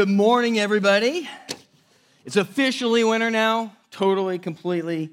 Good 0.00 0.10
morning, 0.10 0.60
everybody. 0.60 1.28
It's 2.24 2.36
officially 2.36 3.02
winter 3.02 3.32
now. 3.32 3.72
Totally, 3.90 4.38
completely, 4.38 5.10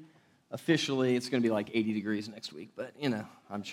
officially. 0.52 1.16
It's 1.16 1.28
going 1.28 1.42
to 1.42 1.44
be 1.44 1.52
like 1.52 1.70
80 1.74 1.92
degrees 1.92 2.28
next 2.28 2.52
week, 2.52 2.68
but 2.76 2.92
you 2.96 3.08
know, 3.08 3.26
I'm, 3.50 3.64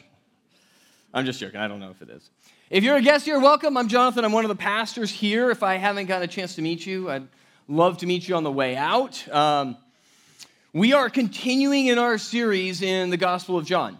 I'm 1.13 1.23
just 1.23 1.39
joking. 1.39 1.59
I 1.59 1.67
don't 1.67 1.79
know 1.79 1.91
if 1.91 2.01
it 2.01 2.09
is. 2.09 2.31
If 2.71 2.83
you're 2.83 2.95
a 2.95 3.01
guest 3.03 3.25
here, 3.25 3.39
welcome. 3.39 3.77
I'm 3.77 3.89
Jonathan. 3.89 4.25
I'm 4.25 4.31
one 4.31 4.43
of 4.43 4.49
the 4.49 4.55
pastors 4.55 5.11
here. 5.11 5.51
If 5.51 5.61
I 5.61 5.75
haven't 5.75 6.07
got 6.07 6.23
a 6.23 6.27
chance 6.27 6.55
to 6.55 6.63
meet 6.63 6.83
you, 6.83 7.11
I'd 7.11 7.27
love 7.67 7.99
to 7.99 8.07
meet 8.07 8.27
you 8.27 8.35
on 8.35 8.43
the 8.43 8.51
way 8.51 8.75
out. 8.75 9.31
Um, 9.31 9.77
we 10.73 10.93
are 10.93 11.11
continuing 11.11 11.85
in 11.85 11.99
our 11.99 12.17
series 12.17 12.81
in 12.81 13.11
the 13.11 13.17
Gospel 13.17 13.55
of 13.59 13.67
John. 13.67 13.99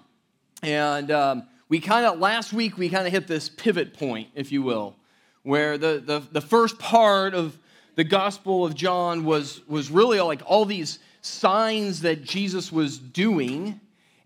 And 0.63 1.11
um, 1.11 1.43
we 1.69 1.79
kind 1.79 2.07
of, 2.07 2.17
last 2.17 2.53
week, 2.53 2.75
we 2.79 2.89
kind 2.89 3.05
of 3.05 3.13
hit 3.13 3.27
this 3.27 3.49
pivot 3.49 3.93
point, 3.93 4.29
if 4.33 4.51
you 4.51 4.63
will 4.63 4.95
where 5.43 5.77
the, 5.77 6.01
the, 6.03 6.23
the 6.31 6.41
first 6.41 6.79
part 6.79 7.33
of 7.33 7.57
the 7.95 8.03
Gospel 8.03 8.65
of 8.65 8.73
John 8.73 9.23
was, 9.23 9.61
was 9.67 9.91
really 9.91 10.19
like 10.19 10.41
all 10.45 10.65
these 10.65 10.99
signs 11.21 12.01
that 12.01 12.23
Jesus 12.23 12.71
was 12.71 12.97
doing 12.97 13.79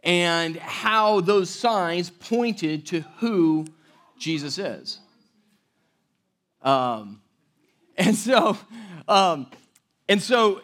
and 0.03 0.55
how 0.57 1.19
those 1.19 1.49
signs 1.49 2.09
pointed 2.09 2.85
to 2.87 3.01
who 3.17 3.65
Jesus 4.17 4.57
is. 4.57 4.99
Um, 6.61 7.21
and 7.97 8.15
so, 8.15 8.57
um, 9.07 9.47
and 10.07 10.21
so 10.21 10.61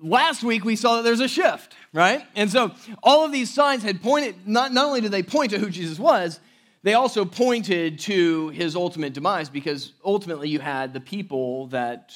last 0.00 0.42
week 0.42 0.64
we 0.64 0.76
saw 0.76 0.96
that 0.96 1.02
there's 1.02 1.20
a 1.20 1.28
shift, 1.28 1.74
right? 1.92 2.24
And 2.34 2.50
so 2.50 2.72
all 3.02 3.24
of 3.24 3.32
these 3.32 3.52
signs 3.52 3.82
had 3.82 4.02
pointed, 4.02 4.46
not, 4.46 4.72
not 4.72 4.86
only 4.86 5.00
did 5.00 5.12
they 5.12 5.22
point 5.22 5.50
to 5.52 5.58
who 5.58 5.70
Jesus 5.70 5.98
was, 5.98 6.40
they 6.82 6.94
also 6.94 7.24
pointed 7.24 7.98
to 8.00 8.50
his 8.50 8.76
ultimate 8.76 9.12
demise 9.12 9.48
because 9.48 9.92
ultimately 10.04 10.48
you 10.48 10.60
had 10.60 10.92
the 10.92 11.00
people 11.00 11.66
that 11.68 12.14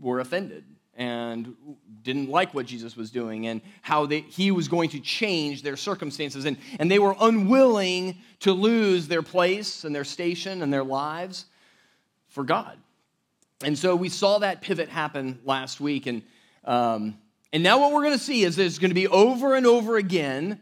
were 0.00 0.20
offended 0.20 0.64
and 0.94 1.54
didn't 2.02 2.28
like 2.28 2.52
what 2.52 2.66
Jesus 2.66 2.96
was 2.96 3.10
doing 3.10 3.46
and 3.46 3.60
how 3.80 4.06
they, 4.06 4.20
he 4.20 4.50
was 4.50 4.68
going 4.68 4.90
to 4.90 5.00
change 5.00 5.62
their 5.62 5.76
circumstances. 5.76 6.44
And, 6.44 6.58
and 6.78 6.90
they 6.90 6.98
were 6.98 7.14
unwilling 7.20 8.18
to 8.40 8.52
lose 8.52 9.08
their 9.08 9.22
place 9.22 9.84
and 9.84 9.94
their 9.94 10.04
station 10.04 10.62
and 10.62 10.72
their 10.72 10.84
lives 10.84 11.46
for 12.28 12.44
God. 12.44 12.76
And 13.64 13.78
so 13.78 13.94
we 13.94 14.08
saw 14.08 14.38
that 14.38 14.60
pivot 14.60 14.88
happen 14.88 15.38
last 15.44 15.80
week. 15.80 16.06
And, 16.06 16.22
um, 16.64 17.16
and 17.52 17.62
now 17.62 17.80
what 17.80 17.92
we're 17.92 18.02
going 18.02 18.18
to 18.18 18.24
see 18.24 18.42
is 18.42 18.56
there's 18.56 18.78
going 18.78 18.90
to 18.90 18.94
be 18.94 19.08
over 19.08 19.54
and 19.54 19.66
over 19.66 19.96
again. 19.96 20.60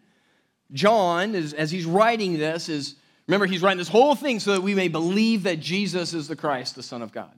John, 0.73 1.35
as, 1.35 1.55
as 1.55 1.71
he's 1.71 1.87
writing 1.87 2.39
this, 2.39 2.69
is 2.69 2.97
Remember, 3.31 3.47
he's 3.47 3.63
writing 3.63 3.79
this 3.79 3.87
whole 3.87 4.17
thing 4.17 4.41
so 4.41 4.55
that 4.55 4.61
we 4.61 4.75
may 4.75 4.89
believe 4.89 5.45
that 5.45 5.61
Jesus 5.61 6.15
is 6.15 6.27
the 6.27 6.35
Christ, 6.35 6.75
the 6.75 6.83
Son 6.83 7.01
of 7.01 7.13
God. 7.13 7.31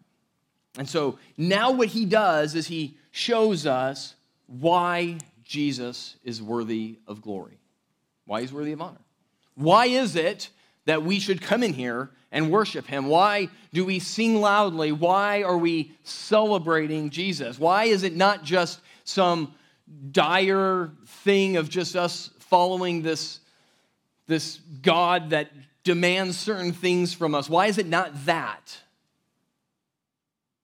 And 0.78 0.88
so 0.88 1.18
now 1.36 1.70
what 1.70 1.88
he 1.88 2.06
does 2.06 2.54
is 2.54 2.66
he 2.66 2.96
shows 3.10 3.66
us 3.66 4.14
why 4.46 5.18
Jesus 5.44 6.16
is 6.24 6.40
worthy 6.40 6.96
of 7.06 7.20
glory, 7.20 7.58
why 8.24 8.40
he's 8.40 8.54
worthy 8.54 8.72
of 8.72 8.80
honor. 8.80 9.02
Why 9.54 9.84
is 9.84 10.16
it 10.16 10.48
that 10.86 11.02
we 11.02 11.20
should 11.20 11.42
come 11.42 11.62
in 11.62 11.74
here 11.74 12.08
and 12.30 12.50
worship 12.50 12.86
him? 12.86 13.08
Why 13.08 13.50
do 13.74 13.84
we 13.84 13.98
sing 13.98 14.40
loudly? 14.40 14.92
Why 14.92 15.42
are 15.42 15.58
we 15.58 15.92
celebrating 16.04 17.10
Jesus? 17.10 17.58
Why 17.58 17.84
is 17.84 18.02
it 18.02 18.16
not 18.16 18.44
just 18.44 18.80
some 19.04 19.54
dire 20.10 20.90
thing 21.06 21.58
of 21.58 21.68
just 21.68 21.96
us 21.96 22.30
following 22.38 23.02
this, 23.02 23.40
this 24.26 24.58
God 24.80 25.28
that 25.28 25.50
demands 25.84 26.38
certain 26.38 26.72
things 26.72 27.12
from 27.12 27.34
us. 27.34 27.48
Why 27.48 27.66
is 27.66 27.78
it 27.78 27.86
not 27.86 28.26
that? 28.26 28.78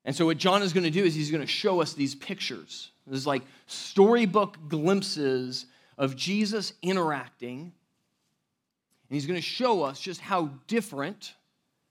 And 0.05 0.15
so, 0.17 0.27
what 0.27 0.39
John 0.39 0.63
is 0.63 0.73
going 0.73 0.85
to 0.85 0.91
do 0.91 1.05
is 1.05 1.15
he's 1.15 1.31
going 1.31 1.43
to 1.43 1.47
show 1.47 1.83
us 1.83 1.93
these 1.93 2.15
pictures. 2.15 2.91
There's 3.07 3.27
like 3.27 3.43
storybook 3.67 4.57
glimpses 4.69 5.67
of 5.97 6.17
Jesus 6.17 6.73
interacting. 6.83 7.61
And 7.61 9.15
he's 9.15 9.27
going 9.27 9.39
to 9.39 9.43
show 9.43 9.83
us 9.83 10.01
just 10.01 10.21
how 10.21 10.51
different 10.67 11.35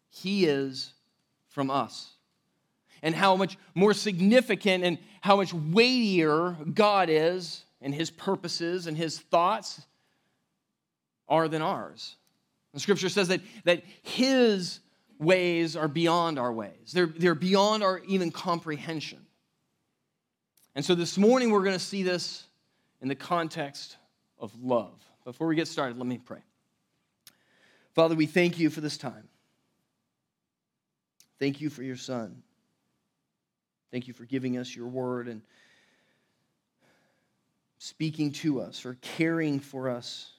he 0.09 0.45
is 0.45 0.93
from 1.49 1.71
us. 1.71 2.11
And 3.01 3.13
how 3.13 3.35
much 3.35 3.57
more 3.75 3.93
significant 3.93 4.83
and 4.83 4.97
how 5.21 5.35
much 5.35 5.53
weightier 5.53 6.55
God 6.73 7.09
is 7.09 7.63
and 7.81 7.93
his 7.93 8.09
purposes 8.09 8.87
and 8.87 8.97
his 8.97 9.19
thoughts 9.19 9.81
are 11.29 11.47
than 11.47 11.61
ours. 11.61 12.16
The 12.77 12.81
scripture 12.81 13.09
says 13.09 13.29
that, 13.29 13.41
that 13.63 13.81
his 14.03 14.81
ways 15.17 15.75
are 15.75 15.87
beyond 15.87 16.37
our 16.37 16.53
ways, 16.53 16.91
they're, 16.93 17.07
they're 17.07 17.33
beyond 17.33 17.81
our 17.81 18.01
even 18.07 18.29
comprehension. 18.29 19.25
And 20.75 20.85
so 20.85 20.93
this 20.93 21.17
morning 21.17 21.49
we're 21.49 21.63
going 21.63 21.73
to 21.73 21.83
see 21.83 22.03
this 22.03 22.45
in 23.01 23.07
the 23.07 23.15
context 23.15 23.97
of 24.37 24.53
love. 24.61 24.93
Before 25.25 25.47
we 25.47 25.55
get 25.55 25.67
started, 25.67 25.97
let 25.97 26.05
me 26.05 26.19
pray. 26.23 26.43
Father, 27.95 28.13
we 28.13 28.27
thank 28.27 28.59
you 28.59 28.69
for 28.69 28.81
this 28.81 28.95
time. 28.95 29.27
Thank 31.39 31.59
you 31.59 31.71
for 31.71 31.81
your 31.81 31.97
son. 31.97 32.43
Thank 33.89 34.07
you 34.07 34.13
for 34.13 34.25
giving 34.25 34.55
us 34.55 34.75
your 34.75 34.85
word 34.85 35.27
and 35.27 35.41
speaking 37.79 38.33
to 38.33 38.61
us, 38.61 38.77
for 38.77 38.99
caring 39.01 39.59
for 39.59 39.89
us 39.89 40.33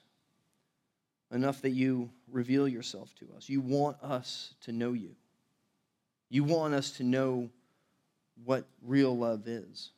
enough 1.31 1.61
that 1.61 1.71
you 1.71 2.09
reveal 2.31 2.67
yourself 2.67 3.13
to 3.15 3.27
us. 3.35 3.49
You 3.49 3.61
want 3.61 3.97
us 4.01 4.53
to 4.61 4.71
know 4.71 4.93
you. 4.93 5.15
You 6.29 6.43
want 6.43 6.73
us 6.73 6.91
to 6.93 7.03
know 7.03 7.49
what 8.45 8.65
real 8.81 9.17
love 9.17 9.47
is. 9.47 9.91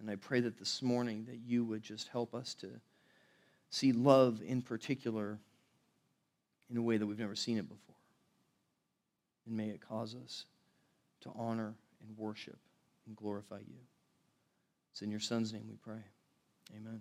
And 0.00 0.10
I 0.10 0.16
pray 0.16 0.40
that 0.40 0.58
this 0.58 0.82
morning 0.82 1.26
that 1.28 1.38
you 1.46 1.64
would 1.64 1.82
just 1.82 2.08
help 2.08 2.34
us 2.34 2.54
to 2.54 2.68
see 3.70 3.92
love 3.92 4.40
in 4.44 4.62
particular 4.62 5.38
in 6.70 6.76
a 6.76 6.82
way 6.82 6.96
that 6.96 7.06
we've 7.06 7.18
never 7.18 7.36
seen 7.36 7.58
it 7.58 7.68
before. 7.68 7.94
And 9.46 9.56
may 9.56 9.68
it 9.68 9.80
cause 9.80 10.16
us 10.24 10.44
to 11.22 11.30
honor 11.36 11.74
and 12.00 12.18
worship 12.18 12.58
and 13.06 13.16
glorify 13.16 13.58
you. 13.58 13.78
It's 14.92 15.02
in 15.02 15.10
your 15.10 15.20
son's 15.20 15.52
name 15.52 15.64
we 15.68 15.76
pray. 15.76 16.02
Amen. 16.76 17.00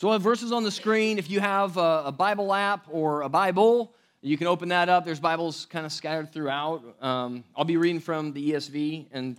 So 0.00 0.06
we'll 0.06 0.14
have 0.14 0.22
verses 0.22 0.50
on 0.50 0.64
the 0.64 0.70
screen. 0.70 1.18
If 1.18 1.28
you 1.28 1.40
have 1.40 1.76
a, 1.76 2.04
a, 2.06 2.12
Bible 2.12 2.54
app 2.54 2.86
or 2.90 3.20
a 3.20 3.28
Bible, 3.28 3.92
you 4.22 4.38
can 4.38 4.46
open 4.46 4.70
that 4.70 4.88
up. 4.88 5.04
There's 5.04 5.20
Bibles 5.20 5.66
kind 5.66 5.84
of 5.84 5.92
scattered 5.92 6.32
throughout. 6.32 6.82
Um, 7.02 7.44
I'll 7.54 7.66
be 7.66 7.76
reading 7.76 8.00
from 8.00 8.32
the 8.32 8.52
ESV, 8.52 9.08
and 9.12 9.36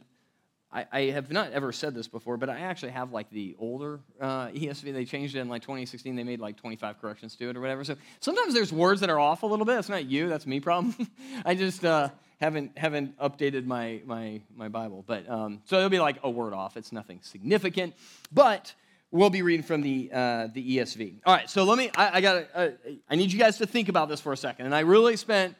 I, 0.71 0.85
I, 0.91 1.01
have 1.13 1.31
not 1.31 1.51
ever 1.51 1.71
said 1.71 1.95
this 1.95 2.07
before, 2.07 2.37
but 2.37 2.47
I 2.47 2.59
actually 2.59 2.91
have 2.91 3.11
like 3.11 3.31
the 3.31 3.55
older 3.57 4.01
uh, 4.19 4.49
ESV. 4.49 4.93
They 4.93 5.03
changed 5.03 5.35
it 5.35 5.39
in 5.39 5.49
like 5.49 5.63
2016. 5.63 6.15
They 6.15 6.23
made 6.23 6.39
like 6.39 6.57
25 6.57 7.01
corrections 7.01 7.35
to 7.37 7.49
it 7.49 7.57
or 7.57 7.59
whatever. 7.59 7.83
So 7.83 7.95
sometimes 8.19 8.53
there's 8.53 8.71
words 8.71 9.01
that 9.01 9.09
are 9.09 9.19
off 9.19 9.41
a 9.41 9.47
little 9.47 9.65
bit. 9.65 9.79
It's 9.79 9.89
not 9.89 10.05
you. 10.05 10.29
That's 10.29 10.45
me 10.45 10.59
problem. 10.59 11.09
I 11.43 11.55
just 11.55 11.83
uh, 11.83 12.09
haven't 12.39 12.77
haven't 12.77 13.17
updated 13.17 13.65
my 13.65 14.01
my 14.05 14.41
my 14.55 14.67
Bible. 14.67 15.03
But 15.07 15.27
um, 15.27 15.63
so 15.65 15.77
it'll 15.77 15.89
be 15.89 15.97
like 15.97 16.17
a 16.21 16.29
word 16.29 16.53
off. 16.53 16.77
It's 16.77 16.91
nothing 16.91 17.17
significant, 17.23 17.95
but 18.31 18.75
We'll 19.13 19.29
be 19.29 19.41
reading 19.41 19.63
from 19.63 19.81
the, 19.81 20.09
uh, 20.13 20.47
the 20.53 20.77
ESV. 20.77 21.15
All 21.25 21.35
right, 21.35 21.49
so 21.49 21.65
let 21.65 21.77
me, 21.77 21.91
I, 21.95 22.17
I 22.17 22.21
got 22.21 22.47
uh, 22.55 22.69
I 23.09 23.15
need 23.15 23.33
you 23.33 23.37
guys 23.37 23.57
to 23.57 23.67
think 23.67 23.89
about 23.89 24.07
this 24.07 24.21
for 24.21 24.31
a 24.31 24.37
second. 24.37 24.67
And 24.67 24.73
I 24.73 24.79
really 24.81 25.17
spent 25.17 25.55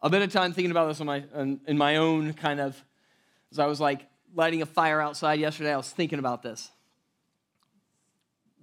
a 0.00 0.08
bit 0.08 0.22
of 0.22 0.32
time 0.32 0.52
thinking 0.52 0.70
about 0.70 0.86
this 0.86 1.00
in 1.00 1.06
my, 1.06 1.24
in, 1.34 1.60
in 1.66 1.76
my 1.76 1.96
own 1.96 2.32
kind 2.32 2.60
of, 2.60 2.80
as 3.50 3.58
I 3.58 3.66
was 3.66 3.80
like 3.80 4.06
lighting 4.36 4.62
a 4.62 4.66
fire 4.66 5.00
outside 5.00 5.40
yesterday, 5.40 5.72
I 5.72 5.76
was 5.76 5.90
thinking 5.90 6.20
about 6.20 6.44
this. 6.44 6.70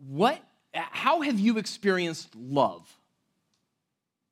What, 0.07 0.41
how 0.73 1.19
have 1.19 1.37
you 1.37 1.57
experienced 1.57 2.33
love? 2.33 2.89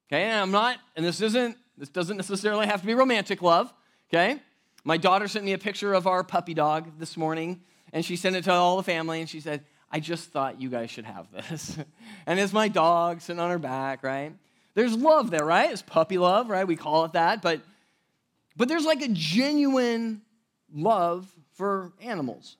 Okay, 0.09 0.23
and 0.23 0.39
I'm 0.39 0.51
not, 0.51 0.77
and 0.95 1.05
this 1.05 1.19
isn't, 1.19 1.57
this 1.77 1.89
doesn't 1.89 2.15
necessarily 2.15 2.65
have 2.65 2.79
to 2.79 2.87
be 2.87 2.93
romantic 2.93 3.41
love, 3.41 3.73
okay? 4.09 4.39
My 4.85 4.95
daughter 4.95 5.27
sent 5.27 5.43
me 5.43 5.51
a 5.51 5.57
picture 5.57 5.93
of 5.93 6.07
our 6.07 6.23
puppy 6.23 6.53
dog 6.53 6.97
this 6.97 7.17
morning, 7.17 7.59
and 7.91 8.05
she 8.05 8.15
sent 8.15 8.37
it 8.37 8.45
to 8.45 8.53
all 8.53 8.77
the 8.77 8.83
family, 8.83 9.19
and 9.19 9.29
she 9.29 9.41
said, 9.41 9.65
I 9.91 9.99
just 9.99 10.29
thought 10.29 10.61
you 10.61 10.69
guys 10.69 10.89
should 10.89 11.05
have 11.05 11.31
this. 11.31 11.77
and 12.25 12.39
it's 12.39 12.53
my 12.53 12.67
dog 12.67 13.21
sitting 13.21 13.39
on 13.39 13.49
her 13.49 13.59
back, 13.59 14.03
right? 14.03 14.33
There's 14.73 14.95
love 14.95 15.31
there, 15.31 15.45
right? 15.45 15.71
It's 15.71 15.81
puppy 15.81 16.17
love, 16.17 16.49
right? 16.49 16.67
We 16.67 16.75
call 16.75 17.05
it 17.05 17.13
that. 17.13 17.41
But, 17.41 17.61
but 18.55 18.67
there's 18.67 18.85
like 18.85 19.01
a 19.01 19.07
genuine 19.07 20.21
love 20.73 21.31
for 21.53 21.91
animals, 22.01 22.57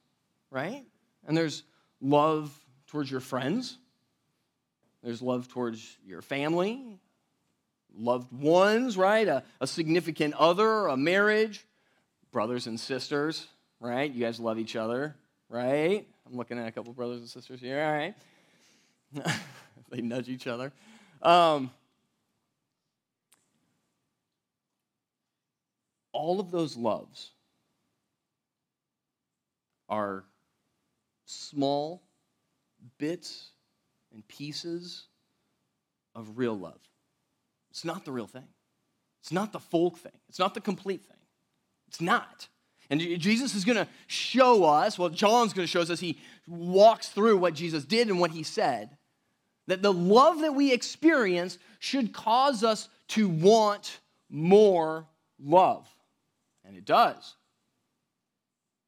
right? 0.50 0.84
And 1.28 1.38
there's 1.38 1.64
love 2.02 2.52
towards 2.88 3.12
your 3.12 3.20
friends, 3.20 3.78
there's 5.04 5.22
love 5.22 5.48
towards 5.48 5.98
your 6.06 6.22
family, 6.22 7.00
loved 7.98 8.32
ones, 8.32 8.98
right? 8.98 9.28
A, 9.28 9.44
a 9.60 9.68
significant 9.68 10.34
other, 10.36 10.88
a 10.88 10.98
marriage, 10.98 11.66
brothers 12.32 12.68
and 12.68 12.80
sisters, 12.80 13.48
right? 13.80 14.12
You 14.12 14.24
guys 14.24 14.40
love 14.40 14.60
each 14.60 14.76
other, 14.76 15.16
right? 15.50 16.08
I'm 16.28 16.36
looking 16.38 16.60
at 16.60 16.68
a 16.68 16.72
couple 16.72 16.94
brothers 16.94 17.20
and 17.20 17.30
sisters 17.30 17.62
here. 17.62 17.82
All 17.84 19.24
right. 19.24 19.36
they 19.90 20.02
nudge 20.02 20.30
each 20.30 20.48
other. 20.48 20.74
Um, 21.22 21.72
all 26.12 26.40
of 26.40 26.52
those 26.52 26.76
loves 26.76 27.32
are 29.88 30.26
small 31.26 32.04
bits 32.98 33.52
and 34.14 34.28
pieces 34.28 35.08
of 36.16 36.38
real 36.38 36.58
love. 36.58 36.80
It's 37.72 37.86
not 37.86 38.04
the 38.04 38.12
real 38.12 38.28
thing. 38.28 38.48
It's 39.22 39.32
not 39.32 39.54
the 39.54 39.60
full 39.60 39.92
thing. 39.92 40.20
It's 40.28 40.40
not 40.40 40.54
the 40.54 40.62
complete 40.62 41.06
thing. 41.06 41.18
It's 41.88 42.02
not. 42.02 42.48
And 42.90 43.02
Jesus 43.02 43.54
is 43.54 43.66
going 43.66 43.78
to 43.78 43.88
show 44.08 44.64
us, 44.64 44.98
well, 44.98 45.10
John's 45.10 45.54
going 45.54 45.66
to 45.66 45.72
show 45.72 45.82
us 45.82 45.90
as 45.90 46.00
he 46.00 46.18
walks 46.48 47.10
through 47.10 47.38
what 47.38 47.54
Jesus 47.54 47.84
did 47.84 48.08
and 48.08 48.20
what 48.20 48.32
he 48.32 48.44
said, 48.44 48.96
that 49.68 49.82
the 49.82 49.92
love 49.92 50.40
that 50.42 50.56
we 50.56 50.72
experience 50.72 51.58
should 51.80 52.14
cause 52.14 52.64
us 52.64 52.88
to 53.10 53.28
want 53.28 54.00
more 54.30 55.06
love. 55.40 55.88
And 56.64 56.78
it 56.78 56.86
does. 56.86 57.36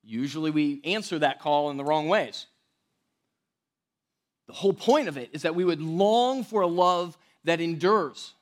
Usually 0.03 0.51
we 0.51 0.81
answer 0.85 1.19
that 1.19 1.39
call 1.39 1.69
in 1.69 1.77
the 1.77 1.83
wrong 1.83 2.07
ways. 2.07 2.47
The 4.47 4.53
whole 4.53 4.73
point 4.73 5.07
of 5.07 5.17
it 5.17 5.29
is 5.33 5.43
that 5.43 5.55
we 5.55 5.65
would 5.65 5.81
long 5.81 6.43
for 6.43 6.61
a 6.61 6.67
love 6.67 7.17
that 7.43 7.61
endures. 7.61 8.33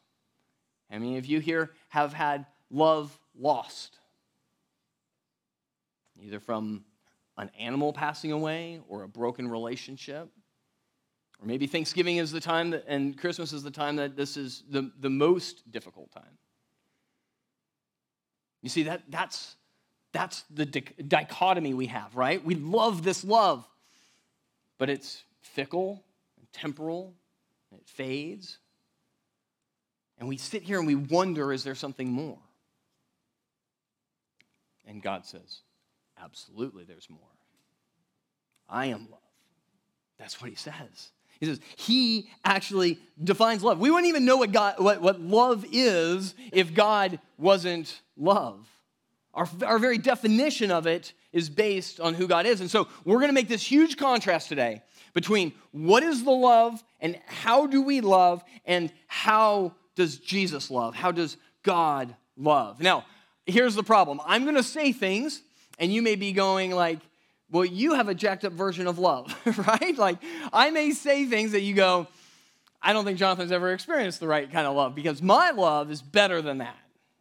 How 0.89 0.99
many 0.99 1.17
of 1.17 1.25
you 1.25 1.39
here 1.39 1.71
have 1.89 2.13
had 2.13 2.45
love 2.71 3.17
lost? 3.37 3.97
Either 6.21 6.39
from 6.39 6.83
an 7.37 7.51
animal 7.59 7.93
passing 7.93 8.31
away 8.31 8.81
or 8.87 9.03
a 9.03 9.07
broken 9.07 9.47
relationship. 9.47 10.29
Or 11.39 11.45
maybe 11.45 11.67
Thanksgiving 11.67 12.17
is 12.17 12.31
the 12.31 12.41
time 12.41 12.71
that, 12.71 12.85
and 12.87 13.17
Christmas 13.17 13.53
is 13.53 13.63
the 13.63 13.71
time 13.71 13.95
that 13.97 14.15
this 14.15 14.37
is 14.37 14.63
the, 14.69 14.91
the 14.99 15.09
most 15.09 15.71
difficult 15.71 16.11
time. 16.11 16.37
You 18.63 18.69
see, 18.69 18.83
that, 18.83 19.03
that's, 19.09 19.55
that's 20.11 20.43
the 20.49 20.65
dichotomy 20.65 21.73
we 21.73 21.87
have, 21.87 22.15
right? 22.15 22.43
We 22.43 22.55
love 22.55 23.03
this 23.03 23.23
love, 23.23 23.67
but 24.79 24.89
it's 24.89 25.23
fickle 25.41 26.03
and 26.37 26.51
temporal, 26.51 27.13
and 27.71 27.79
it 27.79 27.87
fades. 27.87 28.57
And 30.17 30.27
we 30.27 30.37
sit 30.37 30.63
here 30.63 30.79
and 30.79 30.87
we 30.87 30.95
wonder 30.95 31.53
is 31.53 31.63
there 31.63 31.75
something 31.75 32.11
more? 32.11 32.39
And 34.87 35.03
God 35.03 35.25
says, 35.25 35.59
absolutely, 36.23 36.83
there's 36.83 37.09
more. 37.09 37.19
I 38.69 38.87
am 38.87 39.07
love. 39.09 39.19
That's 40.17 40.41
what 40.41 40.49
he 40.49 40.55
says. 40.55 41.11
He 41.39 41.45
says, 41.45 41.59
He 41.75 42.29
actually 42.43 42.99
defines 43.23 43.63
love. 43.63 43.79
We 43.79 43.91
wouldn't 43.91 44.09
even 44.09 44.25
know 44.25 44.37
what, 44.37 44.51
God, 44.51 44.75
what, 44.79 45.01
what 45.01 45.21
love 45.21 45.65
is 45.71 46.33
if 46.51 46.73
God 46.73 47.19
wasn't 47.37 48.01
love. 48.15 48.67
Our, 49.33 49.47
our 49.65 49.77
very 49.77 49.99
definition 49.99 50.71
of 50.71 50.87
it 50.87 51.13
is 51.31 51.49
based 51.49 51.99
on 51.99 52.15
who 52.15 52.27
God 52.27 52.47
is. 52.47 52.59
And 52.59 52.71
so 52.71 52.87
we're 53.05 53.19
going 53.19 53.29
to 53.29 53.33
make 53.33 53.47
this 53.47 53.63
huge 53.63 53.95
contrast 53.95 54.49
today 54.49 54.81
between 55.13 55.53
what 55.71 56.01
is 56.01 56.23
the 56.23 56.31
love 56.31 56.83
and 56.99 57.19
how 57.27 57.67
do 57.67 57.83
we 57.83 58.01
love 58.01 58.43
and 58.65 58.91
how 59.05 59.75
does 59.95 60.17
Jesus 60.17 60.71
love? 60.71 60.95
How 60.95 61.11
does 61.11 61.37
God 61.61 62.15
love? 62.35 62.81
Now, 62.81 63.05
here's 63.45 63.75
the 63.75 63.83
problem 63.83 64.19
I'm 64.25 64.43
going 64.43 64.55
to 64.55 64.63
say 64.63 64.91
things, 64.91 65.43
and 65.77 65.93
you 65.93 66.01
may 66.01 66.15
be 66.15 66.31
going 66.31 66.71
like, 66.71 66.99
well, 67.49 67.65
you 67.65 67.93
have 67.93 68.09
a 68.09 68.15
jacked 68.15 68.43
up 68.45 68.53
version 68.53 68.87
of 68.87 68.99
love, 68.99 69.33
right? 69.67 69.97
Like, 69.97 70.17
I 70.51 70.71
may 70.71 70.91
say 70.91 71.25
things 71.25 71.51
that 71.53 71.61
you 71.61 71.73
go, 71.73 72.07
I 72.81 72.93
don't 72.93 73.05
think 73.05 73.17
Jonathan's 73.17 73.51
ever 73.51 73.71
experienced 73.73 74.19
the 74.19 74.27
right 74.27 74.51
kind 74.51 74.67
of 74.67 74.75
love 74.75 74.95
because 74.95 75.21
my 75.21 75.51
love 75.51 75.89
is 75.91 76.01
better 76.01 76.41
than 76.41 76.59
that. 76.59 76.77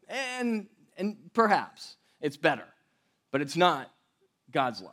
And, 0.09 0.67
and 0.97 1.17
perhaps 1.33 1.97
it's 2.21 2.37
better, 2.37 2.67
but 3.31 3.41
it's 3.41 3.57
not 3.57 3.91
God's 4.53 4.81
love. 4.81 4.93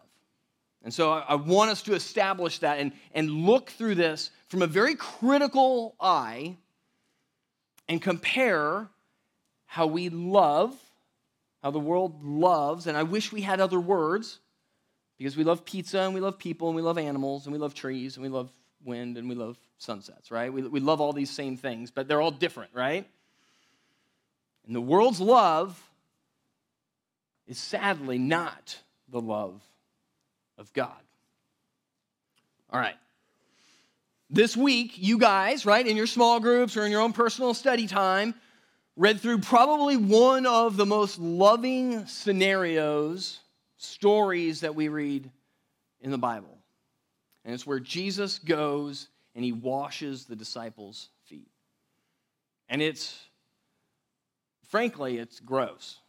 And 0.84 0.94
so 0.94 1.12
I, 1.12 1.20
I 1.30 1.36
want 1.36 1.72
us 1.72 1.82
to 1.84 1.94
establish 1.94 2.60
that 2.60 2.80
and, 2.80 2.92
and 3.14 3.30
look 3.30 3.72
through 3.72 3.96
this 3.96 4.32
from 4.48 4.62
a 4.62 4.68
very 4.68 4.96
critical 4.96 5.96
eye 6.00 6.58
and 7.88 8.02
compare 8.02 8.90
how 9.66 9.88
we 9.88 10.10
love, 10.10 10.76
how 11.64 11.72
the 11.72 11.80
world 11.80 12.24
loves, 12.24 12.88
and 12.88 12.98
I 12.98 13.04
wish 13.04 13.32
we 13.32 13.42
had 13.42 13.62
other 13.62 13.80
words 13.80 14.40
because 15.18 15.38
we 15.38 15.46
love 15.46 15.64
pizza 15.64 16.02
and 16.02 16.14
we 16.14 16.20
love 16.20 16.38
people 16.38 16.68
and 16.68 16.76
we 16.76 16.82
love 16.82 16.98
animals 16.98 17.46
and 17.46 17.54
we 17.54 17.60
love 17.60 17.74
trees 17.74 18.18
and 18.18 18.24
we 18.24 18.30
love 18.30 18.52
wind 18.84 19.18
and 19.18 19.30
we 19.30 19.36
love 19.36 19.58
sunsets, 19.78 20.30
right? 20.30 20.52
We, 20.52 20.64
we 20.64 20.82
love 20.82 21.00
all 21.00 21.14
these 21.14 21.30
same 21.30 21.56
things, 21.56 21.90
but 21.90 22.10
they're 22.10 22.20
all 22.20 22.32
different, 22.32 22.72
right? 22.74 23.08
And 24.68 24.76
the 24.76 24.82
world's 24.82 25.22
love 25.22 25.82
is 27.48 27.58
sadly 27.58 28.18
not 28.18 28.78
the 29.08 29.22
love 29.22 29.62
of 30.58 30.74
God. 30.74 30.92
All 32.70 32.80
right. 32.80 32.96
This 34.30 34.58
week, 34.58 34.94
you 34.98 35.18
guys, 35.18 35.66
right, 35.66 35.86
in 35.86 35.96
your 35.96 36.08
small 36.08 36.42
groups 36.42 36.76
or 36.76 36.86
in 36.86 36.92
your 36.92 37.02
own 37.02 37.14
personal 37.14 37.54
study 37.54 37.88
time, 37.88 38.34
read 38.96 39.20
through 39.20 39.40
probably 39.40 39.98
one 39.98 40.46
of 40.46 40.78
the 40.78 40.86
most 40.86 41.20
loving 41.20 42.06
scenarios, 42.06 43.40
stories 43.78 44.62
that 44.62 44.76
we 44.76 44.88
read 44.88 45.30
in 46.02 46.12
the 46.12 46.18
Bible. 46.18 46.58
And 47.44 47.54
it's 47.54 47.66
where 47.66 47.80
Jesus 47.80 48.40
goes 48.40 49.10
and 49.36 49.44
he 49.44 49.52
washes 49.52 50.26
the 50.26 50.36
disciples' 50.36 51.10
feet. 51.26 51.50
And 52.70 52.82
it's, 52.82 53.20
frankly, 54.70 55.18
it's 55.18 55.40
gross. 55.40 56.00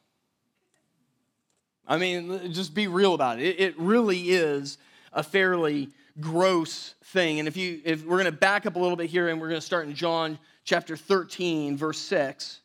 I 1.87 1.99
mean, 1.99 2.53
just 2.53 2.75
be 2.75 2.87
real 2.87 3.15
about 3.15 3.41
it. 3.41 3.61
It, 3.61 3.79
really 3.79 4.31
is 4.31 4.79
a 5.13 5.23
fairly 5.23 5.91
gross 6.21 6.95
thing. 7.05 7.39
And 7.39 7.49
if 7.49 7.57
you 7.57 7.81
if 7.85 8.05
we're 8.05 8.17
going 8.17 8.25
to 8.25 8.33
back 8.33 8.65
up 8.65 8.77
a 8.77 8.79
little 8.79 8.97
bit 8.97 9.11
here 9.11 9.29
and 9.29 9.41
we're 9.41 9.49
going 9.49 9.61
to 9.61 9.67
start 9.67 9.87
in 9.87 9.95
John 9.95 10.39
chapter 10.65 10.97
13 10.97 11.77
verse 11.77 11.99
6 11.99 12.61
it 12.61 12.64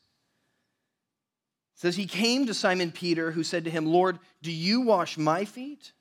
says 1.79 1.95
he 1.95 2.05
came 2.05 2.45
to 2.45 2.53
Simon 2.53 2.91
Peter 2.91 3.31
who 3.31 3.41
said 3.41 3.63
to 3.63 3.71
him, 3.71 3.85
"Lord, 3.85 4.19
do 4.41 4.51
you 4.51 4.81
wash 4.81 5.17
my 5.17 5.45
feet?" 5.45 5.93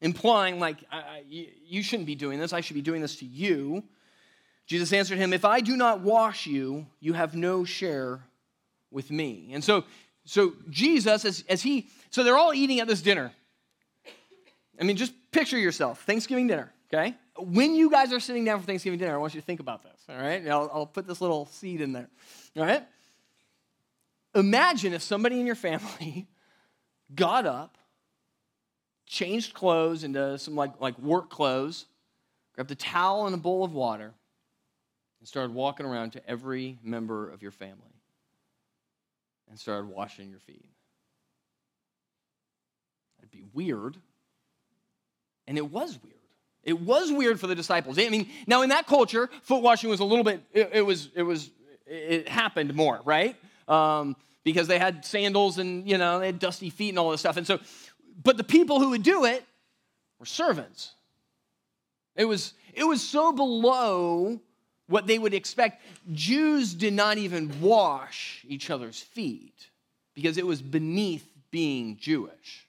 Implying 0.00 0.60
like 0.60 0.78
I, 0.90 0.96
I, 0.96 1.24
you 1.28 1.82
shouldn't 1.82 2.06
be 2.06 2.14
doing 2.14 2.38
this. 2.38 2.52
I 2.52 2.60
should 2.60 2.74
be 2.74 2.82
doing 2.82 3.02
this 3.02 3.16
to 3.16 3.26
you. 3.26 3.82
Jesus 4.66 4.92
answered 4.92 5.18
him, 5.18 5.32
"If 5.32 5.44
I 5.44 5.60
do 5.60 5.76
not 5.76 6.00
wash 6.00 6.46
you, 6.46 6.86
you 7.00 7.14
have 7.14 7.34
no 7.34 7.64
share 7.64 8.20
with 8.92 9.10
me." 9.10 9.50
And 9.52 9.64
so 9.64 9.84
so 10.24 10.52
Jesus 10.70 11.24
as, 11.24 11.44
as 11.48 11.62
he 11.62 11.88
so 12.10 12.22
they're 12.22 12.38
all 12.38 12.54
eating 12.54 12.78
at 12.78 12.86
this 12.86 13.02
dinner. 13.02 13.32
I 14.80 14.84
mean, 14.84 14.96
just 14.96 15.12
picture 15.32 15.58
yourself, 15.58 16.04
Thanksgiving 16.04 16.46
dinner, 16.46 16.72
okay? 16.92 17.16
When 17.36 17.74
you 17.74 17.90
guys 17.90 18.12
are 18.12 18.20
sitting 18.20 18.44
down 18.44 18.60
for 18.60 18.66
Thanksgiving 18.66 18.98
dinner, 18.98 19.14
I 19.14 19.18
want 19.18 19.34
you 19.34 19.40
to 19.40 19.46
think 19.46 19.60
about 19.60 19.82
this, 19.82 20.00
all 20.08 20.16
right? 20.16 20.46
I'll, 20.48 20.70
I'll 20.72 20.86
put 20.86 21.06
this 21.06 21.20
little 21.20 21.46
seed 21.46 21.80
in 21.80 21.92
there, 21.92 22.08
all 22.56 22.64
right? 22.64 22.84
Imagine 24.34 24.92
if 24.92 25.02
somebody 25.02 25.38
in 25.40 25.46
your 25.46 25.54
family 25.54 26.28
got 27.14 27.46
up, 27.46 27.76
changed 29.06 29.52
clothes 29.52 30.04
into 30.04 30.38
some 30.38 30.54
like, 30.54 30.80
like 30.80 30.98
work 30.98 31.28
clothes, 31.28 31.86
grabbed 32.54 32.70
a 32.70 32.74
towel 32.74 33.26
and 33.26 33.34
a 33.34 33.38
bowl 33.38 33.64
of 33.64 33.72
water, 33.72 34.14
and 35.20 35.28
started 35.28 35.54
walking 35.54 35.86
around 35.86 36.12
to 36.12 36.28
every 36.28 36.78
member 36.82 37.28
of 37.30 37.42
your 37.42 37.50
family 37.50 37.92
and 39.52 39.60
started 39.60 39.86
washing 39.86 40.30
your 40.30 40.40
feet. 40.40 40.64
That'd 43.18 43.30
be 43.30 43.44
weird. 43.52 43.96
And 45.46 45.58
it 45.58 45.70
was 45.70 45.98
weird. 46.02 46.16
It 46.64 46.80
was 46.80 47.12
weird 47.12 47.38
for 47.38 47.48
the 47.48 47.54
disciples. 47.54 47.98
I 47.98 48.08
mean, 48.08 48.30
now 48.46 48.62
in 48.62 48.70
that 48.70 48.86
culture, 48.86 49.28
foot 49.42 49.62
washing 49.62 49.90
was 49.90 50.00
a 50.00 50.04
little 50.04 50.24
bit, 50.24 50.42
it, 50.52 50.70
it 50.72 50.82
was, 50.82 51.10
it 51.14 51.22
was, 51.22 51.50
it 51.86 52.28
happened 52.28 52.74
more, 52.74 53.00
right? 53.04 53.36
Um, 53.72 54.16
because 54.44 54.66
they 54.66 54.78
had 54.78 55.04
sandals 55.04 55.58
and, 55.58 55.88
you 55.88 55.98
know, 55.98 56.18
they 56.18 56.26
had 56.26 56.38
dusty 56.38 56.68
feet 56.68 56.90
and 56.90 56.98
all 56.98 57.10
this 57.10 57.20
stuff. 57.20 57.36
And 57.36 57.46
so, 57.46 57.60
but 58.22 58.36
the 58.36 58.44
people 58.44 58.80
who 58.80 58.90
would 58.90 59.02
do 59.02 59.24
it 59.24 59.44
were 60.18 60.26
servants. 60.26 60.92
It 62.16 62.26
was, 62.26 62.54
it 62.74 62.84
was 62.84 63.00
so 63.00 63.32
below 63.32 64.40
what 64.88 65.06
they 65.06 65.18
would 65.18 65.32
expect. 65.32 65.82
Jews 66.12 66.74
did 66.74 66.92
not 66.92 67.18
even 67.18 67.60
wash 67.60 68.44
each 68.46 68.68
other's 68.68 69.00
feet 69.00 69.70
because 70.14 70.36
it 70.36 70.46
was 70.46 70.60
beneath 70.60 71.26
being 71.50 71.96
Jewish. 71.96 72.66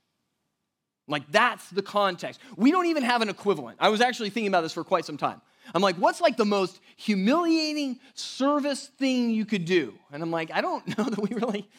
Like, 1.08 1.30
that's 1.32 1.70
the 1.70 1.82
context. 1.82 2.40
We 2.56 2.72
don't 2.72 2.86
even 2.86 3.04
have 3.04 3.22
an 3.22 3.30
equivalent. 3.30 3.78
I 3.82 3.90
was 3.90 4.00
actually 4.00 4.30
thinking 4.30 4.48
about 4.48 4.62
this 4.62 4.74
for 4.74 4.86
quite 4.86 5.06
some 5.06 5.18
time. 5.18 5.42
I'm 5.74 5.82
like, 5.82 5.96
what's 5.98 6.22
like 6.22 6.38
the 6.38 6.46
most 6.46 6.80
humiliating 6.98 8.00
service 8.14 8.88
thing 8.98 9.30
you 9.30 9.46
could 9.46 9.66
do? 9.66 9.94
And 10.12 10.22
I'm 10.22 10.32
like, 10.32 10.52
I 10.52 10.62
don't 10.62 10.86
know 10.98 11.06
that 11.06 11.20
we 11.20 11.36
really, 11.36 11.70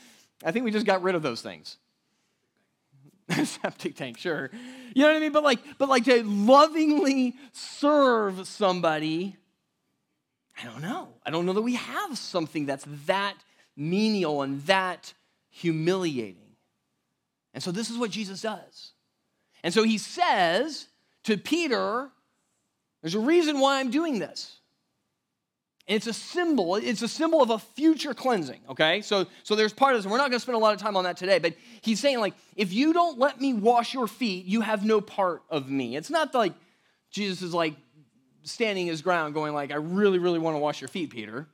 I 0.45 0.53
think 0.53 0.65
we 0.65 0.71
just 0.71 0.87
got 0.87 1.03
rid 1.03 1.15
of 1.15 1.23
those 1.23 1.43
things. 1.43 1.77
Septic 3.45 3.97
tank, 3.97 4.19
sure. 4.19 4.51
You 4.95 5.03
know 5.03 5.09
what 5.09 5.17
I 5.17 5.21
mean? 5.21 5.33
But 5.33 5.45
like, 5.45 5.61
but 5.79 5.89
like 5.89 6.05
to 6.05 6.23
lovingly 6.25 7.35
serve 7.53 8.47
somebody, 8.47 9.37
I 10.61 10.65
don't 10.65 10.83
know. 10.83 11.09
I 11.25 11.31
don't 11.31 11.47
know 11.47 11.55
that 11.55 11.63
we 11.63 11.75
have 11.75 12.19
something 12.19 12.67
that's 12.67 12.87
that 13.07 13.35
menial 13.77 14.43
and 14.43 14.63
that 14.67 15.15
humiliating. 15.51 16.37
And 17.55 17.63
so 17.63 17.71
this 17.71 17.91
is 17.91 17.97
what 17.97 18.11
Jesus 18.11 18.43
does. 18.43 18.93
And 19.63 19.73
so 19.73 19.83
he 19.85 19.99
says 19.99 20.89
to 21.25 21.37
Peter, 21.37 22.11
There's 23.05 23.15
a 23.15 23.21
reason 23.21 23.61
why 23.61 23.81
I'm 23.81 23.91
doing 23.91 24.19
this. 24.19 24.57
And 25.87 25.95
it's 25.95 26.07
a 26.07 26.15
symbol, 26.15 26.77
it's 26.77 27.03
a 27.03 27.09
symbol 27.09 27.43
of 27.43 27.51
a 27.51 27.59
future 27.59 28.15
cleansing, 28.15 28.61
okay? 28.71 29.03
So, 29.03 29.27
so 29.43 29.55
there's 29.55 29.75
part 29.75 29.95
of 29.95 30.03
this, 30.03 30.11
we're 30.11 30.17
not 30.17 30.31
gonna 30.31 30.41
spend 30.41 30.57
a 30.57 30.59
lot 30.59 30.73
of 30.73 30.81
time 30.81 30.97
on 30.97 31.05
that 31.05 31.19
today, 31.19 31.39
but 31.39 31.53
he's 31.83 32.01
saying, 32.01 32.19
like, 32.19 32.33
if 32.57 32.73
you 32.73 32.95
don't 32.95 33.19
let 33.19 33.39
me 33.39 33.53
wash 33.53 33.93
your 33.93 34.07
feet, 34.07 34.47
you 34.47 34.63
have 34.63 34.87
no 34.87 35.03
part 35.03 35.43
of 35.51 35.69
me. 35.69 35.97
It's 35.97 36.09
not 36.09 36.33
like 36.33 36.55
Jesus 37.11 37.43
is 37.43 37.53
like 37.53 37.75
standing 38.45 38.87
his 38.87 39.03
ground, 39.03 39.35
going 39.35 39.53
like, 39.53 39.71
I 39.71 39.77
really, 39.77 40.19
really 40.19 40.39
wanna 40.39 40.59
wash 40.59 40.81
your 40.81 40.89
feet, 40.89 41.11
Peter. 41.11 41.47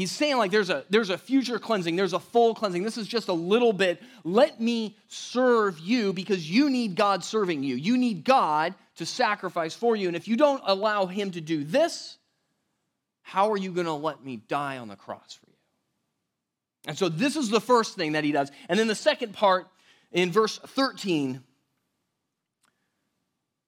He's 0.00 0.10
saying 0.10 0.38
like 0.38 0.50
there's 0.50 0.70
a 0.70 0.86
there's 0.88 1.10
a 1.10 1.18
future 1.18 1.58
cleansing, 1.58 1.94
there's 1.94 2.14
a 2.14 2.18
full 2.18 2.54
cleansing. 2.54 2.84
This 2.84 2.96
is 2.96 3.06
just 3.06 3.28
a 3.28 3.34
little 3.34 3.74
bit. 3.74 4.02
Let 4.24 4.58
me 4.58 4.96
serve 5.08 5.78
you 5.78 6.14
because 6.14 6.50
you 6.50 6.70
need 6.70 6.96
God 6.96 7.22
serving 7.22 7.62
you. 7.62 7.76
You 7.76 7.98
need 7.98 8.24
God 8.24 8.74
to 8.96 9.04
sacrifice 9.04 9.74
for 9.74 9.94
you. 9.94 10.08
And 10.08 10.16
if 10.16 10.26
you 10.26 10.38
don't 10.38 10.62
allow 10.64 11.04
him 11.04 11.32
to 11.32 11.42
do 11.42 11.64
this, 11.64 12.16
how 13.20 13.52
are 13.52 13.58
you 13.58 13.72
going 13.72 13.84
to 13.84 13.92
let 13.92 14.24
me 14.24 14.38
die 14.38 14.78
on 14.78 14.88
the 14.88 14.96
cross 14.96 15.34
for 15.34 15.50
you? 15.50 15.56
And 16.86 16.96
so 16.96 17.10
this 17.10 17.36
is 17.36 17.50
the 17.50 17.60
first 17.60 17.94
thing 17.94 18.12
that 18.12 18.24
he 18.24 18.32
does. 18.32 18.50
And 18.70 18.80
then 18.80 18.86
the 18.86 18.94
second 18.94 19.34
part 19.34 19.66
in 20.12 20.32
verse 20.32 20.56
13, 20.56 21.42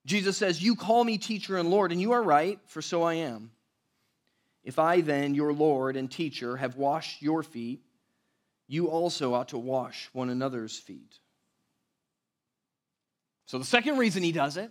Jesus 0.07 0.39
says, 0.39 0.63
You 0.63 0.77
call 0.77 1.05
me 1.05 1.19
teacher 1.19 1.59
and 1.59 1.69
Lord, 1.69 1.93
and 1.93 2.01
you 2.01 2.13
are 2.13 2.23
right, 2.23 2.59
for 2.65 2.81
so 2.81 3.03
I 3.03 3.17
am. 3.17 3.51
If 4.65 4.79
I 4.79 5.01
then, 5.01 5.35
your 5.35 5.53
Lord 5.53 5.97
and 5.97 6.11
teacher, 6.11 6.57
have 6.57 6.77
washed 6.77 7.21
your 7.21 7.43
feet, 7.43 7.83
you 8.69 8.89
also 8.89 9.35
ought 9.35 9.49
to 9.49 9.59
wash 9.59 10.09
one 10.13 10.31
another's 10.31 10.79
feet. 10.79 11.19
So 13.47 13.59
the 13.59 13.65
second 13.65 13.99
reason 13.99 14.23
he 14.23 14.33
does 14.33 14.57
it 14.57 14.71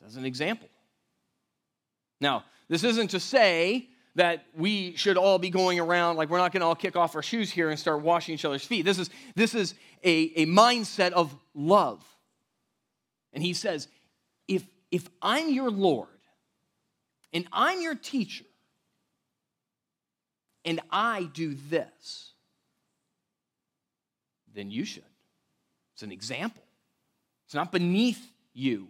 is 0.00 0.06
as 0.06 0.16
an 0.16 0.24
example. 0.24 0.68
Now, 2.20 2.44
this 2.68 2.82
isn't 2.82 3.08
to 3.08 3.20
say 3.20 3.88
that 4.16 4.46
we 4.56 4.96
should 4.96 5.18
all 5.18 5.38
be 5.38 5.50
going 5.50 5.78
around 5.78 6.16
like 6.16 6.30
we're 6.30 6.38
not 6.38 6.50
going 6.50 6.62
to 6.62 6.66
all 6.66 6.74
kick 6.74 6.96
off 6.96 7.14
our 7.14 7.22
shoes 7.22 7.50
here 7.50 7.68
and 7.68 7.78
start 7.78 8.00
washing 8.00 8.34
each 8.34 8.46
other's 8.46 8.64
feet. 8.64 8.86
This 8.86 8.98
is, 8.98 9.10
this 9.34 9.54
is 9.54 9.74
a, 10.02 10.32
a 10.36 10.46
mindset 10.46 11.12
of 11.12 11.36
love. 11.54 12.02
And 13.34 13.44
he 13.44 13.52
says, 13.52 13.88
if, 14.48 14.66
if 14.90 15.06
I'm 15.20 15.50
your 15.50 15.70
Lord 15.70 16.08
and 17.36 17.46
I'm 17.52 17.82
your 17.82 17.94
teacher 17.94 18.46
and 20.64 20.80
I 20.90 21.28
do 21.34 21.54
this, 21.68 22.32
then 24.54 24.70
you 24.70 24.86
should. 24.86 25.04
It's 25.92 26.02
an 26.02 26.12
example. 26.12 26.62
It's 27.44 27.54
not 27.54 27.72
beneath 27.72 28.26
you. 28.54 28.88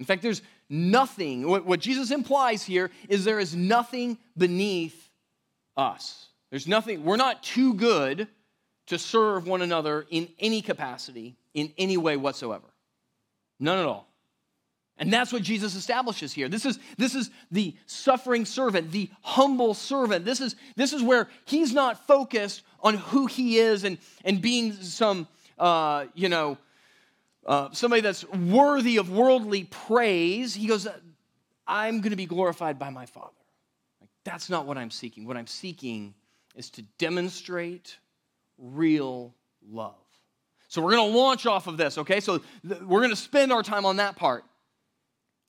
In 0.00 0.04
fact, 0.04 0.22
there's 0.22 0.42
nothing, 0.68 1.48
what, 1.48 1.78
Jesus 1.78 2.10
implies 2.10 2.64
here 2.64 2.90
is 3.08 3.24
there 3.24 3.38
is 3.38 3.54
nothing 3.54 4.18
beneath 4.36 5.10
us. 5.76 6.26
There's 6.50 6.66
nothing, 6.66 7.04
we're 7.04 7.16
not 7.16 7.44
too 7.44 7.74
good 7.74 8.26
to 8.86 8.98
serve 8.98 9.46
one 9.46 9.62
another 9.62 10.04
in 10.10 10.28
any 10.40 10.62
capacity, 10.62 11.36
in 11.54 11.72
any 11.78 11.96
way 11.96 12.16
whatsoever. 12.16 12.66
None 13.60 13.78
at 13.78 13.86
all. 13.86 14.11
And 14.98 15.12
that's 15.12 15.32
what 15.32 15.42
Jesus 15.42 15.74
establishes 15.74 16.32
here. 16.32 16.48
This 16.48 16.66
is, 16.66 16.78
this 16.96 17.14
is 17.14 17.30
the 17.50 17.74
suffering 17.86 18.44
servant, 18.44 18.92
the 18.92 19.10
humble 19.22 19.74
servant. 19.74 20.24
This 20.24 20.40
is, 20.40 20.54
this 20.76 20.92
is 20.92 21.02
where 21.02 21.28
he's 21.44 21.72
not 21.72 22.06
focused 22.06 22.62
on 22.80 22.94
who 22.94 23.26
he 23.26 23.58
is 23.58 23.84
and, 23.84 23.98
and 24.24 24.40
being 24.40 24.72
some, 24.72 25.26
uh, 25.58 26.06
you 26.14 26.28
know, 26.28 26.58
uh, 27.46 27.70
somebody 27.72 28.02
that's 28.02 28.28
worthy 28.28 28.98
of 28.98 29.10
worldly 29.10 29.64
praise, 29.64 30.54
he 30.54 30.66
goes, 30.66 30.86
I'm 31.66 32.00
going 32.00 32.10
to 32.10 32.16
be 32.16 32.26
glorified 32.26 32.78
by 32.78 32.90
my 32.90 33.06
Father. 33.06 33.32
Like, 34.00 34.10
that's 34.24 34.50
not 34.50 34.66
what 34.66 34.78
I'm 34.78 34.90
seeking. 34.90 35.26
What 35.26 35.36
I'm 35.36 35.46
seeking 35.46 36.14
is 36.54 36.70
to 36.70 36.82
demonstrate 36.98 37.96
real 38.58 39.34
love. 39.68 39.94
So 40.68 40.80
we're 40.80 40.92
going 40.92 41.10
to 41.10 41.18
launch 41.18 41.46
off 41.46 41.66
of 41.66 41.76
this, 41.76 41.98
okay? 41.98 42.20
So 42.20 42.38
th- 42.38 42.80
we're 42.82 43.00
going 43.00 43.10
to 43.10 43.16
spend 43.16 43.52
our 43.52 43.62
time 43.62 43.84
on 43.84 43.96
that 43.96 44.16
part. 44.16 44.44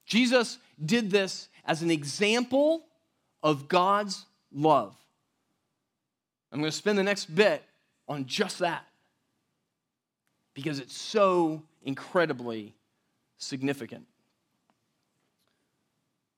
Jesus 0.05 0.57
did 0.83 1.11
this 1.11 1.49
as 1.65 1.81
an 1.81 1.91
example 1.91 2.85
of 3.41 3.67
God's 3.67 4.25
love. 4.51 4.95
I'm 6.51 6.59
going 6.59 6.71
to 6.71 6.77
spend 6.77 6.97
the 6.97 7.03
next 7.03 7.33
bit 7.33 7.63
on 8.07 8.25
just 8.25 8.59
that 8.59 8.85
because 10.53 10.79
it's 10.79 10.95
so 10.95 11.63
incredibly 11.83 12.75
significant. 13.37 14.05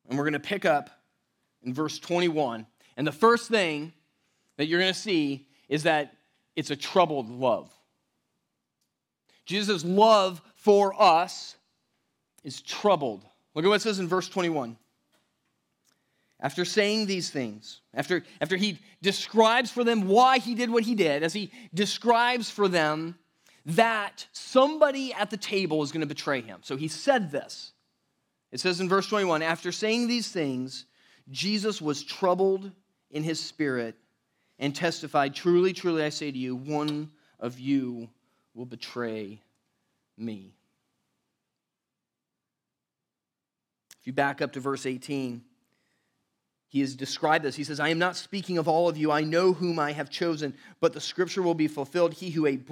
And 0.08 0.18
we're 0.18 0.24
going 0.24 0.34
to 0.34 0.40
pick 0.40 0.66
up 0.66 0.90
in 1.64 1.74
verse 1.74 2.00
21. 2.00 2.66
And 2.96 3.06
the 3.06 3.12
first 3.12 3.50
thing 3.50 3.92
that 4.58 4.68
you're 4.68 4.80
going 4.80 4.94
to 4.94 5.00
see 5.00 5.48
is 5.68 5.84
that 5.84 6.16
it's 6.56 6.72
a 6.72 6.76
troubled 6.76 7.30
love. 7.30 7.72
Jesus' 9.46 9.84
love 9.84 10.42
for 10.56 11.00
us 11.00 11.56
is 12.44 12.62
troubled. 12.62 13.26
Look 13.56 13.66
at 13.66 13.70
what 13.70 13.76
it 13.76 13.82
says 13.82 14.00
in 14.00 14.08
verse 14.08 14.30
21. 14.30 14.78
After 16.42 16.66
saying 16.66 17.08
these 17.08 17.30
things, 17.30 17.82
after, 17.94 18.24
after 18.42 18.58
he 18.58 18.80
describes 19.02 19.72
for 19.72 19.84
them 19.84 20.08
why 20.08 20.40
he 20.40 20.54
did 20.54 20.70
what 20.70 20.84
he 20.84 20.94
did, 20.94 21.24
as 21.24 21.34
he 21.34 21.50
describes 21.74 22.52
for 22.52 22.68
them 22.68 23.18
that 23.66 24.28
somebody 24.34 25.14
at 25.14 25.30
the 25.30 25.38
table 25.38 25.82
is 25.82 25.92
going 25.92 26.02
to 26.02 26.08
betray 26.08 26.42
him. 26.42 26.60
So 26.62 26.76
he 26.76 26.90
said 26.90 27.32
this. 27.32 27.72
It 28.52 28.60
says 28.60 28.80
in 28.80 28.90
verse 28.90 29.08
21 29.08 29.42
After 29.42 29.72
saying 29.72 30.08
these 30.08 30.30
things, 30.30 30.86
Jesus 31.32 31.82
was 31.82 32.04
troubled 32.04 32.72
in 33.12 33.24
his 33.24 33.40
spirit 33.40 33.96
and 34.60 34.76
testified, 34.76 35.34
Truly, 35.34 35.74
truly, 35.74 36.04
I 36.04 36.10
say 36.10 36.32
to 36.32 36.38
you, 36.38 36.56
one 36.56 37.12
of 37.40 37.60
you 37.60 38.10
will 38.54 38.66
betray 38.66 39.42
me. 40.18 40.54
If 44.06 44.10
you 44.10 44.14
back 44.14 44.40
up 44.40 44.52
to 44.52 44.60
verse 44.60 44.86
18, 44.86 45.42
he 46.68 46.82
has 46.82 46.96
described 46.96 47.44
this. 47.44 47.56
He 47.56 47.64
says, 47.64 47.80
I 47.80 47.90
am 47.90 47.98
not 47.98 48.16
speaking 48.16 48.60
of 48.60 48.68
all 48.68 48.88
of 48.88 48.98
you. 48.98 49.12
I 49.12 49.22
know 49.22 49.52
whom 49.52 49.80
I 49.80 49.94
have 49.94 50.12
chosen, 50.12 50.54
but 50.80 50.94
the 50.94 51.02
scripture 51.02 51.42
will 51.42 51.56
be 51.56 51.68
fulfilled. 51.68 52.14
He 52.14 52.30
who 52.30 52.46
ate 52.46 52.70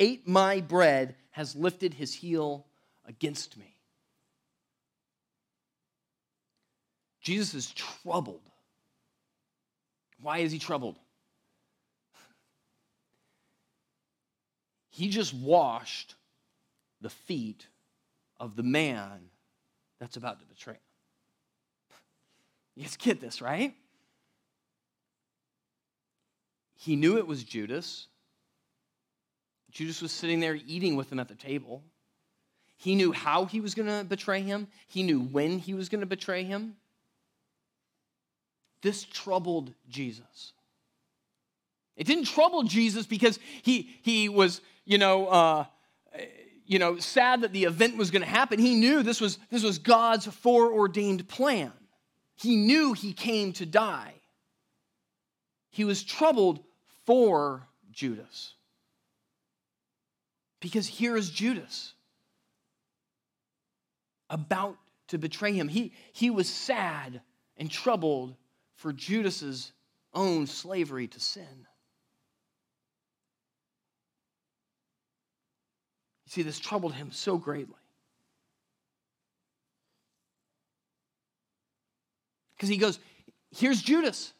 ate 0.00 0.26
my 0.26 0.60
bread 0.60 1.14
has 1.30 1.54
lifted 1.54 1.94
his 1.94 2.12
heel 2.12 2.66
against 3.06 3.56
me. 3.56 3.76
Jesus 7.20 7.54
is 7.54 7.72
troubled. 7.72 8.40
Why 10.20 10.38
is 10.38 10.50
he 10.50 10.58
troubled? 10.58 10.98
He 14.90 15.08
just 15.08 15.32
washed 15.32 16.16
the 17.00 17.10
feet 17.10 17.68
of 18.40 18.56
the 18.56 18.64
man 18.64 19.30
that's 20.00 20.16
about 20.16 20.40
to 20.40 20.46
betray 20.46 20.74
him. 20.74 20.80
You 22.76 22.84
guys 22.84 22.96
get 22.96 23.20
this, 23.20 23.42
right? 23.42 23.74
He 26.76 26.94
knew 26.94 27.18
it 27.18 27.26
was 27.26 27.42
Judas. 27.42 28.06
Judas 29.70 30.00
was 30.00 30.12
sitting 30.12 30.40
there 30.40 30.56
eating 30.66 30.94
with 30.94 31.10
him 31.10 31.18
at 31.18 31.28
the 31.28 31.34
table. 31.34 31.82
He 32.76 32.94
knew 32.94 33.10
how 33.10 33.46
he 33.46 33.60
was 33.60 33.74
going 33.74 33.88
to 33.88 34.04
betray 34.04 34.40
him, 34.40 34.68
he 34.86 35.02
knew 35.02 35.20
when 35.20 35.58
he 35.58 35.74
was 35.74 35.88
going 35.88 36.00
to 36.00 36.06
betray 36.06 36.44
him. 36.44 36.76
This 38.82 39.02
troubled 39.02 39.74
Jesus. 39.88 40.52
It 41.96 42.06
didn't 42.06 42.26
trouble 42.26 42.62
Jesus 42.62 43.06
because 43.06 43.40
he, 43.62 43.90
he 44.02 44.28
was, 44.28 44.60
you 44.84 44.98
know, 44.98 45.26
uh, 45.26 45.64
you 46.68 46.78
know, 46.78 46.98
sad 46.98 47.40
that 47.40 47.52
the 47.54 47.64
event 47.64 47.96
was 47.96 48.10
going 48.10 48.22
to 48.22 48.28
happen. 48.28 48.58
He 48.58 48.74
knew 48.74 49.02
this 49.02 49.22
was, 49.22 49.38
this 49.50 49.64
was 49.64 49.78
God's 49.78 50.26
foreordained 50.26 51.26
plan. 51.26 51.72
He 52.36 52.56
knew 52.56 52.92
he 52.92 53.14
came 53.14 53.54
to 53.54 53.66
die. 53.66 54.12
He 55.70 55.84
was 55.84 56.04
troubled 56.04 56.60
for 57.06 57.66
Judas. 57.90 58.52
Because 60.60 60.86
here 60.86 61.16
is 61.16 61.30
Judas 61.30 61.94
about 64.28 64.76
to 65.08 65.16
betray 65.16 65.54
him. 65.54 65.68
He, 65.68 65.94
he 66.12 66.28
was 66.28 66.50
sad 66.50 67.22
and 67.56 67.70
troubled 67.70 68.34
for 68.74 68.92
Judas's 68.92 69.72
own 70.12 70.46
slavery 70.46 71.08
to 71.08 71.18
sin. 71.18 71.66
You 76.28 76.30
see, 76.30 76.42
this 76.42 76.58
troubled 76.58 76.92
him 76.92 77.10
so 77.10 77.38
greatly. 77.38 77.74
Because 82.54 82.68
he 82.68 82.76
goes, 82.76 82.98
here's 83.50 83.80
Judas. 83.80 84.34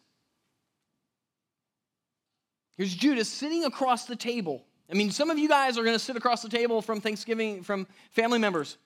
Here's 2.77 2.95
Judas 2.95 3.27
sitting 3.27 3.65
across 3.65 4.05
the 4.05 4.17
table 4.17 4.67
I 4.91 4.95
mean, 4.95 5.11
some 5.11 5.29
of 5.31 5.39
you 5.39 5.49
guys 5.49 5.77
are 5.77 5.83
going 5.83 5.95
to 5.95 6.03
sit 6.03 6.17
across 6.17 6.43
the 6.43 6.49
table 6.49 6.81
from 6.81 7.01
Thanksgiving 7.01 7.63
from 7.63 7.87
family 8.13 8.39
members 8.39 8.79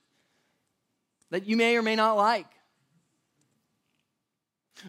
that 1.31 1.47
you 1.47 1.57
may 1.57 1.77
or 1.77 1.83
may 1.83 1.95
not 1.95 2.15
like. 2.15 2.47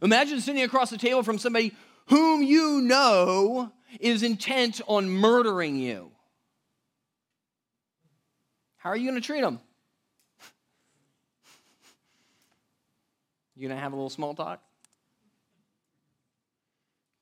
Imagine 0.01 0.41
sitting 0.41 0.63
across 0.63 0.89
the 0.89 0.98
table 0.98 1.22
from 1.22 1.38
somebody 1.38 1.72
whom 2.08 2.41
you 2.41 2.82
know 2.82 3.72
is 4.00 4.24
intent 4.24 4.82
on 4.88 5.08
murdering 5.08 5.75
you. 5.75 6.12
How 8.84 8.90
are 8.90 8.98
you 8.98 9.10
going 9.10 9.20
to 9.20 9.25
treat 9.25 9.40
them? 9.40 9.62
You 13.56 13.66
going 13.70 13.78
to 13.78 13.82
have 13.82 13.94
a 13.94 13.96
little 13.96 14.10
small 14.10 14.36
talk? 14.36 14.62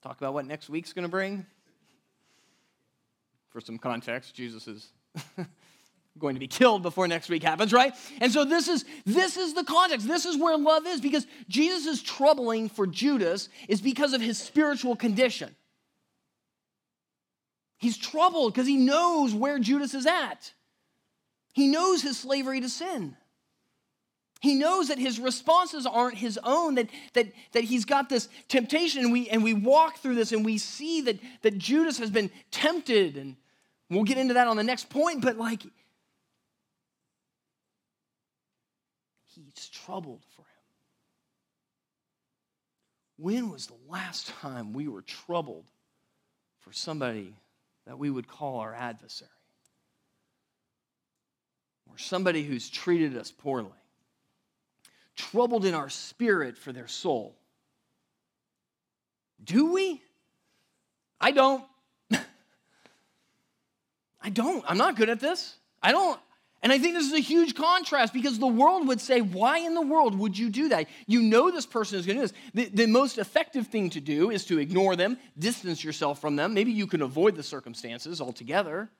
Talk 0.01 0.18
about 0.18 0.34
what 0.34 0.48
next 0.48 0.72
week's 0.72 0.91
going 0.91 1.03
to 1.03 1.10
bring? 1.10 1.46
For 3.50 3.62
some 3.62 3.77
context, 3.77 4.34
Jesus 4.34 4.68
is 4.68 4.88
going 6.18 6.34
to 6.34 6.39
be 6.39 6.48
killed 6.48 6.82
before 6.82 7.08
next 7.08 7.30
week 7.30 7.44
happens, 7.44 7.72
right? 7.72 7.94
And 8.22 8.32
so 8.32 8.44
this 8.44 8.68
is 8.68 8.84
this 9.06 9.38
is 9.38 9.53
the 9.53 9.63
context. 9.63 10.08
This 10.08 10.25
is 10.25 10.38
where 10.38 10.58
love 10.58 10.88
is 10.88 11.00
because 11.00 11.27
Jesus 11.48 11.86
is 11.86 12.01
troubling 12.01 12.70
for 12.70 12.88
Judas 12.88 13.50
is 13.68 13.82
because 13.82 14.13
of 14.13 14.22
his 14.22 14.39
spiritual 14.39 14.96
condition. 14.96 15.56
He's 17.77 17.98
troubled 17.98 18.56
because 18.56 18.65
he 18.65 18.77
knows 18.77 19.36
where 19.36 19.60
Judas 19.60 19.94
is 19.94 20.08
at. 20.08 20.53
He 21.53 21.67
knows 21.67 22.01
his 22.01 22.17
slavery 22.17 22.62
to 22.62 22.70
sin. 22.70 23.15
He 24.41 24.55
knows 24.55 24.88
that 24.88 24.98
his 24.98 25.20
responses 25.20 25.86
aren't 25.86 26.17
his 26.17 26.39
own, 26.43 26.75
that, 26.75 26.89
that, 27.13 27.27
that 27.51 27.63
he's 27.63 27.86
got 27.86 28.10
this 28.10 28.27
temptation, 28.48 29.03
and 29.03 29.13
we, 29.13 29.29
and 29.29 29.43
we 29.43 29.53
walk 29.53 30.00
through 30.00 30.15
this 30.15 30.31
and 30.31 30.43
we 30.43 30.58
see 30.58 31.01
that, 31.01 31.20
that 31.43 31.60
Judas 31.60 32.00
has 32.00 32.10
been 32.10 32.31
tempted, 32.50 33.17
and 33.17 33.36
we'll 33.89 34.03
get 34.03 34.17
into 34.17 34.34
that 34.34 34.48
on 34.48 34.58
the 34.58 34.63
next 34.63 34.89
point, 34.89 35.22
but 35.22 35.38
like, 35.38 35.62
he's 39.25 39.70
troubled 39.70 40.24
for 40.36 40.41
him. 40.41 40.48
When 43.17 43.51
was 43.51 43.67
the 43.67 43.77
last 43.88 44.27
time 44.27 44.74
we 44.74 44.88
were 44.88 45.03
troubled 45.03 45.65
for 46.62 46.74
somebody 46.74 47.36
that 47.86 48.00
we 48.00 48.10
would 48.10 48.27
call 48.27 48.58
our 48.58 48.74
adversary? 48.74 49.29
Or 51.91 51.98
somebody 51.98 52.43
who's 52.43 52.69
treated 52.69 53.17
us 53.17 53.31
poorly? 53.31 53.71
troubled 55.21 55.65
in 55.65 55.74
our 55.74 55.89
spirit 55.89 56.57
for 56.57 56.71
their 56.71 56.88
soul. 56.88 57.36
Do 59.43 59.74
we? 59.74 60.01
I 61.19 61.31
don't. 61.31 61.63
I 64.21 64.29
don't. 64.31 64.63
I'm 64.67 64.77
not 64.77 64.95
good 64.95 65.10
at 65.10 65.19
this. 65.19 65.55
I 65.81 65.91
don't. 65.91 66.19
And 66.63 66.71
I 66.71 66.77
think 66.77 66.93
this 66.93 67.07
is 67.07 67.13
a 67.13 67.19
huge 67.19 67.55
contrast 67.55 68.13
because 68.13 68.38
the 68.38 68.45
world 68.45 68.88
would 68.88 69.01
say, 69.01 69.21
Why 69.21 69.60
in 69.60 69.74
the 69.74 69.81
world 69.81 70.17
would 70.17 70.38
you 70.38 70.50
do 70.50 70.69
that? 70.69 70.88
You 71.07 71.24
know 71.24 71.50
this 71.50 71.65
person 71.65 71.98
is 71.98 72.05
going 72.05 72.19
to 72.19 72.27
do 72.27 72.27
this. 72.27 72.38
The, 72.53 72.83
the, 72.83 72.86
most 72.86 73.17
effective 73.17 73.67
thing 73.67 73.89
to 73.91 74.00
do 74.00 74.29
is 74.29 74.45
to 74.45 74.60
ignore 74.60 74.95
them, 74.95 75.17
distance 75.39 75.83
yourself 75.83 76.21
from 76.21 76.36
them. 76.36 76.53
Maybe 76.53 76.71
you 76.71 76.86
can 76.86 77.01
avoid 77.01 77.36
the 77.36 77.41
circumstances 77.41 78.21
altogether. 78.21 78.91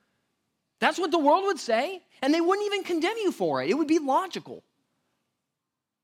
That's 0.82 0.98
what 0.98 1.10
the 1.10 1.18
world 1.18 1.44
would 1.46 1.58
say. 1.58 2.02
And 2.20 2.34
they 2.34 2.40
wouldn't 2.42 2.66
even 2.66 2.82
condemn 2.82 3.16
you 3.22 3.32
for 3.32 3.62
it, 3.62 3.70
it 3.70 3.74
would 3.74 3.88
be 3.88 3.98
logical 3.98 4.62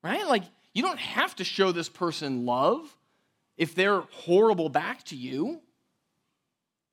right? 0.02 0.26
Like, 0.26 0.44
you 0.72 0.82
don't 0.82 0.98
have 0.98 1.34
to 1.36 1.44
show 1.44 1.72
this 1.72 1.88
person 1.88 2.46
love 2.46 2.96
if 3.56 3.74
they're 3.74 4.00
horrible 4.00 4.68
back 4.68 5.04
to 5.04 5.16
you. 5.16 5.60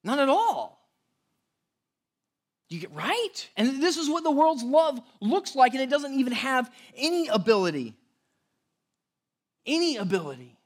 Not 0.03 0.19
at 0.19 0.29
all. 0.29 0.79
You 2.69 2.79
get 2.79 2.93
right? 2.93 3.49
And 3.55 3.81
this 3.81 3.97
is 3.97 4.09
what 4.09 4.23
the 4.23 4.31
world's 4.31 4.63
love 4.63 4.99
looks 5.21 5.55
like, 5.55 5.73
and 5.73 5.81
it 5.81 5.89
doesn't 5.89 6.13
even 6.13 6.33
have 6.33 6.71
any 6.97 7.27
ability, 7.27 7.95
any 9.65 9.97
ability 9.97 10.57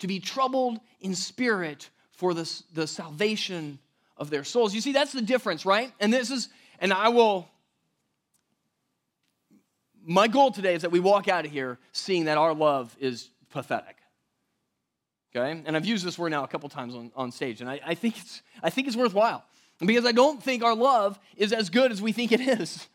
to 0.00 0.06
be 0.06 0.18
troubled 0.18 0.80
in 1.00 1.14
spirit 1.14 1.90
for 2.10 2.34
the, 2.34 2.62
the 2.72 2.86
salvation 2.86 3.78
of 4.16 4.30
their 4.30 4.44
souls. 4.44 4.74
You 4.74 4.80
see, 4.80 4.92
that's 4.92 5.12
the 5.12 5.22
difference, 5.22 5.64
right? 5.64 5.92
And 6.00 6.12
this 6.12 6.30
is, 6.30 6.48
and 6.78 6.92
I 6.92 7.08
will 7.08 7.48
my 10.06 10.28
goal 10.28 10.50
today 10.50 10.74
is 10.74 10.82
that 10.82 10.90
we 10.90 11.00
walk 11.00 11.28
out 11.28 11.44
of 11.44 11.50
here 11.50 11.78
seeing 11.92 12.26
that 12.26 12.38
our 12.38 12.54
love 12.54 12.94
is 13.00 13.30
pathetic. 13.50 13.96
Okay? 15.34 15.62
And 15.64 15.76
I've 15.76 15.86
used 15.86 16.04
this 16.04 16.18
word 16.18 16.30
now 16.30 16.44
a 16.44 16.48
couple 16.48 16.68
times 16.68 16.94
on, 16.94 17.10
on 17.16 17.32
stage, 17.32 17.60
and 17.60 17.68
I, 17.68 17.80
I, 17.84 17.94
think 17.94 18.18
it's, 18.18 18.42
I 18.62 18.70
think 18.70 18.86
it's 18.86 18.96
worthwhile 18.96 19.44
because 19.80 20.04
I 20.04 20.12
don't 20.12 20.42
think 20.42 20.62
our 20.62 20.74
love 20.74 21.18
is 21.36 21.52
as 21.52 21.70
good 21.70 21.90
as 21.90 22.00
we 22.00 22.12
think 22.12 22.32
it 22.32 22.40
is. 22.40 22.86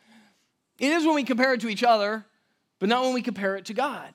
It 0.77 0.91
is 0.91 1.05
when 1.05 1.15
we 1.15 1.23
compare 1.23 1.53
it 1.53 1.61
to 1.61 1.67
each 1.67 1.83
other, 1.83 2.25
but 2.79 2.87
not 2.87 3.03
when 3.03 3.13
we 3.13 3.21
compare 3.21 3.57
it 3.57 3.65
to 3.65 3.73
God. 3.73 4.13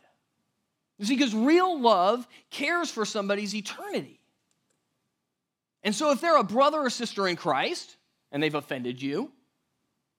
You 0.98 1.04
see, 1.04 1.16
because 1.16 1.34
real 1.34 1.78
love 1.78 2.26
cares 2.50 2.90
for 2.90 3.04
somebody's 3.04 3.54
eternity. 3.54 4.20
And 5.82 5.94
so 5.94 6.12
if 6.12 6.20
they're 6.20 6.38
a 6.38 6.44
brother 6.44 6.78
or 6.78 6.88
sister 6.88 7.28
in 7.28 7.36
Christ 7.36 7.96
and 8.32 8.42
they've 8.42 8.54
offended 8.54 9.02
you, 9.02 9.32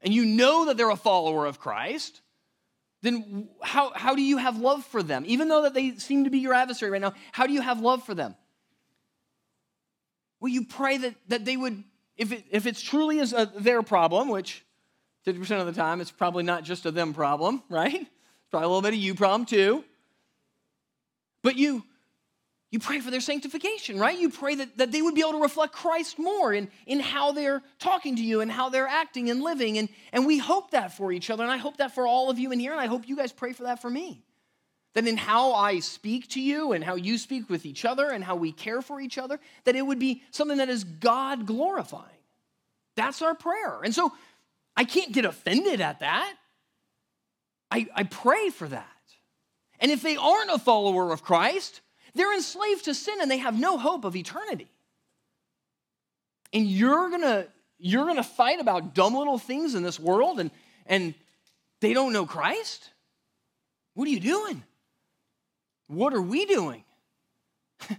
and 0.06 0.14
you 0.14 0.24
know 0.24 0.66
that 0.66 0.78
they're 0.78 0.92
a 0.92 0.96
follower 0.96 1.48
of 1.48 1.60
Christ, 1.60 2.22
then 3.02 3.50
how, 3.62 3.92
how 3.94 4.16
do 4.16 4.22
you 4.22 4.38
have 4.38 4.60
love 4.60 4.86
for 4.86 5.02
them? 5.02 5.24
Even 5.26 5.50
though 5.50 5.64
that 5.64 5.74
they 5.74 5.96
seem 5.98 6.24
to 6.26 6.30
be 6.30 6.38
your 6.38 6.54
adversary 6.54 6.92
right 6.92 7.02
now, 7.02 7.14
how 7.32 7.48
do 7.48 7.54
you 7.54 7.62
have 7.62 7.82
love 7.82 8.04
for 8.04 8.14
them? 8.14 8.36
Well, 10.40 10.52
you 10.52 10.64
pray 10.64 10.98
that, 11.00 11.16
that 11.30 11.44
they 11.44 11.58
would, 11.58 11.84
if, 12.18 12.32
it, 12.32 12.46
if 12.52 12.68
it's 12.68 12.82
truly 12.82 13.18
is 13.18 13.34
a, 13.34 13.52
their 13.58 13.82
problem, 13.82 14.30
which 14.30 14.64
50% 15.26 15.60
of 15.60 15.66
the 15.66 15.74
time 15.74 16.02
it's 16.02 16.12
probably 16.12 16.44
not 16.44 16.64
just 16.64 16.86
a 16.86 16.92
them 16.92 17.14
problem, 17.14 17.64
right? 17.70 17.96
It's 17.96 18.50
probably 18.52 18.66
a 18.66 18.70
little 18.70 18.84
bit 18.84 18.94
of 18.94 19.00
you 19.00 19.16
problem 19.16 19.46
too. 19.46 19.84
But 21.42 21.58
you 21.58 21.84
you 22.76 22.80
pray 22.80 23.00
for 23.00 23.10
their 23.10 23.22
sanctification, 23.22 23.98
right? 23.98 24.20
You 24.20 24.30
pray 24.30 24.56
that, 24.56 24.78
that 24.80 24.92
they 24.92 25.02
would 25.02 25.16
be 25.16 25.22
able 25.22 25.32
to 25.32 25.42
reflect 25.42 25.72
Christ 25.72 26.20
more 26.20 26.52
in, 26.52 26.68
in 26.86 27.00
how 27.00 27.32
they're 27.32 27.64
talking 27.80 28.18
to 28.18 28.22
you 28.22 28.42
and 28.42 28.52
how 28.52 28.68
they're 28.68 28.86
acting 28.86 29.30
and 29.30 29.42
living. 29.42 29.78
And, 29.78 29.88
and 30.12 30.26
we 30.26 30.40
hope 30.40 30.72
that 30.72 30.92
for 30.92 31.14
each 31.14 31.30
other. 31.30 31.44
And 31.44 31.52
I 31.54 31.56
hope 31.56 31.78
that 31.78 31.96
for 31.96 32.06
all 32.06 32.30
of 32.30 32.38
you 32.38 32.52
in 32.52 32.60
here. 32.60 32.74
And 32.74 32.82
I 32.82 32.88
hope 32.88 33.08
you 33.08 33.16
guys 33.16 33.32
pray 33.32 33.54
for 33.54 33.64
that 33.64 33.82
for 33.82 33.90
me. 33.90 34.26
That 34.94 35.08
in 35.08 35.16
how 35.16 35.54
I 35.54 35.80
speak 35.80 36.28
to 36.32 36.42
you 36.42 36.74
and 36.74 36.84
how 36.84 36.96
you 36.96 37.18
speak 37.18 37.50
with 37.50 37.66
each 37.66 37.86
other 37.86 38.10
and 38.10 38.22
how 38.22 38.36
we 38.36 38.52
care 38.52 38.82
for 38.82 39.00
each 39.00 39.18
other, 39.18 39.40
that 39.64 39.78
it 39.78 39.82
would 39.84 40.00
be 40.00 40.22
something 40.32 40.58
that 40.58 40.68
is 40.68 40.84
God 40.84 41.46
glorifying. 41.46 42.04
That's 42.98 43.22
our 43.22 43.36
prayer. 43.36 43.84
And 43.86 43.96
so 43.96 44.12
I 44.76 44.84
can't 44.84 45.14
get 45.14 45.24
offended 45.24 45.80
at 45.80 46.02
that. 46.02 46.36
I, 47.72 47.88
I 47.96 48.04
pray 48.04 48.50
for 48.50 48.68
that. 48.68 48.86
And 49.80 49.92
if 49.92 50.02
they 50.02 50.18
aren't 50.18 50.52
a 50.52 50.60
follower 50.60 51.14
of 51.14 51.24
Christ, 51.24 51.80
they're 52.16 52.34
enslaved 52.34 52.86
to 52.86 52.94
sin 52.94 53.16
and 53.22 53.30
they 53.30 53.38
have 53.38 53.60
no 53.60 53.78
hope 53.78 54.06
of 54.06 54.16
eternity. 54.16 54.70
And 56.54 56.66
you're 56.66 57.10
gonna, 57.10 57.48
you're 57.78 58.06
gonna 58.06 58.24
fight 58.24 58.60
about 58.60 58.96
dumb 58.96 59.14
little 59.14 59.38
things 59.38 59.76
in 59.76 59.84
this 59.84 60.00
world 60.00 60.40
and, 60.40 60.50
and 60.86 61.14
they 61.82 61.94
don't 61.94 62.14
know 62.14 62.26
Christ? 62.26 62.90
What 63.94 64.08
are 64.08 64.12
you 64.12 64.20
doing? 64.20 64.64
What 65.88 66.14
are 66.14 66.22
we 66.22 66.46
doing? 66.46 66.84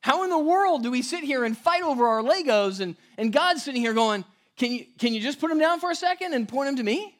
How 0.00 0.24
in 0.24 0.30
the 0.30 0.38
world 0.38 0.82
do 0.82 0.90
we 0.90 1.02
sit 1.02 1.24
here 1.24 1.44
and 1.44 1.56
fight 1.56 1.82
over 1.82 2.06
our 2.06 2.22
Legos 2.22 2.80
and, 2.80 2.94
and 3.16 3.32
God's 3.32 3.62
sitting 3.62 3.80
here 3.80 3.94
going, 3.94 4.24
can 4.56 4.72
you, 4.72 4.84
can 4.98 5.14
you 5.14 5.20
just 5.20 5.40
put 5.40 5.48
them 5.48 5.58
down 5.58 5.80
for 5.80 5.90
a 5.90 5.94
second 5.94 6.34
and 6.34 6.46
point 6.46 6.68
them 6.68 6.76
to 6.76 6.82
me? 6.82 7.16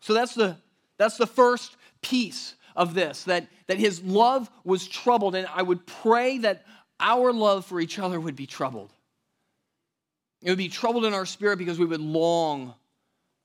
So 0.00 0.14
that's 0.14 0.34
the, 0.34 0.56
that's 0.98 1.16
the 1.16 1.26
first 1.26 1.76
piece 2.02 2.54
of 2.76 2.94
this 2.94 3.24
that, 3.24 3.46
that 3.66 3.78
his 3.78 4.02
love 4.02 4.50
was 4.64 4.86
troubled. 4.86 5.34
And 5.34 5.46
I 5.54 5.62
would 5.62 5.86
pray 5.86 6.38
that 6.38 6.64
our 7.00 7.32
love 7.32 7.64
for 7.66 7.80
each 7.80 7.98
other 7.98 8.20
would 8.20 8.36
be 8.36 8.46
troubled. 8.46 8.92
It 10.42 10.50
would 10.50 10.58
be 10.58 10.68
troubled 10.68 11.04
in 11.04 11.14
our 11.14 11.26
spirit 11.26 11.58
because 11.58 11.78
we 11.78 11.84
would 11.84 12.00
long 12.00 12.74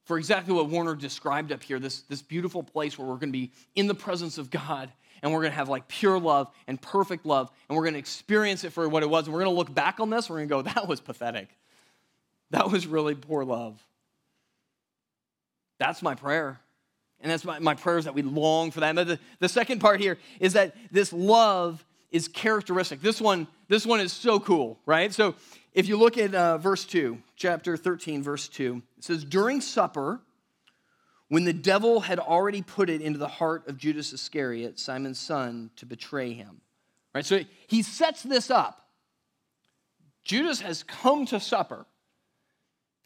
for 0.05 0.17
exactly 0.17 0.53
what 0.53 0.69
Warner 0.69 0.95
described 0.95 1.51
up 1.51 1.61
here 1.61 1.79
this, 1.79 2.01
this 2.03 2.21
beautiful 2.21 2.63
place 2.63 2.97
where 2.97 3.07
we're 3.07 3.15
going 3.15 3.29
to 3.29 3.37
be 3.37 3.51
in 3.75 3.87
the 3.87 3.93
presence 3.93 4.37
of 4.37 4.49
God 4.49 4.91
and 5.21 5.31
we're 5.31 5.41
going 5.41 5.51
to 5.51 5.57
have 5.57 5.69
like 5.69 5.87
pure 5.87 6.19
love 6.19 6.49
and 6.67 6.81
perfect 6.81 7.25
love 7.25 7.51
and 7.67 7.75
we're 7.75 7.83
going 7.83 7.93
to 7.93 7.99
experience 7.99 8.63
it 8.63 8.71
for 8.71 8.87
what 8.87 9.03
it 9.03 9.09
was. 9.09 9.25
And 9.27 9.33
we're 9.33 9.43
going 9.43 9.53
to 9.53 9.57
look 9.57 9.73
back 9.73 9.99
on 9.99 10.09
this, 10.09 10.29
we're 10.29 10.37
going 10.37 10.49
to 10.49 10.55
go, 10.55 10.61
that 10.73 10.87
was 10.87 11.01
pathetic. 11.01 11.49
That 12.51 12.71
was 12.71 12.87
really 12.87 13.15
poor 13.15 13.43
love. 13.43 13.85
That's 15.79 16.01
my 16.01 16.15
prayer. 16.15 16.59
And 17.21 17.31
that's 17.31 17.43
my, 17.43 17.59
my 17.59 17.73
prayer 17.73 17.97
is 17.97 18.05
that 18.05 18.13
we 18.13 18.21
long 18.21 18.71
for 18.71 18.81
that. 18.81 18.95
But 18.95 19.07
the, 19.07 19.19
the 19.39 19.49
second 19.49 19.79
part 19.79 19.99
here 19.99 20.17
is 20.39 20.53
that 20.53 20.75
this 20.91 21.11
love 21.11 21.83
is 22.11 22.27
characteristic. 22.27 23.01
This 23.01 23.19
one, 23.19 23.47
this 23.67 23.85
one 23.85 23.99
is 23.99 24.13
so 24.13 24.39
cool, 24.39 24.79
right? 24.85 25.11
So 25.13 25.35
if 25.73 25.87
you 25.87 25.97
look 25.97 26.17
at 26.17 26.33
uh, 26.33 26.57
verse 26.57 26.85
2, 26.85 27.17
chapter 27.35 27.75
13, 27.75 28.23
verse 28.23 28.47
2, 28.47 28.81
it 28.97 29.03
says, 29.03 29.23
During 29.23 29.61
supper, 29.61 30.21
when 31.29 31.43
the 31.43 31.53
devil 31.53 31.99
had 31.99 32.19
already 32.19 32.61
put 32.61 32.89
it 32.89 33.01
into 33.01 33.19
the 33.19 33.27
heart 33.27 33.67
of 33.67 33.77
Judas 33.77 34.13
Iscariot, 34.13 34.79
Simon's 34.79 35.19
son, 35.19 35.71
to 35.75 35.85
betray 35.85 36.33
him. 36.33 36.61
Right? 37.13 37.25
So 37.25 37.41
he 37.67 37.81
sets 37.81 38.23
this 38.23 38.49
up. 38.49 38.87
Judas 40.23 40.61
has 40.61 40.83
come 40.83 41.25
to 41.27 41.39
supper. 41.39 41.85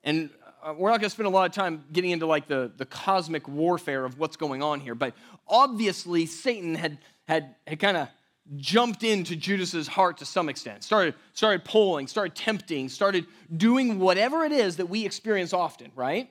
And 0.04 0.30
Uh, 0.64 0.74
we're 0.78 0.90
not 0.90 1.00
going 1.00 1.10
to 1.10 1.14
spend 1.14 1.28
a 1.28 1.30
lot 1.30 1.46
of 1.46 1.54
time 1.54 1.84
getting 1.92 2.12
into 2.12 2.26
like 2.26 2.48
the, 2.48 2.72
the 2.78 2.86
cosmic 2.86 3.48
warfare 3.48 4.06
of 4.06 4.20
what's 4.20 4.36
going 4.36 4.62
on 4.62 4.80
here, 4.80 4.94
but 4.94 5.14
obviously 5.48 6.26
Satan 6.26 6.76
had, 6.76 7.00
had, 7.28 7.56
had 7.66 7.80
kind 7.80 7.98
of 7.98 8.10
jumped 8.58 9.04
into 9.04 9.36
Judas's 9.36 9.88
heart 9.88 10.18
to 10.18 10.26
some 10.26 10.50
extent, 10.50 10.84
started, 10.84 11.16
started 11.34 11.64
pulling, 11.64 12.08
started 12.08 12.36
tempting, 12.36 12.90
started 12.90 13.26
doing 13.56 13.98
whatever 14.00 14.44
it 14.44 14.52
is 14.52 14.78
that 14.78 14.88
we 14.88 15.06
experience 15.06 15.54
often, 15.54 15.92
right? 15.96 16.30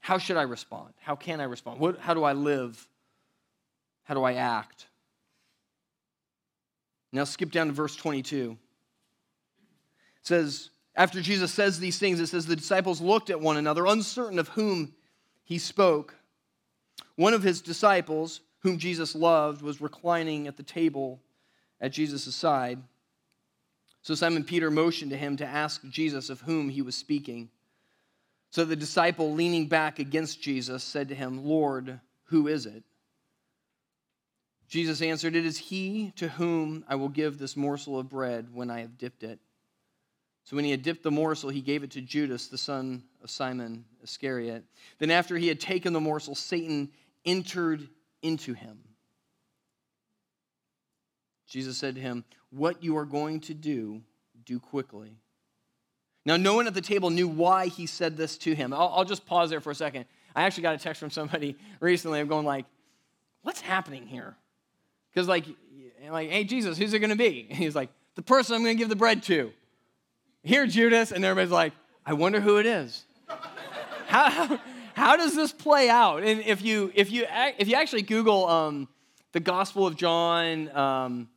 How 0.00 0.18
should 0.18 0.36
I 0.36 0.42
respond? 0.42 0.94
How 1.00 1.16
can 1.16 1.40
I 1.40 1.44
respond? 1.44 1.80
What, 1.80 1.98
how 1.98 2.14
do 2.14 2.24
I 2.24 2.34
live? 2.34 2.86
How 4.04 4.14
do 4.14 4.22
I 4.22 4.34
act? 4.34 4.86
Now 7.12 7.24
skip 7.24 7.50
down 7.50 7.66
to 7.68 7.72
verse 7.72 7.96
22. 7.96 8.56
It 10.20 10.26
says, 10.26 10.70
after 10.98 11.20
Jesus 11.20 11.54
says 11.54 11.78
these 11.78 11.98
things, 11.98 12.18
it 12.18 12.26
says, 12.26 12.44
the 12.44 12.56
disciples 12.56 13.00
looked 13.00 13.30
at 13.30 13.40
one 13.40 13.56
another, 13.56 13.86
uncertain 13.86 14.40
of 14.40 14.48
whom 14.48 14.92
he 15.44 15.56
spoke. 15.56 16.16
One 17.14 17.34
of 17.34 17.42
his 17.44 17.60
disciples, 17.60 18.40
whom 18.62 18.78
Jesus 18.78 19.14
loved, 19.14 19.62
was 19.62 19.80
reclining 19.80 20.48
at 20.48 20.56
the 20.56 20.64
table 20.64 21.20
at 21.80 21.92
Jesus' 21.92 22.34
side. 22.34 22.82
So 24.02 24.16
Simon 24.16 24.42
Peter 24.42 24.72
motioned 24.72 25.12
to 25.12 25.16
him 25.16 25.36
to 25.36 25.46
ask 25.46 25.84
Jesus 25.88 26.30
of 26.30 26.40
whom 26.40 26.68
he 26.68 26.82
was 26.82 26.96
speaking. 26.96 27.48
So 28.50 28.64
the 28.64 28.74
disciple, 28.74 29.32
leaning 29.32 29.68
back 29.68 30.00
against 30.00 30.42
Jesus, 30.42 30.82
said 30.82 31.10
to 31.10 31.14
him, 31.14 31.46
Lord, 31.46 32.00
who 32.24 32.48
is 32.48 32.66
it? 32.66 32.82
Jesus 34.68 35.00
answered, 35.00 35.36
It 35.36 35.46
is 35.46 35.58
he 35.58 36.12
to 36.16 36.28
whom 36.28 36.84
I 36.88 36.96
will 36.96 37.08
give 37.08 37.38
this 37.38 37.56
morsel 37.56 38.00
of 38.00 38.08
bread 38.08 38.48
when 38.52 38.68
I 38.68 38.80
have 38.80 38.98
dipped 38.98 39.22
it. 39.22 39.38
So 40.48 40.56
when 40.56 40.64
he 40.64 40.70
had 40.70 40.82
dipped 40.82 41.02
the 41.02 41.10
morsel, 41.10 41.50
he 41.50 41.60
gave 41.60 41.82
it 41.82 41.90
to 41.90 42.00
Judas, 42.00 42.46
the 42.46 42.56
son 42.56 43.02
of 43.22 43.30
Simon 43.30 43.84
Iscariot. 44.02 44.64
Then 44.98 45.10
after 45.10 45.36
he 45.36 45.46
had 45.46 45.60
taken 45.60 45.92
the 45.92 46.00
morsel, 46.00 46.34
Satan 46.34 46.88
entered 47.26 47.86
into 48.22 48.54
him. 48.54 48.78
Jesus 51.46 51.76
said 51.76 51.96
to 51.96 52.00
him, 52.00 52.24
What 52.48 52.82
you 52.82 52.96
are 52.96 53.04
going 53.04 53.40
to 53.40 53.52
do, 53.52 54.00
do 54.46 54.58
quickly. 54.58 55.18
Now, 56.24 56.38
no 56.38 56.54
one 56.54 56.66
at 56.66 56.72
the 56.72 56.80
table 56.80 57.10
knew 57.10 57.28
why 57.28 57.66
he 57.66 57.84
said 57.84 58.16
this 58.16 58.38
to 58.38 58.54
him. 58.54 58.72
I'll, 58.72 58.90
I'll 58.96 59.04
just 59.04 59.26
pause 59.26 59.50
there 59.50 59.60
for 59.60 59.70
a 59.70 59.74
second. 59.74 60.06
I 60.34 60.44
actually 60.44 60.62
got 60.62 60.74
a 60.74 60.78
text 60.78 60.98
from 60.98 61.10
somebody 61.10 61.58
recently. 61.80 62.20
I'm 62.20 62.26
going 62.26 62.46
like, 62.46 62.64
what's 63.42 63.60
happening 63.60 64.06
here? 64.06 64.34
Because 65.12 65.28
like, 65.28 65.44
like, 66.08 66.30
hey 66.30 66.44
Jesus, 66.44 66.78
who's 66.78 66.94
it 66.94 67.00
going 67.00 67.10
to 67.10 67.16
be? 67.16 67.48
And 67.50 67.58
he's 67.62 67.76
like, 67.76 67.90
the 68.14 68.22
person 68.22 68.56
I'm 68.56 68.62
going 68.64 68.78
to 68.78 68.80
give 68.80 68.88
the 68.88 68.96
bread 68.96 69.22
to. 69.24 69.52
Here, 70.48 70.66
Judas, 70.66 71.12
and 71.12 71.26
everybody's 71.26 71.52
like, 71.52 71.74
I 72.06 72.14
wonder 72.14 72.40
who 72.40 72.56
it 72.56 72.64
is. 72.64 73.04
how, 74.06 74.30
how, 74.30 74.58
how, 74.94 75.16
does 75.18 75.36
this 75.36 75.52
play 75.52 75.90
out? 75.90 76.22
And 76.22 76.40
if 76.40 76.62
you 76.62 76.90
if 76.94 77.12
you 77.12 77.26
if 77.58 77.68
you 77.68 77.74
actually 77.74 78.00
Google 78.00 78.48
um, 78.48 78.88
the 79.32 79.40
Gospel 79.40 79.86
of 79.86 79.94
John, 79.94 80.74
um, 80.74 81.28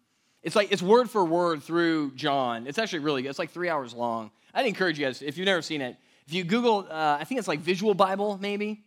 it's 0.44 0.56
like 0.56 0.72
it's 0.72 0.82
word 0.82 1.10
for 1.10 1.26
word 1.26 1.62
through 1.62 2.12
John. 2.16 2.68
It's 2.68 2.78
actually 2.78 3.00
really 3.00 3.22
good. 3.22 3.28
It's 3.28 3.38
like 3.38 3.52
three 3.52 3.68
hours 3.68 3.94
long. 3.94 4.32
I'd 4.54 4.66
encourage 4.66 4.98
you 4.98 5.06
guys, 5.06 5.22
if 5.22 5.38
you've 5.38 5.46
never 5.46 5.62
seen 5.62 5.82
it, 5.82 5.98
if 6.26 6.34
you 6.34 6.46
Google, 6.46 6.88
uh, 6.90 7.18
I 7.20 7.26
think 7.26 7.40
it's 7.40 7.50
like 7.50 7.60
Visual 7.60 7.94
Bible, 7.94 8.38
maybe. 8.42 8.82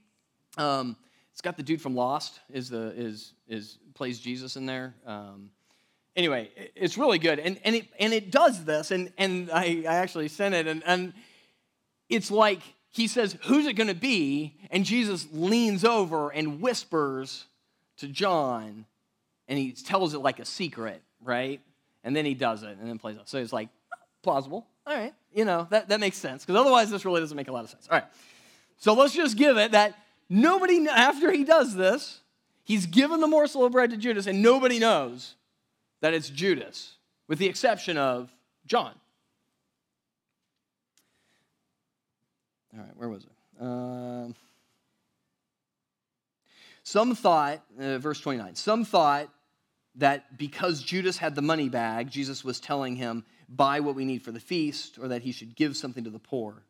Um, 0.56 0.96
it's 1.32 1.42
got 1.42 1.58
the 1.58 1.62
dude 1.62 1.82
from 1.82 1.94
Lost 1.94 2.40
is 2.50 2.70
the 2.70 2.94
is 2.96 3.34
is 3.46 3.76
plays 3.92 4.20
Jesus 4.20 4.56
in 4.56 4.64
there. 4.64 4.94
Um, 5.04 5.50
anyway, 6.16 6.50
it's 6.74 6.96
really 6.96 7.18
good, 7.18 7.38
and 7.38 7.58
and 7.64 7.76
it 7.76 7.86
and 7.98 8.12
it 8.12 8.30
does 8.30 8.64
this, 8.64 8.90
and 8.90 9.12
and 9.18 9.50
I, 9.52 9.84
I 9.88 9.96
actually 9.96 10.28
sent 10.28 10.54
it, 10.54 10.66
and 10.66 10.82
and 10.86 11.12
it's 12.08 12.30
like 12.30 12.60
he 12.90 13.06
says, 13.06 13.36
"Who's 13.44 13.66
it 13.66 13.74
going 13.74 13.88
to 13.88 13.94
be?" 13.94 14.54
And 14.70 14.84
Jesus 14.84 15.26
leans 15.32 15.84
over 15.84 16.30
and 16.30 16.60
whispers 16.60 17.44
to 17.98 18.08
John, 18.08 18.86
and 19.48 19.58
he 19.58 19.72
tells 19.72 20.14
it 20.14 20.18
like 20.18 20.38
a 20.40 20.44
secret, 20.44 21.02
right? 21.22 21.60
And 22.02 22.14
then 22.14 22.24
he 22.24 22.34
does 22.34 22.62
it, 22.62 22.76
and 22.80 22.88
then 22.88 22.98
plays 22.98 23.16
it. 23.16 23.28
So 23.28 23.38
it's 23.38 23.52
like 23.52 23.68
plausible. 24.22 24.66
All 24.86 24.94
right, 24.94 25.14
you 25.32 25.46
know, 25.46 25.66
that, 25.70 25.88
that 25.88 25.98
makes 25.98 26.18
sense, 26.18 26.44
because 26.44 26.60
otherwise 26.60 26.90
this 26.90 27.06
really 27.06 27.20
doesn't 27.20 27.36
make 27.36 27.48
a 27.48 27.52
lot 27.52 27.64
of 27.64 27.70
sense. 27.70 27.88
All 27.90 27.98
right, 27.98 28.06
so 28.76 28.92
let's 28.92 29.14
just 29.14 29.38
give 29.38 29.56
it 29.56 29.72
that 29.72 29.98
nobody, 30.28 30.86
after 30.86 31.32
he 31.32 31.42
does 31.42 31.74
this, 31.74 32.20
he's 32.64 32.84
given 32.84 33.20
the 33.20 33.26
morsel 33.26 33.64
of 33.64 33.72
bread 33.72 33.90
to 33.90 33.96
Judas, 33.96 34.26
and 34.26 34.42
nobody 34.42 34.78
knows 34.78 35.36
that 36.04 36.12
it's 36.12 36.28
Judas, 36.28 36.96
with 37.28 37.38
the 37.38 37.46
exception 37.46 37.96
of 37.96 38.30
John. 38.66 38.92
All 42.74 42.80
right, 42.80 42.94
where 42.94 43.08
was 43.08 43.24
it? 43.24 43.30
Um, 43.58 44.34
some 46.82 47.14
thought, 47.14 47.62
uh, 47.80 47.96
verse 47.96 48.20
29, 48.20 48.54
some 48.54 48.84
thought 48.84 49.30
that 49.94 50.36
because 50.36 50.82
Judas 50.82 51.16
had 51.16 51.34
the 51.34 51.40
money 51.40 51.70
bag, 51.70 52.10
Jesus 52.10 52.44
was 52.44 52.60
telling 52.60 52.96
him, 52.96 53.24
buy 53.48 53.80
what 53.80 53.94
we 53.94 54.04
need 54.04 54.20
for 54.20 54.30
the 54.30 54.40
feast, 54.40 54.98
or 54.98 55.08
that 55.08 55.22
he 55.22 55.32
should 55.32 55.56
give 55.56 55.74
something 55.74 56.04
to 56.04 56.10
the 56.10 56.18
poor. 56.18 56.64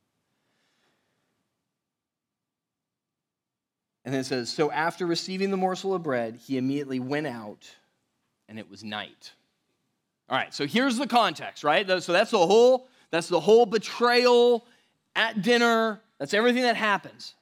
And 4.04 4.14
then 4.14 4.20
it 4.20 4.26
says, 4.26 4.48
So 4.48 4.70
after 4.70 5.04
receiving 5.04 5.50
the 5.50 5.56
morsel 5.56 5.92
of 5.92 6.04
bread, 6.04 6.36
he 6.36 6.56
immediately 6.56 7.00
went 7.00 7.26
out, 7.26 7.68
and 8.54 8.60
it 8.60 8.70
was 8.70 8.84
night. 8.84 9.32
All 10.30 10.38
right, 10.38 10.54
so 10.54 10.64
here's 10.64 10.96
the 10.96 11.08
context, 11.08 11.64
right? 11.64 11.84
So 12.00 12.12
that's 12.12 12.30
the 12.30 12.46
whole, 12.46 12.86
that's 13.10 13.26
the 13.26 13.40
whole 13.40 13.66
betrayal 13.66 14.64
at 15.16 15.42
dinner. 15.42 16.00
That's 16.20 16.34
everything 16.34 16.62
that 16.62 16.76
happens. 16.76 17.34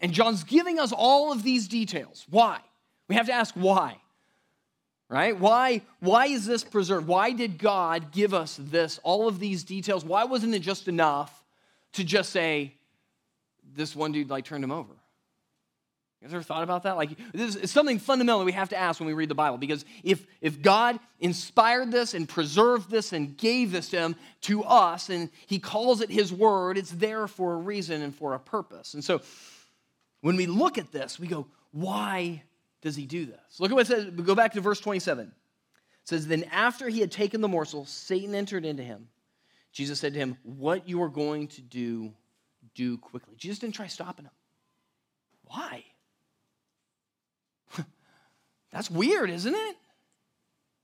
And 0.00 0.12
John's 0.12 0.42
giving 0.42 0.78
us 0.78 0.90
all 0.90 1.32
of 1.32 1.42
these 1.42 1.68
details. 1.68 2.24
Why? 2.30 2.60
We 3.08 3.14
have 3.14 3.26
to 3.26 3.32
ask 3.34 3.54
why 3.54 3.98
right 5.08 5.38
why 5.38 5.80
why 6.00 6.26
is 6.26 6.46
this 6.46 6.64
preserved 6.64 7.06
why 7.06 7.30
did 7.30 7.58
god 7.58 8.10
give 8.10 8.34
us 8.34 8.58
this 8.60 8.98
all 9.04 9.28
of 9.28 9.38
these 9.38 9.62
details 9.62 10.04
why 10.04 10.24
wasn't 10.24 10.52
it 10.52 10.58
just 10.58 10.88
enough 10.88 11.44
to 11.92 12.02
just 12.02 12.30
say 12.30 12.74
this 13.76 13.94
one 13.94 14.10
dude 14.10 14.28
like 14.28 14.44
turned 14.44 14.64
him 14.64 14.72
over 14.72 14.92
guys 16.26 16.34
ever 16.34 16.42
thought 16.42 16.62
about 16.62 16.82
that 16.82 16.96
like 16.96 17.10
this 17.32 17.56
is 17.56 17.70
something 17.70 17.98
fundamental 17.98 18.44
we 18.44 18.52
have 18.52 18.68
to 18.68 18.76
ask 18.76 19.00
when 19.00 19.06
we 19.06 19.12
read 19.12 19.28
the 19.28 19.34
bible 19.34 19.58
because 19.58 19.84
if 20.02 20.26
if 20.40 20.60
god 20.60 20.98
inspired 21.20 21.90
this 21.90 22.14
and 22.14 22.28
preserved 22.28 22.90
this 22.90 23.12
and 23.12 23.36
gave 23.36 23.72
this 23.72 23.88
to 23.90 23.96
him 23.96 24.16
to 24.40 24.62
us 24.64 25.08
and 25.08 25.30
he 25.46 25.58
calls 25.58 26.00
it 26.00 26.10
his 26.10 26.32
word 26.32 26.76
it's 26.76 26.90
there 26.90 27.26
for 27.26 27.54
a 27.54 27.56
reason 27.56 28.02
and 28.02 28.14
for 28.14 28.34
a 28.34 28.38
purpose 28.38 28.94
and 28.94 29.04
so 29.04 29.20
when 30.20 30.36
we 30.36 30.46
look 30.46 30.78
at 30.78 30.92
this 30.92 31.18
we 31.18 31.26
go 31.26 31.46
why 31.72 32.42
does 32.86 32.96
he 32.96 33.04
do 33.04 33.26
this? 33.26 33.58
Look 33.58 33.70
at 33.70 33.74
what 33.74 33.82
it 33.82 33.88
says. 33.88 34.10
Go 34.10 34.34
back 34.34 34.52
to 34.52 34.60
verse 34.60 34.80
27. 34.80 35.26
It 35.26 35.32
says, 36.04 36.26
Then 36.26 36.44
after 36.44 36.88
he 36.88 37.00
had 37.00 37.10
taken 37.10 37.40
the 37.40 37.48
morsel, 37.48 37.84
Satan 37.84 38.34
entered 38.34 38.64
into 38.64 38.82
him. 38.82 39.08
Jesus 39.72 40.00
said 40.00 40.14
to 40.14 40.18
him, 40.18 40.38
What 40.42 40.88
you 40.88 41.02
are 41.02 41.08
going 41.08 41.48
to 41.48 41.60
do, 41.60 42.12
do 42.74 42.96
quickly. 42.96 43.34
Jesus 43.36 43.58
didn't 43.58 43.74
try 43.74 43.88
stopping 43.88 44.24
him. 44.24 44.32
Why? 45.44 45.84
That's 48.72 48.90
weird, 48.90 49.30
isn't 49.30 49.54
it? 49.54 49.76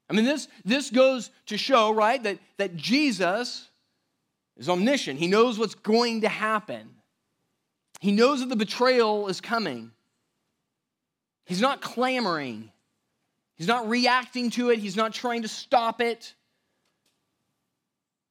I 0.08 0.14
mean, 0.14 0.24
this, 0.24 0.48
this 0.64 0.90
goes 0.90 1.30
to 1.46 1.56
show, 1.56 1.92
right, 1.92 2.22
that, 2.22 2.38
that 2.58 2.76
Jesus 2.76 3.68
is 4.56 4.68
omniscient. 4.68 5.18
He 5.18 5.26
knows 5.26 5.58
what's 5.58 5.74
going 5.74 6.22
to 6.22 6.28
happen. 6.28 6.88
He 8.00 8.12
knows 8.12 8.40
that 8.40 8.48
the 8.48 8.56
betrayal 8.56 9.28
is 9.28 9.40
coming. 9.40 9.92
He's 11.46 11.60
not 11.60 11.80
clamoring. 11.80 12.70
He's 13.56 13.68
not 13.68 13.88
reacting 13.88 14.50
to 14.50 14.70
it. 14.70 14.78
He's 14.78 14.96
not 14.96 15.12
trying 15.14 15.42
to 15.42 15.48
stop 15.48 16.00
it. 16.00 16.34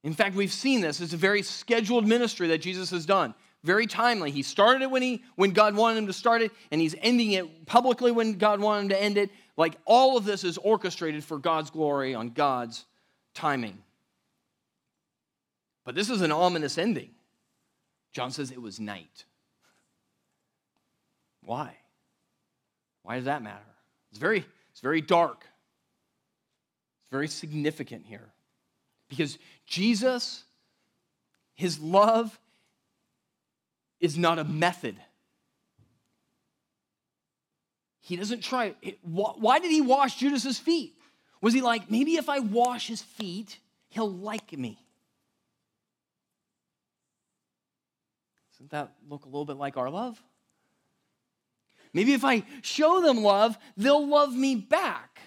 In 0.04 0.14
fact, 0.14 0.34
we've 0.34 0.52
seen 0.52 0.80
this. 0.80 1.00
It's 1.00 1.12
a 1.12 1.16
very 1.16 1.42
scheduled 1.42 2.06
ministry 2.06 2.48
that 2.48 2.58
Jesus 2.58 2.90
has 2.90 3.06
done. 3.06 3.34
Very 3.64 3.86
timely. 3.86 4.30
He 4.30 4.42
started 4.42 4.82
it 4.82 4.90
when, 4.90 5.02
he, 5.02 5.22
when 5.36 5.52
God 5.52 5.76
wanted 5.76 5.98
him 5.98 6.06
to 6.08 6.12
start 6.12 6.42
it, 6.42 6.50
and 6.70 6.80
he's 6.80 6.96
ending 7.00 7.32
it 7.32 7.64
publicly 7.64 8.10
when 8.10 8.34
God 8.34 8.60
wanted 8.60 8.82
him 8.82 8.88
to 8.90 9.02
end 9.02 9.16
it. 9.18 9.30
Like 9.56 9.76
all 9.84 10.16
of 10.16 10.24
this 10.24 10.44
is 10.44 10.58
orchestrated 10.58 11.24
for 11.24 11.38
God's 11.38 11.70
glory 11.70 12.14
on 12.14 12.30
God's 12.30 12.84
timing. 13.34 13.78
But 15.84 15.94
this 15.94 16.10
is 16.10 16.22
an 16.22 16.32
ominous 16.32 16.78
ending. 16.78 17.10
John 18.12 18.30
says 18.30 18.50
it 18.50 18.60
was 18.60 18.78
night. 18.78 19.24
Why? 21.44 21.76
Why 23.02 23.16
does 23.16 23.24
that 23.24 23.42
matter? 23.42 23.58
It's 24.10 24.18
very, 24.18 24.44
it's 24.70 24.80
very 24.80 25.00
dark. 25.00 25.44
It's 27.02 27.10
very 27.10 27.28
significant 27.28 28.06
here. 28.06 28.32
Because 29.08 29.38
Jesus, 29.66 30.44
his 31.54 31.78
love 31.80 32.38
is 34.00 34.16
not 34.16 34.38
a 34.38 34.44
method. 34.44 34.96
He 38.02 38.16
doesn't 38.16 38.42
try. 38.42 38.74
Why 39.02 39.60
did 39.60 39.70
he 39.70 39.80
wash 39.80 40.16
Judas's 40.16 40.58
feet? 40.58 40.94
Was 41.40 41.54
he 41.54 41.62
like, 41.62 41.90
maybe 41.90 42.16
if 42.16 42.28
I 42.28 42.40
wash 42.40 42.88
his 42.88 43.00
feet, 43.00 43.58
he'll 43.88 44.10
like 44.10 44.52
me? 44.52 44.78
Doesn't 48.52 48.70
that 48.72 48.92
look 49.08 49.24
a 49.24 49.28
little 49.28 49.44
bit 49.44 49.56
like 49.56 49.76
our 49.76 49.88
love? 49.88 50.20
Maybe 51.94 52.12
if 52.12 52.24
I 52.24 52.44
show 52.62 53.00
them 53.00 53.22
love, 53.22 53.56
they'll 53.76 54.06
love 54.06 54.34
me 54.34 54.56
back. 54.56 55.20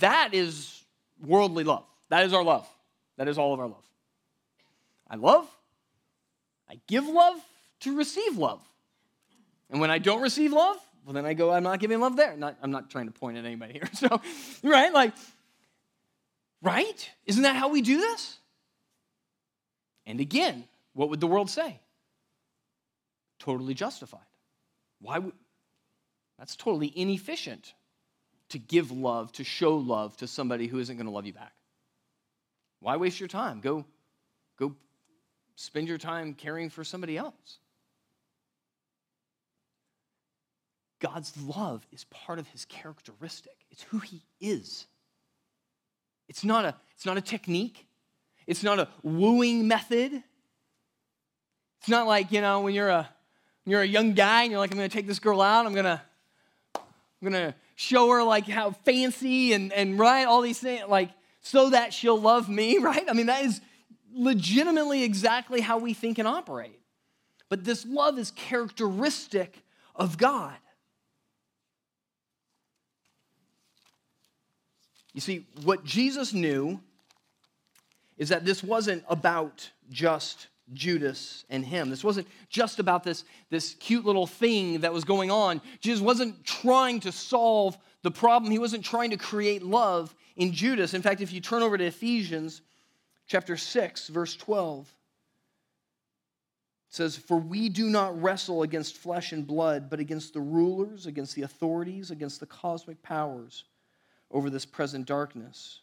That 0.00 0.32
is 0.32 0.82
worldly 1.20 1.64
love. 1.64 1.84
That 2.08 2.24
is 2.24 2.32
our 2.32 2.42
love. 2.42 2.66
That 3.16 3.28
is 3.28 3.36
all 3.36 3.52
of 3.52 3.60
our 3.60 3.66
love. 3.66 3.84
I 5.10 5.16
love, 5.16 5.46
I 6.70 6.80
give 6.86 7.06
love, 7.06 7.36
to 7.82 7.96
receive 7.96 8.36
love. 8.36 8.60
And 9.70 9.80
when 9.80 9.90
I 9.90 9.98
don't 9.98 10.22
receive 10.22 10.52
love, 10.52 10.76
well, 11.04 11.14
then 11.14 11.24
I 11.24 11.34
go, 11.34 11.50
I'm 11.50 11.62
not 11.62 11.80
giving 11.80 12.00
love 12.00 12.16
there. 12.16 12.36
Not, 12.36 12.56
I'm 12.62 12.70
not 12.70 12.90
trying 12.90 13.06
to 13.06 13.12
point 13.12 13.38
at 13.38 13.44
anybody 13.44 13.74
here. 13.74 13.88
So, 13.94 14.20
right? 14.62 14.92
Like, 14.92 15.14
right? 16.62 17.10
Isn't 17.26 17.42
that 17.42 17.56
how 17.56 17.68
we 17.68 17.82
do 17.82 17.98
this? 17.98 18.38
And 20.06 20.20
again, 20.20 20.64
what 20.92 21.08
would 21.10 21.20
the 21.20 21.26
world 21.26 21.50
say? 21.50 21.80
Totally 23.38 23.74
justified. 23.74 24.20
Why 25.00 25.18
would 25.18 25.32
that's 26.38 26.56
totally 26.56 26.92
inefficient 26.96 27.72
to 28.48 28.58
give 28.58 28.90
love, 28.90 29.32
to 29.32 29.44
show 29.44 29.76
love 29.76 30.16
to 30.18 30.26
somebody 30.26 30.66
who 30.66 30.78
isn't 30.78 30.96
going 30.96 31.06
to 31.06 31.12
love 31.12 31.24
you 31.24 31.32
back. 31.32 31.52
Why 32.80 32.96
waste 32.96 33.20
your 33.20 33.28
time? 33.28 33.60
Go, 33.60 33.84
go 34.58 34.74
spend 35.56 35.88
your 35.88 35.98
time 35.98 36.34
caring 36.34 36.68
for 36.68 36.84
somebody 36.84 37.16
else. 37.16 37.58
God's 41.02 41.36
love 41.36 41.84
is 41.92 42.04
part 42.04 42.38
of 42.38 42.46
his 42.46 42.64
characteristic. 42.64 43.56
It's 43.72 43.82
who 43.82 43.98
he 43.98 44.22
is. 44.40 44.86
It's 46.28 46.44
not 46.44 46.64
a, 46.64 46.76
it's 46.94 47.04
not 47.04 47.16
a 47.16 47.20
technique. 47.20 47.88
It's 48.46 48.62
not 48.62 48.78
a 48.78 48.88
wooing 49.02 49.66
method. 49.66 50.22
It's 51.80 51.88
not 51.88 52.06
like, 52.06 52.30
you 52.30 52.40
know, 52.40 52.60
when 52.60 52.72
you're 52.72 52.88
a 52.88 53.08
when 53.64 53.72
you're 53.72 53.82
a 53.82 53.86
young 53.86 54.12
guy 54.12 54.42
and 54.42 54.52
you're 54.52 54.60
like, 54.60 54.70
I'm 54.70 54.76
gonna 54.76 54.88
take 54.88 55.08
this 55.08 55.18
girl 55.18 55.42
out, 55.42 55.66
I'm 55.66 55.74
gonna 55.74 56.00
I'm 56.76 56.82
gonna 57.20 57.56
show 57.74 58.08
her 58.10 58.22
like 58.22 58.46
how 58.46 58.70
fancy 58.70 59.54
and, 59.54 59.72
and 59.72 59.98
right, 59.98 60.24
all 60.24 60.40
these 60.40 60.60
things, 60.60 60.84
like 60.88 61.10
so 61.40 61.70
that 61.70 61.92
she'll 61.92 62.20
love 62.20 62.48
me, 62.48 62.78
right? 62.80 63.04
I 63.08 63.12
mean, 63.12 63.26
that 63.26 63.44
is 63.44 63.60
legitimately 64.14 65.02
exactly 65.02 65.60
how 65.60 65.78
we 65.78 65.94
think 65.94 66.18
and 66.18 66.28
operate. 66.28 66.78
But 67.48 67.64
this 67.64 67.84
love 67.84 68.20
is 68.20 68.30
characteristic 68.30 69.64
of 69.96 70.16
God. 70.16 70.54
You 75.14 75.20
see, 75.20 75.46
what 75.62 75.84
Jesus 75.84 76.32
knew 76.32 76.80
is 78.16 78.30
that 78.30 78.44
this 78.44 78.62
wasn't 78.62 79.04
about 79.08 79.70
just 79.90 80.48
Judas 80.72 81.44
and 81.50 81.64
him. 81.64 81.90
This 81.90 82.04
wasn't 82.04 82.28
just 82.48 82.78
about 82.78 83.04
this, 83.04 83.24
this 83.50 83.74
cute 83.74 84.04
little 84.04 84.26
thing 84.26 84.80
that 84.80 84.92
was 84.92 85.04
going 85.04 85.30
on. 85.30 85.60
Jesus 85.80 86.00
wasn't 86.00 86.44
trying 86.44 87.00
to 87.00 87.12
solve 87.12 87.76
the 88.02 88.10
problem, 88.10 88.50
he 88.50 88.58
wasn't 88.58 88.84
trying 88.84 89.10
to 89.10 89.16
create 89.16 89.62
love 89.62 90.14
in 90.36 90.52
Judas. 90.52 90.92
In 90.92 91.02
fact, 91.02 91.20
if 91.20 91.32
you 91.32 91.40
turn 91.40 91.62
over 91.62 91.78
to 91.78 91.84
Ephesians 91.84 92.62
chapter 93.28 93.56
6, 93.56 94.08
verse 94.08 94.34
12, 94.34 94.88
it 94.88 94.94
says, 96.88 97.16
For 97.16 97.36
we 97.36 97.68
do 97.68 97.88
not 97.88 98.20
wrestle 98.20 98.62
against 98.62 98.96
flesh 98.96 99.30
and 99.30 99.46
blood, 99.46 99.88
but 99.88 100.00
against 100.00 100.34
the 100.34 100.40
rulers, 100.40 101.06
against 101.06 101.36
the 101.36 101.42
authorities, 101.42 102.10
against 102.10 102.40
the 102.40 102.46
cosmic 102.46 103.00
powers 103.02 103.64
over 104.32 104.50
this 104.50 104.64
present 104.64 105.06
darkness, 105.06 105.80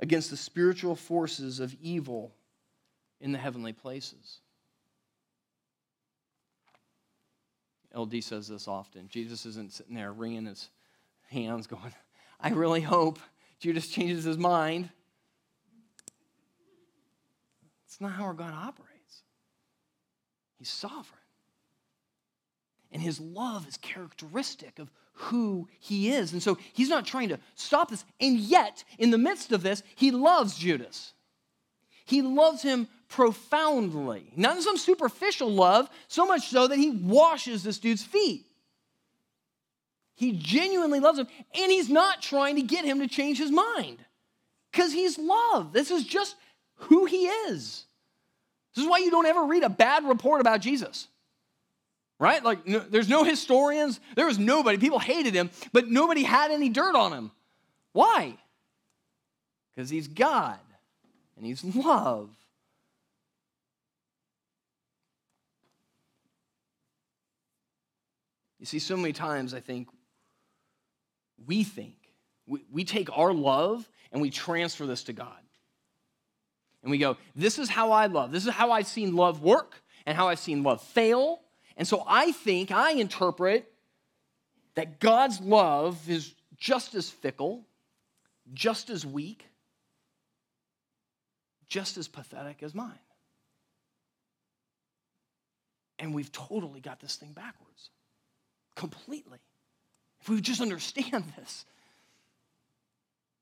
against 0.00 0.30
the 0.30 0.36
spiritual 0.36 0.94
forces 0.94 1.58
of 1.58 1.74
evil 1.80 2.34
in 3.20 3.32
the 3.32 3.38
heavenly 3.38 3.72
places. 3.72 4.40
LD 7.94 8.22
says 8.22 8.48
this 8.48 8.68
often. 8.68 9.08
Jesus 9.08 9.46
isn't 9.46 9.72
sitting 9.72 9.94
there 9.94 10.12
wringing 10.12 10.46
his 10.46 10.68
hands, 11.30 11.66
going, 11.66 11.94
I 12.40 12.50
really 12.50 12.82
hope 12.82 13.18
Judas 13.58 13.88
changes 13.88 14.24
his 14.24 14.38
mind. 14.38 14.90
It's 17.86 18.00
not 18.00 18.12
how 18.12 18.24
our 18.24 18.34
God 18.34 18.52
operates. 18.52 19.22
He's 20.58 20.68
sovereign. 20.68 21.04
And 22.90 23.02
his 23.02 23.20
love 23.20 23.66
is 23.68 23.76
characteristic 23.76 24.78
of 24.78 24.90
who 25.12 25.68
he 25.78 26.10
is. 26.10 26.32
And 26.32 26.42
so 26.42 26.56
he's 26.72 26.88
not 26.88 27.04
trying 27.04 27.28
to 27.30 27.38
stop 27.54 27.90
this. 27.90 28.04
And 28.20 28.38
yet, 28.38 28.84
in 28.98 29.10
the 29.10 29.18
midst 29.18 29.52
of 29.52 29.62
this, 29.62 29.82
he 29.96 30.10
loves 30.10 30.56
Judas. 30.56 31.12
He 32.06 32.22
loves 32.22 32.62
him 32.62 32.88
profoundly. 33.08 34.32
Not 34.36 34.56
in 34.56 34.62
some 34.62 34.78
superficial 34.78 35.50
love, 35.50 35.90
so 36.06 36.26
much 36.26 36.48
so 36.48 36.68
that 36.68 36.78
he 36.78 36.90
washes 36.90 37.62
this 37.62 37.78
dude's 37.78 38.04
feet. 38.04 38.46
He 40.14 40.32
genuinely 40.32 40.98
loves 40.98 41.18
him, 41.18 41.28
and 41.54 41.70
he's 41.70 41.88
not 41.88 42.22
trying 42.22 42.56
to 42.56 42.62
get 42.62 42.84
him 42.84 42.98
to 43.00 43.06
change 43.06 43.38
his 43.38 43.50
mind 43.50 43.98
because 44.72 44.92
he's 44.92 45.18
love. 45.18 45.72
This 45.72 45.90
is 45.90 46.04
just 46.04 46.34
who 46.74 47.04
he 47.04 47.26
is. 47.26 47.84
This 48.74 48.84
is 48.84 48.90
why 48.90 48.98
you 48.98 49.10
don't 49.10 49.26
ever 49.26 49.44
read 49.44 49.62
a 49.62 49.68
bad 49.68 50.04
report 50.04 50.40
about 50.40 50.60
Jesus. 50.60 51.08
Right? 52.18 52.42
Like, 52.42 52.66
no, 52.66 52.80
there's 52.80 53.08
no 53.08 53.22
historians. 53.22 54.00
There 54.16 54.26
was 54.26 54.38
nobody. 54.38 54.76
People 54.76 54.98
hated 54.98 55.34
him, 55.34 55.50
but 55.72 55.88
nobody 55.88 56.24
had 56.24 56.50
any 56.50 56.68
dirt 56.68 56.96
on 56.96 57.12
him. 57.12 57.30
Why? 57.92 58.36
Because 59.74 59.88
he's 59.88 60.08
God 60.08 60.58
and 61.36 61.46
he's 61.46 61.62
love. 61.62 62.30
You 68.58 68.66
see, 68.66 68.80
so 68.80 68.96
many 68.96 69.12
times 69.12 69.54
I 69.54 69.60
think 69.60 69.88
we 71.46 71.62
think, 71.62 71.94
we, 72.46 72.64
we 72.72 72.84
take 72.84 73.16
our 73.16 73.32
love 73.32 73.88
and 74.10 74.20
we 74.20 74.30
transfer 74.30 74.86
this 74.86 75.04
to 75.04 75.12
God. 75.12 75.38
And 76.82 76.90
we 76.90 76.98
go, 76.98 77.16
this 77.36 77.58
is 77.58 77.68
how 77.68 77.92
I 77.92 78.06
love. 78.06 78.32
This 78.32 78.46
is 78.46 78.52
how 78.52 78.72
I've 78.72 78.86
seen 78.86 79.14
love 79.14 79.42
work 79.42 79.82
and 80.06 80.16
how 80.16 80.28
I've 80.28 80.38
seen 80.38 80.62
love 80.62 80.82
fail. 80.82 81.40
And 81.78 81.86
so 81.86 82.02
I 82.06 82.32
think, 82.32 82.72
I 82.72 82.92
interpret 82.92 83.72
that 84.74 84.98
God's 84.98 85.40
love 85.40 86.10
is 86.10 86.34
just 86.56 86.96
as 86.96 87.08
fickle, 87.08 87.64
just 88.52 88.90
as 88.90 89.06
weak, 89.06 89.46
just 91.68 91.96
as 91.96 92.08
pathetic 92.08 92.64
as 92.64 92.74
mine. 92.74 92.98
And 96.00 96.12
we've 96.12 96.32
totally 96.32 96.80
got 96.80 97.00
this 97.00 97.14
thing 97.14 97.32
backwards 97.32 97.90
completely. 98.74 99.38
If 100.20 100.28
we 100.28 100.40
just 100.40 100.60
understand 100.60 101.24
this, 101.38 101.64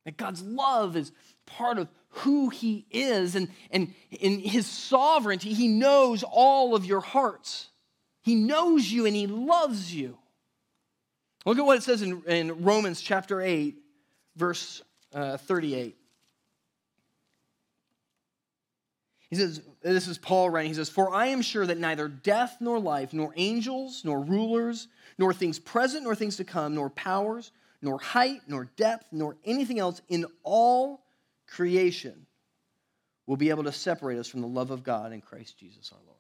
that 0.05 0.18
God's 0.18 0.42
love 0.42 0.94
is 0.94 1.11
part 1.46 1.79
of 1.79 1.88
who 2.11 2.51
He 2.51 2.87
is, 2.90 3.35
and, 3.35 3.49
and 3.70 3.94
in 4.11 4.40
His 4.40 4.66
sovereignty, 4.66 5.55
He 5.55 5.68
knows 5.68 6.22
all 6.22 6.75
of 6.75 6.85
your 6.85 7.01
hearts. 7.01 7.68
He 8.26 8.34
knows 8.34 8.90
you 8.90 9.06
and 9.06 9.14
He 9.14 9.28
loves 9.28 9.94
you. 9.94 10.18
Look 11.44 11.58
at 11.58 11.64
what 11.64 11.78
it 11.78 11.84
says 11.84 12.02
in, 12.02 12.24
in 12.26 12.64
Romans 12.64 13.00
chapter 13.00 13.40
8, 13.40 13.76
verse 14.34 14.82
uh, 15.14 15.36
38. 15.36 15.96
He 19.30 19.36
says, 19.36 19.62
this 19.80 20.08
is 20.08 20.18
Paul 20.18 20.50
writing, 20.50 20.72
he 20.72 20.74
says, 20.74 20.88
For 20.88 21.14
I 21.14 21.26
am 21.26 21.40
sure 21.40 21.64
that 21.66 21.78
neither 21.78 22.08
death 22.08 22.56
nor 22.58 22.80
life, 22.80 23.12
nor 23.12 23.32
angels, 23.36 24.02
nor 24.04 24.20
rulers, 24.20 24.88
nor 25.18 25.32
things 25.32 25.60
present, 25.60 26.02
nor 26.02 26.16
things 26.16 26.36
to 26.38 26.44
come, 26.44 26.74
nor 26.74 26.90
powers, 26.90 27.52
nor 27.80 28.00
height, 28.00 28.40
nor 28.48 28.64
depth, 28.76 29.06
nor 29.12 29.36
anything 29.44 29.78
else 29.78 30.02
in 30.08 30.26
all 30.42 31.04
creation 31.46 32.26
will 33.28 33.36
be 33.36 33.50
able 33.50 33.64
to 33.64 33.72
separate 33.72 34.18
us 34.18 34.26
from 34.26 34.40
the 34.40 34.48
love 34.48 34.72
of 34.72 34.82
God 34.82 35.12
in 35.12 35.20
Christ 35.20 35.56
Jesus 35.56 35.92
our 35.92 36.00
Lord. 36.04 36.15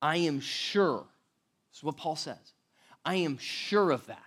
I 0.00 0.18
am 0.18 0.40
sure, 0.40 1.04
this 1.70 1.78
is 1.78 1.84
what 1.84 1.96
Paul 1.96 2.16
says, 2.16 2.36
I 3.04 3.16
am 3.16 3.38
sure 3.38 3.90
of 3.90 4.06
that. 4.06 4.22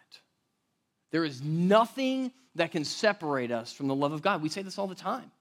There 1.11 1.25
is 1.25 1.41
nothing 1.41 2.31
that 2.55 2.71
can 2.71 2.83
separate 2.83 3.51
us 3.51 3.71
from 3.71 3.87
the 3.87 3.95
love 3.95 4.11
of 4.11 4.21
God. 4.21 4.41
We 4.41 4.49
say 4.49 4.61
this 4.61 4.77
all 4.77 4.87
the 4.87 4.95
time. 4.95 5.31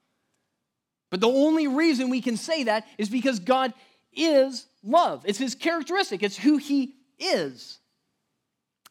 But 1.09 1.19
the 1.19 1.27
only 1.27 1.67
reason 1.67 2.09
we 2.09 2.21
can 2.21 2.37
say 2.37 2.63
that 2.63 2.87
is 2.97 3.09
because 3.09 3.39
God 3.39 3.73
is 4.13 4.65
love. 4.83 5.23
It's 5.25 5.37
his 5.37 5.55
characteristic, 5.55 6.23
it's 6.23 6.37
who 6.37 6.57
he 6.57 6.93
is. 7.19 7.79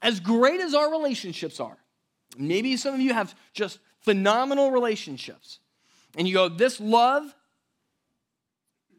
As 0.02 0.20
great 0.20 0.60
as 0.60 0.74
our 0.74 0.90
relationships 0.90 1.60
are, 1.60 1.76
maybe 2.38 2.76
some 2.76 2.94
of 2.94 3.00
you 3.00 3.12
have 3.12 3.34
just 3.52 3.78
phenomenal 4.00 4.70
relationships, 4.70 5.58
and 6.16 6.26
you 6.26 6.34
go, 6.34 6.48
This 6.48 6.80
love 6.80 7.24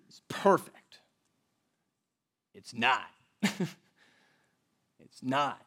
is 0.10 0.21
perfect. 0.27 0.77
It's 2.53 2.73
not. 2.73 3.07
it's 3.41 5.23
not. 5.23 5.65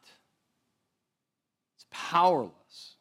It's 1.75 1.85
powerless. 1.91 2.95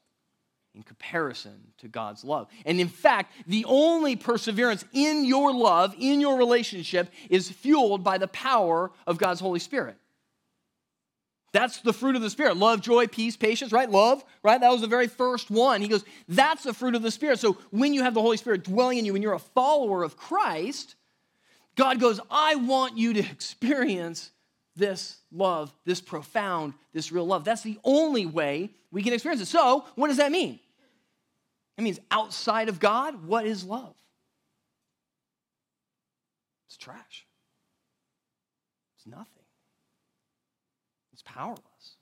in 0.75 0.83
comparison 0.83 1.73
to 1.79 1.89
God's 1.89 2.25
love. 2.25 2.49
And 2.67 2.81
in 2.81 2.89
fact, 2.89 3.33
the 3.47 3.65
only 3.67 4.17
perseverance 4.17 4.85
in 4.93 5.25
your 5.25 5.53
love, 5.53 5.95
in 5.99 6.21
your 6.21 6.37
relationship, 6.37 7.11
is 7.31 7.49
fueled 7.49 8.03
by 8.03 8.19
the 8.19 8.29
power 8.29 8.91
of 9.07 9.19
God's 9.19 9.41
Holy 9.41 9.61
Spirit. 9.61 9.97
That's 11.53 11.81
the 11.81 11.93
fruit 11.93 12.17
of 12.17 12.23
the 12.23 12.31
Spirit 12.31 12.57
love, 12.57 12.81
joy, 12.81 13.07
peace, 13.07 13.37
patience, 13.37 13.71
right? 13.71 13.89
Love, 13.89 14.25
right? 14.43 14.61
That 14.61 14.73
was 14.73 14.81
the 14.81 14.89
very 14.89 15.07
first 15.07 15.53
one. 15.53 15.81
He 15.81 15.87
goes, 15.87 16.05
that's 16.29 16.65
the 16.65 16.75
fruit 16.75 16.97
of 16.97 17.03
the 17.03 17.13
Spirit. 17.13 17.39
So 17.39 17.59
when 17.71 17.95
you 17.95 18.03
have 18.03 18.15
the 18.15 18.23
Holy 18.23 18.37
Spirit 18.37 18.65
dwelling 18.65 18.99
in 18.99 19.05
you 19.05 19.15
and 19.15 19.23
you're 19.23 19.35
a 19.35 19.39
follower 19.39 20.03
of 20.03 20.17
Christ, 20.17 20.97
God 21.77 22.01
goes, 22.01 22.21
I 22.31 22.57
want 22.57 22.97
you 22.97 23.13
to 23.15 23.21
experience 23.31 24.31
this 24.77 25.19
love, 25.33 25.73
this 25.85 26.01
profound, 26.01 26.75
this 26.93 27.13
real 27.13 27.27
love. 27.27 27.45
That's 27.45 27.63
the 27.63 27.79
only 27.85 28.27
way 28.27 28.71
we 28.91 29.03
can 29.03 29.13
experience 29.13 29.43
it. 29.43 29.47
So, 29.47 29.85
what 29.95 30.09
does 30.09 30.17
that 30.17 30.33
mean? 30.33 30.59
It 31.77 31.83
means 31.83 31.99
outside 32.11 32.69
of 32.69 32.79
God, 32.79 33.27
what 33.27 33.47
is 33.47 33.65
love? 33.65 33.95
It's 36.69 36.77
trash. 36.77 37.27
It's 38.97 39.07
nothing. 39.07 39.27
It's 41.13 41.23
powerless. 41.23 41.97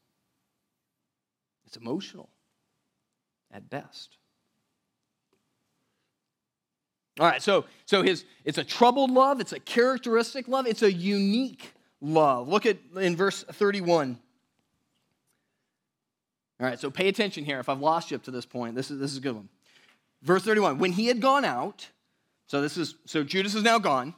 It's 1.66 1.76
emotional 1.76 2.28
at 3.50 3.68
best. 3.68 4.16
All 7.20 7.26
right, 7.26 7.42
so 7.42 7.66
so 7.84 8.02
his 8.02 8.24
it's 8.44 8.58
a 8.58 8.64
troubled 8.64 9.10
love, 9.10 9.40
it's 9.40 9.52
a 9.52 9.60
characteristic 9.60 10.48
love, 10.48 10.66
it's 10.66 10.82
a 10.82 10.92
unique 10.92 11.72
love. 12.00 12.48
Look 12.48 12.64
at 12.66 12.78
in 12.96 13.16
verse 13.16 13.42
31. 13.44 14.18
All 16.60 16.66
right, 16.66 16.78
so 16.78 16.90
pay 16.90 17.08
attention 17.08 17.44
here. 17.44 17.58
If 17.60 17.68
I've 17.68 17.80
lost 17.80 18.10
you 18.10 18.16
up 18.16 18.22
to 18.24 18.30
this 18.30 18.46
point, 18.46 18.74
this 18.74 18.90
is 18.90 18.98
this 18.98 19.10
is 19.10 19.18
a 19.18 19.20
good 19.20 19.34
one. 19.34 19.48
Verse 20.22 20.42
31. 20.42 20.78
When 20.78 20.92
he 20.92 21.06
had 21.06 21.20
gone 21.20 21.44
out, 21.44 21.88
so 22.46 22.62
this 22.62 22.76
is 22.76 22.94
so 23.04 23.24
Judas 23.24 23.54
is 23.54 23.62
now 23.62 23.78
gone. 23.78 24.14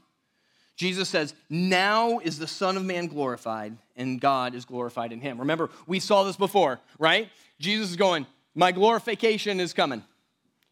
Jesus 0.76 1.08
says, 1.08 1.34
Now 1.48 2.18
is 2.18 2.38
the 2.38 2.46
Son 2.46 2.76
of 2.76 2.84
Man 2.84 3.06
glorified, 3.06 3.76
and 3.96 4.20
God 4.20 4.54
is 4.54 4.64
glorified 4.64 5.12
in 5.12 5.20
him. 5.20 5.38
Remember, 5.38 5.70
we 5.86 6.00
saw 6.00 6.24
this 6.24 6.36
before, 6.36 6.80
right? 6.98 7.28
Jesus 7.60 7.90
is 7.90 7.96
going, 7.96 8.26
My 8.54 8.72
glorification 8.72 9.60
is 9.60 9.72
coming. 9.72 10.02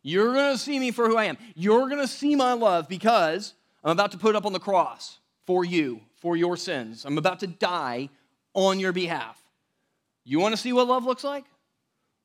You're 0.03 0.33
going 0.33 0.53
to 0.53 0.59
see 0.59 0.79
me 0.79 0.91
for 0.91 1.09
who 1.09 1.17
I 1.17 1.25
am. 1.25 1.39
You're 1.55 1.89
going 1.89 2.01
to 2.01 2.09
see 2.09 2.35
my 2.35 2.53
love 2.53 2.89
because 2.89 3.55
I'm 3.85 3.93
about 3.93 4.13
to 4.13 4.19
put 4.19 4.35
up 4.35 4.47
on 4.47 4.53
the 4.53 4.61
cross 4.61 5.19
for 5.47 5.65
you, 5.65 6.01
for 6.17 6.37
your 6.37 6.57
sins. 6.57 7.05
I'm 7.05 7.19
about 7.19 7.41
to 7.41 7.47
die 7.47 8.09
on 8.55 8.81
your 8.81 8.93
behalf. 8.93 9.41
You 10.25 10.41
want 10.41 10.55
to 10.55 10.61
see 10.61 10.73
what 10.73 10.87
love 10.87 11.05
looks 11.05 11.25
like? 11.25 11.45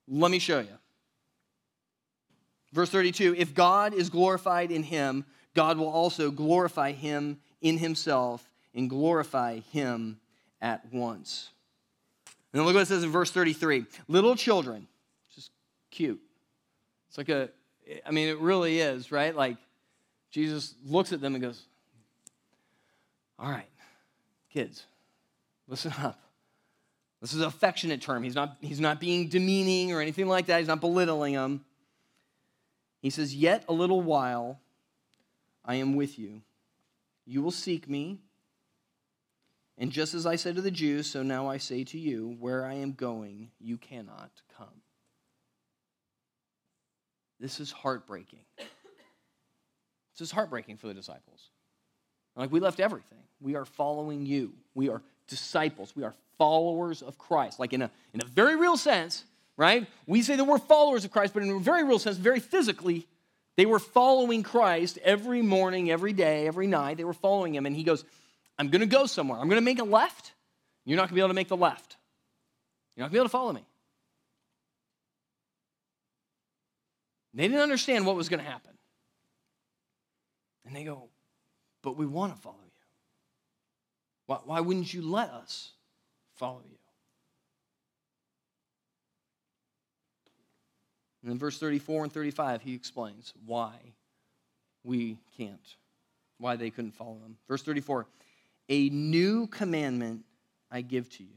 Let 0.08 0.32
me 0.32 0.40
show 0.40 0.60
you. 0.60 0.78
Verse 2.74 2.90
32 2.90 3.36
If 3.38 3.54
God 3.54 3.94
is 3.94 4.10
glorified 4.10 4.72
in 4.72 4.84
him, 4.84 5.26
God 5.54 5.78
will 5.78 5.90
also 5.90 6.32
glorify 6.32 6.92
him 6.92 7.40
in 7.62 7.78
himself 7.78 8.48
and 8.76 8.90
glorify 8.90 9.60
him 9.72 10.20
at 10.62 10.92
once. 10.94 11.50
And 12.54 12.60
then 12.60 12.66
look 12.66 12.76
what 12.76 12.84
it 12.84 12.88
says 12.88 13.04
in 13.04 13.10
verse 13.10 13.32
33 13.32 13.86
Little 14.08 14.36
children, 14.36 14.88
just 15.34 15.52
cute. 15.92 16.22
It's 17.10 17.18
like 17.18 17.30
a, 17.30 17.50
I 18.06 18.12
mean, 18.12 18.28
it 18.30 18.40
really 18.40 18.80
is, 18.80 19.12
right? 19.12 19.36
Like 19.36 19.58
Jesus 20.32 20.76
looks 20.86 21.14
at 21.14 21.22
them 21.22 21.36
and 21.36 21.44
goes, 21.44 21.64
All 23.40 23.50
right, 23.50 23.70
kids, 24.52 24.86
listen 25.68 25.94
up. 26.00 26.20
This 27.22 27.34
is 27.34 27.42
an 27.42 27.48
affectionate 27.48 28.02
term. 28.02 28.24
He's 28.24 28.36
not, 28.36 28.58
he's 28.62 28.80
not 28.80 29.00
being 29.00 29.28
demeaning 29.28 29.92
or 29.92 30.02
anything 30.02 30.28
like 30.28 30.46
that. 30.48 30.60
He's 30.60 30.68
not 30.68 30.82
belittling 30.82 31.34
them. 31.34 31.66
He 33.02 33.10
says, 33.10 33.34
Yet 33.34 33.64
a 33.68 33.74
little 33.74 34.02
while 34.02 34.60
I 35.66 35.76
am 35.76 35.96
with 35.96 36.20
you. 36.20 36.42
You 37.26 37.42
will 37.42 37.52
seek 37.52 37.90
me. 37.90 38.20
And 39.78 39.92
just 39.92 40.14
as 40.14 40.26
I 40.26 40.38
said 40.38 40.56
to 40.56 40.62
the 40.62 40.72
Jews, 40.72 41.08
so 41.08 41.22
now 41.22 41.48
I 41.48 41.58
say 41.58 41.84
to 41.84 42.00
you, 42.00 42.36
where 42.40 42.66
I 42.66 42.74
am 42.74 42.94
going, 42.94 43.52
you 43.60 43.78
cannot 43.78 44.32
come. 44.58 44.82
This 47.40 47.60
is 47.60 47.72
heartbreaking. 47.72 48.40
This 48.58 50.22
is 50.22 50.32
heartbreaking 50.32 50.78
for 50.78 50.88
the 50.88 50.94
disciples. 50.94 51.50
Like, 52.36 52.52
we 52.52 52.60
left 52.60 52.80
everything. 52.80 53.20
We 53.40 53.56
are 53.56 53.66
following 53.66 54.26
you. 54.26 54.54
We 54.76 54.90
are 54.90 55.02
disciples. 55.28 55.96
We 55.96 56.04
are 56.04 56.14
followers 56.38 57.02
of 57.02 57.18
Christ. 57.18 57.60
Like, 57.60 57.74
in 57.74 57.82
a, 57.82 57.92
in 58.14 58.22
a 58.22 58.26
very 58.26 58.56
real 58.56 58.78
sense, 58.78 59.24
right? 59.58 59.88
We 60.06 60.22
say 60.22 60.36
that 60.36 60.44
we're 60.44 60.60
followers 60.60 61.06
of 61.06 61.12
Christ, 61.12 61.34
but 61.34 61.44
in 61.44 61.50
a 61.50 61.60
very 61.60 61.84
real 61.84 62.00
sense, 62.00 62.18
very 62.18 62.40
physically, 62.40 63.08
they 63.56 63.66
were 63.66 63.80
following 63.80 64.44
Christ 64.44 65.00
every 65.04 65.42
morning, 65.42 65.90
every 65.90 66.14
day, 66.14 66.48
every 66.48 66.68
night. 66.68 66.98
They 66.98 67.04
were 67.04 67.14
following 67.14 67.56
him. 67.56 67.66
And 67.66 67.76
he 67.76 67.84
goes, 67.84 68.06
I'm 68.58 68.70
going 68.70 68.82
to 68.82 68.88
go 68.88 69.08
somewhere. 69.08 69.40
I'm 69.40 69.50
going 69.50 69.62
to 69.62 69.66
make 69.66 69.80
a 69.80 69.84
left. 69.84 70.34
You're 70.86 70.96
not 70.96 71.04
going 71.04 71.10
to 71.10 71.16
be 71.16 71.22
able 71.22 71.30
to 71.30 71.34
make 71.34 71.50
the 71.50 71.58
left. 71.58 71.98
You're 72.96 73.04
not 73.04 73.12
going 73.12 73.12
to 73.12 73.14
be 73.14 73.18
able 73.18 73.26
to 73.26 73.32
follow 73.32 73.54
me. 73.54 73.66
They 77.38 77.48
didn't 77.48 77.62
understand 77.62 78.08
what 78.08 78.16
was 78.16 78.30
going 78.30 78.44
to 78.44 78.50
happen. 78.50 78.72
And 80.66 80.76
they 80.76 80.84
go, 80.84 81.04
But 81.84 81.96
we 81.96 82.08
want 82.08 82.36
to 82.36 82.42
follow 82.42 82.58
you. 82.66 82.72
Why, 84.26 84.40
why 84.44 84.60
wouldn't 84.60 84.92
you 84.92 85.04
let 85.04 85.30
us 85.30 85.70
follow 86.36 86.64
you? 86.68 86.78
And 91.22 91.32
in 91.32 91.38
verse 91.38 91.60
34 91.60 92.06
and 92.06 92.12
35, 92.12 92.64
he 92.64 92.74
explains 92.74 93.34
why 93.46 93.76
we 94.84 95.20
can't, 95.38 95.76
why 96.40 96.56
they 96.56 96.72
couldn't 96.72 96.96
follow 96.96 97.20
him. 97.24 97.38
Verse 97.48 97.62
34 97.62 98.08
A 98.70 98.90
new 98.90 99.46
commandment 99.46 100.26
I 100.72 100.82
give 100.82 101.08
to 101.18 101.24
you. 101.24 101.30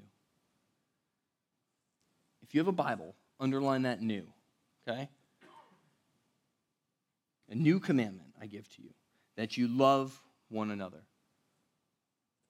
If 2.43 2.55
you 2.55 2.61
have 2.61 2.69
a 2.69 2.73
Bible, 2.73 3.15
underline 3.39 3.83
that 3.83 4.01
new, 4.01 4.27
okay? 4.89 5.11
A 7.51 7.55
new 7.55 7.81
commandment 7.81 8.31
I 8.41 8.47
give 8.47 8.69
to 8.77 8.83
you 8.83 8.91
that 9.37 9.57
you 9.57 9.69
love 9.69 10.21
one 10.49 10.71
another. 10.71 11.03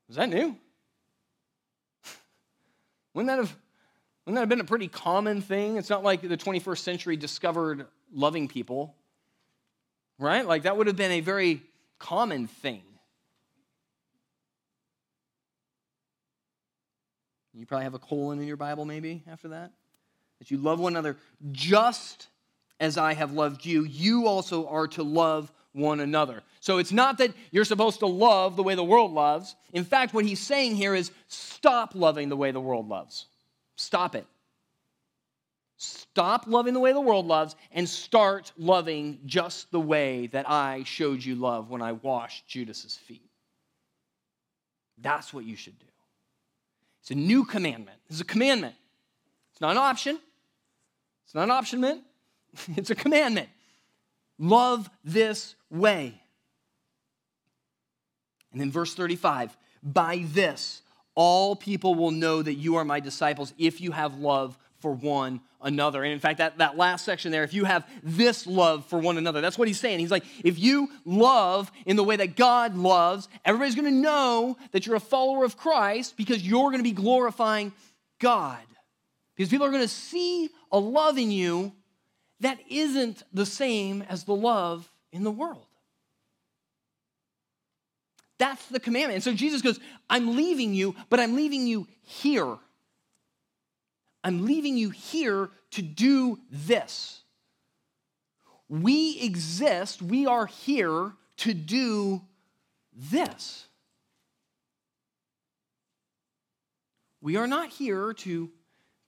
Is 0.09 0.17
that 0.17 0.29
new? 0.29 0.57
Wouldn't 3.15 3.29
that 3.29 3.39
have 3.39 3.57
wouldn't 4.27 4.37
that 4.37 4.43
have 4.43 4.49
been 4.51 4.61
a 4.61 4.65
pretty 4.65 4.87
common 4.87 5.41
thing? 5.41 5.77
It's 5.77 5.91
not 5.91 6.05
like 6.05 6.21
the 6.21 6.37
21st 6.37 6.79
century 6.79 7.17
discovered 7.17 7.87
loving 8.13 8.49
people, 8.49 8.95
right? 10.19 10.47
Like 10.47 10.65
that 10.65 10.77
would 10.77 10.87
have 10.87 10.95
been 10.95 11.11
a 11.11 11.21
very 11.21 11.63
common 11.99 12.47
thing. 12.47 12.83
You 17.55 17.67
probably 17.67 17.85
have 17.85 17.95
a 17.95 17.99
colon 17.99 18.41
in 18.41 18.47
your 18.47 18.57
Bible, 18.57 18.85
maybe, 18.85 19.23
after 19.29 19.49
that. 19.49 19.73
That 20.39 20.51
you 20.51 20.59
love 20.59 20.79
one 20.79 20.93
another 20.93 21.17
just 21.51 22.29
as 22.81 22.99
I 22.99 23.13
have 23.13 23.33
loved 23.33 23.65
you. 23.65 23.85
You 23.85 24.27
also 24.27 24.67
are 24.67 24.89
to 24.89 25.03
love 25.03 25.53
one 25.73 26.01
another. 26.01 26.43
So 26.59 26.79
it's 26.79 26.93
not 26.93 27.19
that 27.19 27.33
you're 27.53 27.65
supposed 27.65 28.01
to 28.01 28.07
love 28.07 28.57
the 28.57 28.63
way 28.63 28.75
the 28.75 28.83
world 28.83 29.13
loves. 29.13 29.55
In 29.73 29.85
fact, 29.85 30.13
what 30.13 30.25
he's 30.25 30.41
saying 30.41 30.75
here 30.75 30.95
is 30.95 31.13
stop 31.29 31.95
loving 31.95 32.29
the 32.29 32.37
way 32.37 32.51
the 32.51 32.61
world 32.61 32.89
loves. 32.89 33.27
Stop 33.77 34.15
it. 34.15 34.27
Stop 35.77 36.47
loving 36.47 36.75
the 36.75 36.81
way 36.81 36.93
the 36.93 37.01
world 37.01 37.27
loves 37.27 37.55
and 37.73 37.89
start 37.89 38.53
loving 38.59 39.21
just 39.25 39.71
the 39.71 39.81
way 39.81 40.27
that 40.29 40.51
I 40.51 40.83
showed 40.85 41.25
you 41.25 41.37
love 41.37 41.71
when 41.71 41.81
I 41.81 41.93
washed 41.93 42.47
Judas's 42.49 42.97
feet. 42.97 43.31
That's 44.99 45.33
what 45.33 45.45
you 45.45 45.57
should 45.57 45.79
do. 45.79 45.87
It's 47.01 47.11
a 47.11 47.15
new 47.15 47.45
commandment. 47.45 47.99
It's 48.11 48.21
a 48.21 48.25
commandment. 48.25 48.75
It's 49.53 49.61
not 49.61 49.71
an 49.71 49.79
option. 49.79 50.19
It's 51.25 51.35
not 51.35 51.45
an 51.45 51.51
option, 51.51 51.81
man. 51.81 52.03
It's 52.77 52.91
a 52.91 52.95
commandment. 52.95 53.49
Love 54.39 54.89
this 55.05 55.55
way. 55.71 56.21
And 58.53 58.61
then 58.61 58.71
verse 58.71 58.95
35 58.95 59.57
by 59.83 60.25
this, 60.29 60.83
all 61.15 61.57
people 61.57 61.95
will 61.95 62.11
know 62.11 62.43
that 62.43 62.55
you 62.55 62.77
are 62.77 62.85
my 62.85 63.01
disciples 63.01 63.53
if 63.59 63.81
you 63.81 63.93
have 63.93 64.19
love 64.19 64.59
for 64.81 64.93
one 64.93 65.41
another. 65.63 66.03
And 66.03 66.13
in 66.13 66.19
fact, 66.19 66.39
that, 66.39 66.59
that 66.59 66.77
last 66.77 67.05
section 67.05 67.33
there, 67.33 67.45
if 67.45 67.53
you 67.55 67.65
have 67.65 67.89
this 68.03 68.47
love 68.47 68.87
for 68.87 68.99
one 68.99 69.19
another, 69.19 69.41
that's 69.41 69.59
what 69.59 69.69
he's 69.69 69.81
saying. 69.81 69.99
He's 70.01 70.11
like, 70.11 70.25
if 70.43 70.59
you 70.59 70.89
love 71.05 71.71
in 71.87 71.97
the 71.97 72.05
way 72.05 72.17
that 72.17 72.37
God 72.37 72.77
loves, 72.77 73.29
everybody's 73.45 73.75
going 73.75 73.93
to 73.93 74.01
know 74.01 74.57
that 74.73 74.87
you're 74.87 74.97
a 74.97 75.01
follower 75.01 75.45
of 75.45 75.57
Christ 75.57 76.17
because 76.17 76.47
you're 76.47 76.71
going 76.71 76.79
to 76.79 76.83
be 76.83 76.93
glorifying 76.93 77.73
God. 78.19 78.59
Because 79.37 79.51
people 79.51 79.67
are 79.67 79.71
going 79.71 79.83
to 79.83 79.89
see 79.89 80.51
a 80.73 80.79
love 80.79 81.19
in 81.19 81.31
you 81.31 81.73
that 82.41 82.59
isn't 82.69 83.23
the 83.33 83.47
same 83.47 84.03
as 84.03 84.25
the 84.25 84.35
love 84.35 84.91
in 85.13 85.25
the 85.25 85.31
world. 85.31 85.67
That's 88.39 88.67
the 88.69 88.81
commandment. 88.81 89.17
And 89.17 89.25
so 89.25 89.35
Jesus 89.35 89.61
goes, 89.61 89.79
I'm 90.09 90.35
leaving 90.35 90.73
you, 90.73 90.97
but 91.11 91.21
I'm 91.21 91.37
leaving 91.37 91.67
you 91.67 91.87
here. 92.03 92.57
I'm 94.25 94.47
leaving 94.47 94.77
you 94.77 94.91
here 94.91 95.51
to 95.73 95.83
do 95.83 96.39
this. 96.51 97.21
we 98.69 99.19
exist, 99.21 100.01
we 100.01 100.27
are 100.27 100.47
here 100.47 101.13
to 101.39 101.53
do 101.53 102.23
this. 102.95 103.67
We 107.21 107.37
are 107.37 107.47
not 107.47 107.69
here 107.69 108.15
to 108.15 108.49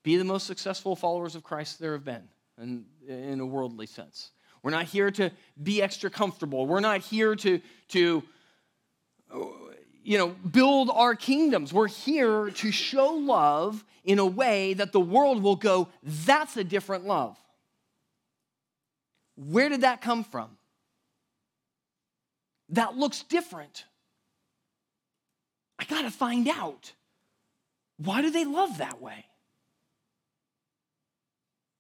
be 0.03 0.17
the 0.17 0.25
most 0.25 0.47
successful 0.47 0.97
followers 0.97 1.35
of 1.35 1.45
Christ 1.45 1.79
there 1.79 1.93
have 1.93 2.05
been 2.05 2.29
in, 2.61 2.85
in 3.07 3.41
a 3.41 3.47
worldly 3.47 3.87
sense. 3.87 4.31
We're 4.63 4.71
not 4.71 4.85
here 4.85 5.11
to 5.13 5.31
be 5.63 5.83
extra 5.83 6.11
comfortable. 6.11 6.67
We're 6.67 6.81
not 6.81 7.01
here 7.01 7.35
to, 7.35 7.61
to 7.89 8.23
you 10.05 10.19
know, 10.19 10.29
build 10.29 10.91
our 10.93 11.15
kingdoms. 11.15 11.73
We're 11.73 11.89
here 11.89 12.51
to 12.51 12.71
show 12.71 13.09
love 13.09 13.85
in 14.05 14.19
a 14.19 14.27
way 14.27 14.75
that 14.75 14.93
the 14.93 15.01
world 15.01 15.43
will 15.43 15.57
go, 15.57 15.89
that's 16.03 16.57
a 16.57 16.65
different 16.65 17.05
love. 17.07 17.37
Where 19.37 19.69
did 19.69 19.83
that 19.83 20.01
come 20.01 20.25
from? 20.25 20.57
That 22.71 22.97
looks 22.97 23.23
different. 23.23 23.85
I 25.79 25.85
got 25.85 26.03
to 26.03 26.11
find 26.11 26.49
out. 26.49 26.93
Why 27.99 28.23
do 28.23 28.31
they 28.31 28.45
love 28.45 28.79
that 28.79 29.01
way? 29.01 29.27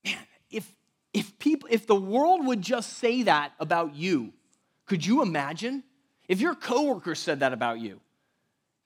Man, 0.04 0.18
if 0.52 0.70
if 1.12 1.38
people 1.38 1.68
if 1.70 1.86
the 1.86 1.96
world 1.96 2.46
would 2.46 2.62
just 2.62 2.98
say 2.98 3.24
that 3.24 3.52
about 3.58 3.94
you, 3.94 4.32
could 4.86 5.04
you 5.04 5.22
imagine? 5.22 5.82
If 6.28 6.40
your 6.40 6.54
coworker 6.54 7.14
said 7.14 7.40
that 7.40 7.52
about 7.52 7.80
you, 7.80 8.00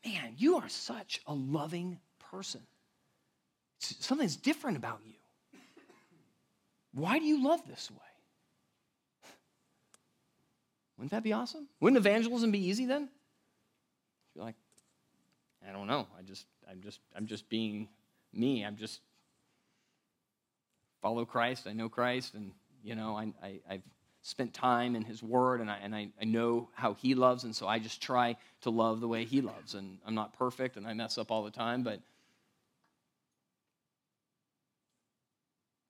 man, 0.04 0.34
you 0.36 0.56
are 0.56 0.68
such 0.68 1.20
a 1.26 1.34
loving 1.34 1.98
person. 2.30 2.62
Something's 3.78 4.36
different 4.36 4.78
about 4.78 5.00
you. 5.04 5.12
Why 6.92 7.18
do 7.18 7.26
you 7.26 7.44
love 7.44 7.60
this 7.68 7.90
way? 7.90 7.98
Wouldn't 10.96 11.10
that 11.10 11.22
be 11.22 11.34
awesome? 11.34 11.68
Wouldn't 11.80 11.98
evangelism 11.98 12.50
be 12.50 12.66
easy 12.66 12.86
then? 12.86 13.10
You're 14.34 14.44
like, 14.44 14.54
I 15.68 15.72
don't 15.72 15.86
know. 15.86 16.06
I 16.18 16.22
just, 16.22 16.46
I'm 16.70 16.80
just, 16.80 17.00
I'm 17.14 17.26
just 17.26 17.48
being 17.50 17.88
me. 18.32 18.64
I'm 18.64 18.76
just 18.76 19.00
follow 21.06 21.24
Christ. 21.24 21.68
I 21.68 21.72
know 21.72 21.88
Christ, 21.88 22.34
and 22.34 22.50
you 22.82 22.96
know, 22.96 23.16
I, 23.16 23.32
I, 23.40 23.60
I've 23.70 23.82
spent 24.22 24.52
time 24.52 24.96
in 24.96 25.04
His 25.04 25.22
Word, 25.22 25.60
and 25.60 25.70
I 25.70 25.78
and 25.80 25.94
I, 25.94 26.08
I 26.20 26.24
know 26.24 26.68
how 26.74 26.94
He 26.94 27.14
loves, 27.14 27.44
and 27.44 27.54
so 27.54 27.68
I 27.68 27.78
just 27.78 28.02
try 28.02 28.34
to 28.62 28.70
love 28.70 28.98
the 29.00 29.06
way 29.06 29.24
He 29.24 29.40
loves. 29.40 29.76
And 29.76 29.98
I'm 30.04 30.16
not 30.16 30.36
perfect, 30.36 30.76
and 30.76 30.84
I 30.84 30.94
mess 30.94 31.16
up 31.16 31.30
all 31.30 31.44
the 31.44 31.52
time, 31.52 31.84
but 31.84 32.00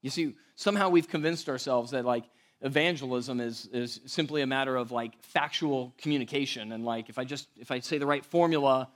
you 0.03 0.11
see, 0.11 0.35
somehow 0.55 0.91
we've 0.91 1.09
convinced 1.09 1.49
ourselves 1.49 1.93
that 1.93 2.05
like 2.05 2.25
evangelism 2.61 3.41
is, 3.41 3.71
is 3.73 4.01
simply 4.05 4.43
a 4.43 4.47
matter 4.47 4.77
of 4.77 4.93
like 4.93 5.13
factual 5.23 5.95
communication 5.97 6.73
and 6.73 6.87
like 6.87 7.11
if 7.11 7.19
i 7.19 7.25
just 7.25 7.49
if 7.59 7.71
i 7.71 7.81
say 7.81 7.99
the 7.99 8.07
right 8.07 8.25
formula 8.25 8.89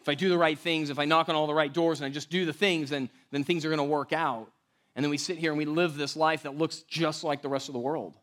if 0.00 0.08
i 0.08 0.14
do 0.16 0.28
the 0.28 0.36
right 0.36 0.58
things 0.58 0.90
if 0.90 0.98
i 0.98 1.04
knock 1.04 1.28
on 1.28 1.36
all 1.36 1.46
the 1.46 1.54
right 1.54 1.72
doors 1.72 2.00
and 2.00 2.06
i 2.06 2.10
just 2.10 2.30
do 2.30 2.44
the 2.44 2.52
things 2.52 2.90
then 2.90 3.08
then 3.30 3.44
things 3.44 3.64
are 3.64 3.68
going 3.68 3.78
to 3.78 3.84
work 3.84 4.12
out 4.12 4.50
and 4.96 5.04
then 5.04 5.10
we 5.10 5.18
sit 5.18 5.38
here 5.38 5.52
and 5.52 5.58
we 5.58 5.64
live 5.64 5.96
this 5.96 6.16
life 6.16 6.42
that 6.42 6.58
looks 6.58 6.80
just 6.80 7.22
like 7.22 7.42
the 7.42 7.48
rest 7.48 7.68
of 7.68 7.72
the 7.72 7.78
world 7.78 8.16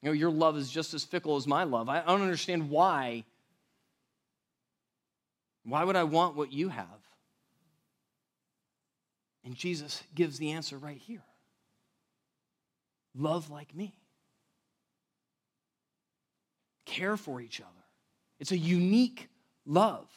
you 0.00 0.08
know 0.08 0.14
your 0.14 0.30
love 0.30 0.56
is 0.56 0.70
just 0.70 0.94
as 0.94 1.04
fickle 1.04 1.36
as 1.36 1.46
my 1.46 1.64
love 1.64 1.90
i, 1.90 2.00
don't 2.00 2.22
understand 2.22 2.70
why 2.70 3.24
why 5.64 5.84
would 5.84 5.96
i 5.96 6.04
want 6.04 6.36
what 6.36 6.52
you 6.52 6.70
have 6.70 6.86
and 9.44 9.54
jesus 9.54 10.02
gives 10.14 10.38
the 10.38 10.52
answer 10.52 10.78
right 10.78 10.98
here 10.98 11.22
love 13.14 13.50
like 13.50 13.74
me. 13.74 13.94
Care 16.86 17.16
for 17.16 17.40
each 17.40 17.60
other. 17.60 17.70
It's 18.38 18.52
a 18.52 18.58
unique 18.58 19.28
love. 19.64 20.08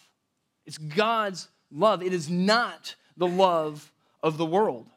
It's 0.65 0.77
God's 0.77 1.47
love. 1.71 2.03
It 2.03 2.13
is 2.13 2.29
not 2.29 2.95
the 3.15 3.27
love 3.27 3.91
of 4.21 4.37
the 4.37 4.45
world. 4.45 4.87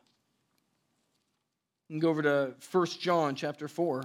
And 1.91 2.01
go 2.01 2.09
over 2.09 2.23
to 2.23 2.55
1 2.71 2.87
John 3.01 3.35
chapter 3.35 3.67
4, 3.67 4.05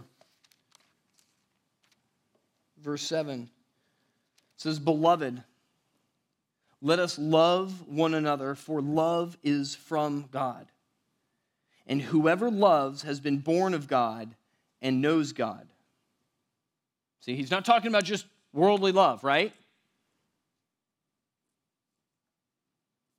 verse 2.82 3.04
7. 3.04 3.42
It 3.44 3.50
says, 4.58 4.80
Beloved, 4.80 5.44
let 6.82 6.98
us 6.98 7.20
love 7.20 7.88
one 7.88 8.16
another, 8.16 8.56
for 8.56 8.82
love 8.82 9.38
is 9.44 9.76
from 9.76 10.26
God. 10.32 10.66
And 11.86 12.02
whoever 12.02 12.50
loves 12.50 13.04
has 13.04 13.20
been 13.20 13.38
born 13.38 13.76
of 13.76 13.88
God 13.88 14.34
and 14.82 15.00
knows 15.00 15.32
God. 15.32 15.68
See, 17.20 17.36
he's 17.36 17.52
not 17.52 17.66
talking 17.66 17.90
about 17.90 18.04
just 18.04 18.26
worldly 18.52 18.94
love, 18.94 19.24
right? 19.24 19.54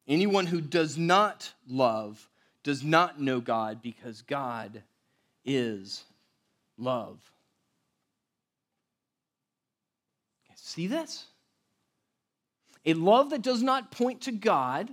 Anyone 0.09 0.47
who 0.47 0.61
does 0.61 0.99
not 0.99 1.53
love 1.69 2.29
does 2.67 2.83
not 2.83 3.21
know 3.21 3.41
God 3.41 3.81
because 3.81 4.23
God 4.23 4.83
is 5.45 6.03
love. 6.77 7.21
See 10.57 10.89
this? 10.89 11.27
A 12.85 12.95
love 12.95 13.31
that 13.31 13.43
does 13.43 13.63
not 13.63 13.93
point 13.93 14.23
to 14.23 14.33
God 14.33 14.91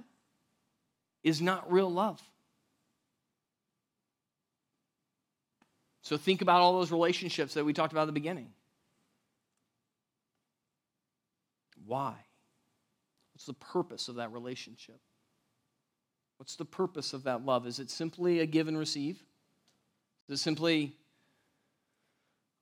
is 1.24 1.42
not 1.42 1.72
real 1.72 1.92
love. 1.92 2.22
So 6.04 6.16
think 6.16 6.44
about 6.44 6.62
all 6.62 6.74
those 6.74 6.92
relationships 6.92 7.56
that 7.56 7.66
we 7.66 7.74
talked 7.74 7.92
about 7.92 8.04
at 8.04 8.06
the 8.06 8.12
beginning. 8.12 8.50
Why? 11.88 12.14
What's 13.34 13.48
the 13.48 13.54
purpose 13.54 14.10
of 14.10 14.16
that 14.18 14.32
relationship? 14.32 15.00
What's 16.44 16.58
the 16.58 16.66
purpose 16.66 17.14
of 17.14 17.24
that 17.24 17.46
love? 17.46 17.66
Is 17.66 17.80
it 17.80 17.90
simply 17.90 18.42
a 18.42 18.46
give 18.46 18.68
and 18.68 18.78
receive? 18.78 19.24
Is 20.28 20.42
it 20.42 20.44
simply, 20.44 20.92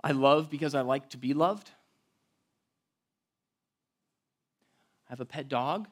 I 0.04 0.12
love 0.12 0.52
because 0.52 0.76
I 0.76 0.82
like 0.82 1.10
to 1.10 1.18
be 1.18 1.34
loved? 1.34 1.68
I 5.10 5.14
have 5.14 5.20
a 5.20 5.26
pet 5.26 5.50
dog. 5.50 5.88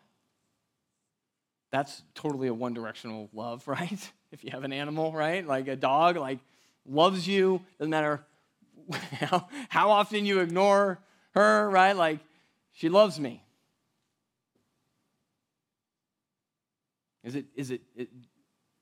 That's 1.72 2.04
totally 2.14 2.48
a 2.48 2.54
one 2.54 2.76
directional 2.76 3.28
love, 3.34 3.68
right? 3.68 4.12
If 4.32 4.44
you 4.44 4.52
have 4.52 4.64
an 4.64 4.72
animal, 4.72 5.12
right? 5.12 5.44
Like 5.44 5.68
a 5.68 5.76
dog, 5.76 6.16
like 6.16 6.38
loves 6.86 7.28
you, 7.28 7.60
doesn't 7.80 7.90
matter 7.90 8.24
how, 9.14 9.48
how 9.68 9.90
often 9.90 10.28
you 10.28 10.42
ignore 10.42 11.00
her, 11.32 11.68
right? 11.68 11.94
Like, 11.94 12.20
she 12.72 12.88
loves 12.88 13.20
me. 13.20 13.42
Is 17.24 17.36
it, 17.36 17.45
is 17.55 17.72
it, 17.72 17.82
it 17.95 18.09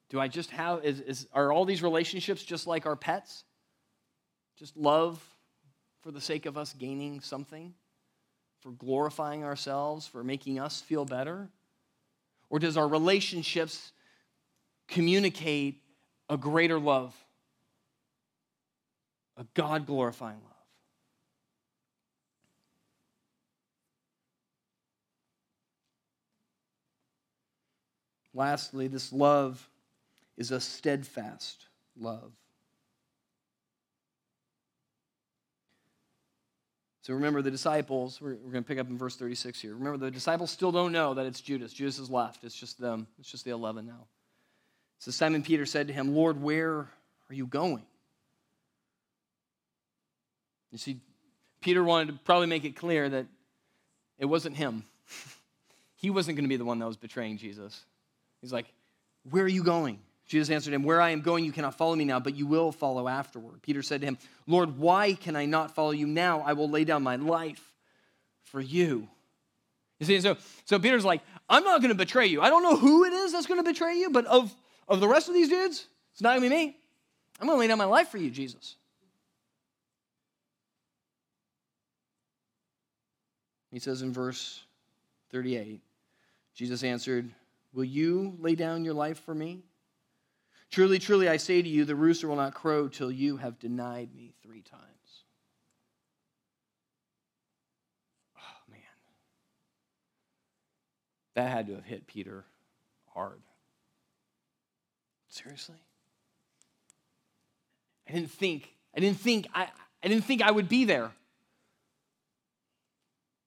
do 0.09 0.19
I 0.19 0.27
just 0.27 0.51
have, 0.51 0.85
is, 0.85 1.01
is, 1.01 1.27
are 1.33 1.51
all 1.51 1.65
these 1.65 1.83
relationships 1.83 2.43
just 2.43 2.67
like 2.67 2.85
our 2.85 2.95
pets? 2.95 3.43
Just 4.57 4.77
love 4.77 5.21
for 6.01 6.11
the 6.11 6.21
sake 6.21 6.45
of 6.45 6.57
us 6.57 6.73
gaining 6.73 7.19
something? 7.21 7.73
For 8.61 8.71
glorifying 8.71 9.43
ourselves? 9.43 10.07
For 10.07 10.23
making 10.23 10.59
us 10.59 10.81
feel 10.81 11.05
better? 11.05 11.49
Or 12.49 12.59
does 12.59 12.77
our 12.77 12.87
relationships 12.87 13.91
communicate 14.87 15.81
a 16.29 16.37
greater 16.37 16.79
love? 16.79 17.13
a 19.37 19.45
God 19.53 19.85
glorifying 19.85 20.39
love. 20.43 20.56
Lastly, 28.37 28.87
this 28.87 29.11
love 29.11 29.67
is 30.37 30.51
a 30.51 30.61
steadfast 30.61 31.65
love. 31.99 32.31
So 37.01 37.15
remember, 37.15 37.41
the 37.41 37.49
disciples, 37.49 38.21
we're, 38.21 38.35
we're 38.35 38.51
going 38.51 38.63
to 38.63 38.67
pick 38.67 38.77
up 38.77 38.89
in 38.89 38.97
verse 38.97 39.15
36 39.15 39.59
here. 39.59 39.73
Remember, 39.73 39.97
the 39.97 40.11
disciples 40.11 40.51
still 40.51 40.71
don't 40.71 40.91
know 40.91 41.15
that 41.15 41.25
it's 41.25 41.41
Judas. 41.41 41.73
Judas 41.73 41.97
has 41.97 42.11
left. 42.11 42.43
It's 42.43 42.53
just 42.53 42.79
them, 42.79 43.07
it's 43.17 43.31
just 43.31 43.43
the 43.43 43.49
11 43.49 43.87
now. 43.87 44.05
So 44.99 45.09
Simon 45.09 45.41
Peter 45.41 45.65
said 45.65 45.87
to 45.87 45.93
him, 45.93 46.13
Lord, 46.13 46.39
where 46.39 46.87
are 47.29 47.33
you 47.33 47.47
going? 47.47 47.87
You 50.71 50.77
see, 50.77 50.99
Peter 51.59 51.83
wanted 51.83 52.09
to 52.09 52.19
probably 52.23 52.47
make 52.47 52.65
it 52.65 52.75
clear 52.75 53.09
that 53.09 53.25
it 54.19 54.25
wasn't 54.25 54.57
him. 54.57 54.83
he 55.95 56.11
wasn't 56.11 56.37
going 56.37 56.45
to 56.45 56.49
be 56.49 56.57
the 56.57 56.65
one 56.65 56.77
that 56.77 56.85
was 56.85 56.97
betraying 56.97 57.39
Jesus. 57.39 57.83
He's 58.41 58.53
like, 58.53 58.67
Where 59.29 59.43
are 59.43 59.49
you 59.49 59.63
going? 59.63 59.99
Jesus 60.27 60.49
answered 60.49 60.73
him, 60.73 60.83
Where 60.83 61.01
I 61.01 61.11
am 61.11 61.21
going, 61.21 61.45
you 61.45 61.51
cannot 61.51 61.75
follow 61.75 61.95
me 61.95 62.05
now, 62.05 62.19
but 62.19 62.35
you 62.35 62.45
will 62.45 62.71
follow 62.71 63.07
afterward. 63.07 63.61
Peter 63.61 63.81
said 63.81 64.01
to 64.01 64.07
him, 64.07 64.17
Lord, 64.45 64.77
why 64.77 65.13
can 65.13 65.35
I 65.35 65.45
not 65.45 65.73
follow 65.73 65.91
you 65.91 66.05
now? 66.05 66.41
I 66.41 66.53
will 66.53 66.69
lay 66.69 66.83
down 66.83 67.03
my 67.03 67.15
life 67.15 67.73
for 68.43 68.59
you. 68.59 69.07
You 69.99 70.05
see, 70.05 70.19
so, 70.21 70.37
so 70.65 70.79
Peter's 70.79 71.05
like, 71.05 71.21
I'm 71.49 71.63
not 71.63 71.81
going 71.81 71.89
to 71.89 71.95
betray 71.95 72.27
you. 72.27 72.41
I 72.41 72.49
don't 72.49 72.61
know 72.61 72.75
who 72.75 73.05
it 73.05 73.13
is 73.13 73.31
that's 73.31 73.47
going 73.47 73.59
to 73.59 73.63
betray 73.63 73.95
you, 73.95 74.09
but 74.09 74.25
of, 74.25 74.53
of 74.87 74.99
the 74.99 75.07
rest 75.07 75.27
of 75.27 75.33
these 75.33 75.49
dudes, 75.49 75.87
it's 76.11 76.21
not 76.21 76.37
going 76.37 76.43
to 76.43 76.49
be 76.49 76.55
me. 76.55 76.77
I'm 77.39 77.47
going 77.47 77.55
to 77.57 77.59
lay 77.59 77.67
down 77.67 77.77
my 77.77 77.85
life 77.85 78.09
for 78.09 78.17
you, 78.17 78.29
Jesus. 78.29 78.75
He 83.71 83.79
says 83.79 84.01
in 84.01 84.13
verse 84.13 84.63
38, 85.31 85.81
Jesus 86.53 86.83
answered, 86.83 87.29
Will 87.77 87.83
you 87.83 88.35
lay 88.39 88.55
down 88.55 88.83
your 88.83 88.95
life 88.95 89.19
for 89.19 89.35
me? 89.35 89.61
Truly, 90.71 90.97
truly, 90.97 91.29
I 91.29 91.37
say 91.37 91.61
to 91.61 91.69
you, 91.69 91.85
the 91.85 91.95
rooster 91.95 92.27
will 92.27 92.35
not 92.35 92.55
crow 92.55 92.87
till 92.87 93.11
you 93.11 93.37
have 93.37 93.59
denied 93.59 94.15
me 94.15 94.33
three 94.41 94.63
times. 94.63 94.81
Oh, 98.35 98.71
man. 98.71 98.79
That 101.35 101.51
had 101.51 101.67
to 101.67 101.75
have 101.75 101.85
hit 101.85 102.07
Peter 102.07 102.45
hard. 103.13 103.43
Seriously? 105.29 105.77
I 108.09 108.13
didn't 108.13 108.31
think, 108.31 108.73
I 108.95 109.01
didn't 109.01 109.19
think, 109.19 109.45
I, 109.53 109.67
I 110.03 110.07
didn't 110.07 110.25
think 110.25 110.41
I 110.41 110.49
would 110.49 110.67
be 110.67 110.85
there. 110.85 111.11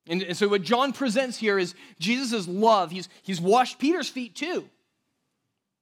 And, 0.09 0.23
and 0.23 0.37
so 0.37 0.49
what 0.49 0.63
John 0.63 0.93
presents 0.93 1.37
here 1.37 1.59
is 1.59 1.75
Jesus' 1.99 2.49
love. 2.49 2.91
He's, 2.91 3.09
he's 3.23 3.41
washed 3.41 3.79
Peter's 3.79 4.09
feet 4.09 4.35
too. 4.35 4.69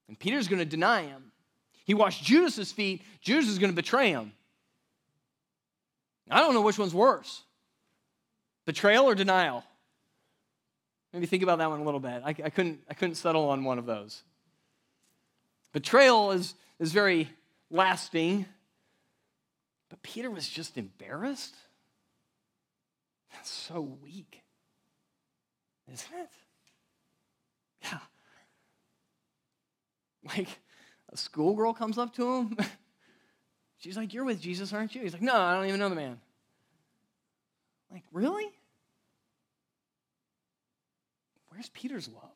And 0.08 0.18
Peter's 0.18 0.48
going 0.48 0.58
to 0.58 0.64
deny 0.64 1.02
him. 1.02 1.32
He 1.84 1.94
washed 1.94 2.24
Judas's 2.24 2.72
feet. 2.72 3.02
Judas 3.20 3.48
is 3.48 3.58
going 3.58 3.70
to 3.70 3.76
betray 3.76 4.10
him. 4.10 4.32
I 6.30 6.40
don't 6.40 6.54
know 6.54 6.60
which 6.60 6.78
one's 6.78 6.94
worse 6.94 7.42
betrayal 8.66 9.06
or 9.06 9.14
denial. 9.14 9.64
Maybe 11.14 11.24
think 11.24 11.42
about 11.42 11.56
that 11.56 11.70
one 11.70 11.80
a 11.80 11.84
little 11.84 12.00
bit. 12.00 12.20
I, 12.22 12.28
I, 12.28 12.50
couldn't, 12.50 12.80
I 12.90 12.92
couldn't 12.92 13.14
settle 13.14 13.48
on 13.48 13.64
one 13.64 13.78
of 13.78 13.86
those. 13.86 14.22
Betrayal 15.72 16.32
is, 16.32 16.54
is 16.78 16.92
very 16.92 17.30
lasting, 17.70 18.44
but 19.88 20.02
Peter 20.02 20.30
was 20.30 20.46
just 20.46 20.76
embarrassed. 20.76 21.54
That's 23.38 23.50
so 23.50 23.80
weak, 24.02 24.42
isn't 25.92 26.12
it? 26.12 26.30
Yeah. 27.84 27.98
Like 30.24 30.48
a 31.12 31.16
schoolgirl 31.16 31.74
comes 31.74 31.98
up 31.98 32.12
to 32.16 32.34
him. 32.34 32.56
She's 33.78 33.96
like, 33.96 34.12
You're 34.12 34.24
with 34.24 34.40
Jesus, 34.40 34.72
aren't 34.72 34.96
you? 34.96 35.02
He's 35.02 35.12
like, 35.12 35.22
No, 35.22 35.36
I 35.36 35.54
don't 35.54 35.66
even 35.66 35.78
know 35.78 35.88
the 35.88 35.94
man. 35.94 36.18
Like, 37.92 38.02
really? 38.12 38.50
Where's 41.50 41.68
Peter's 41.68 42.08
love? 42.08 42.34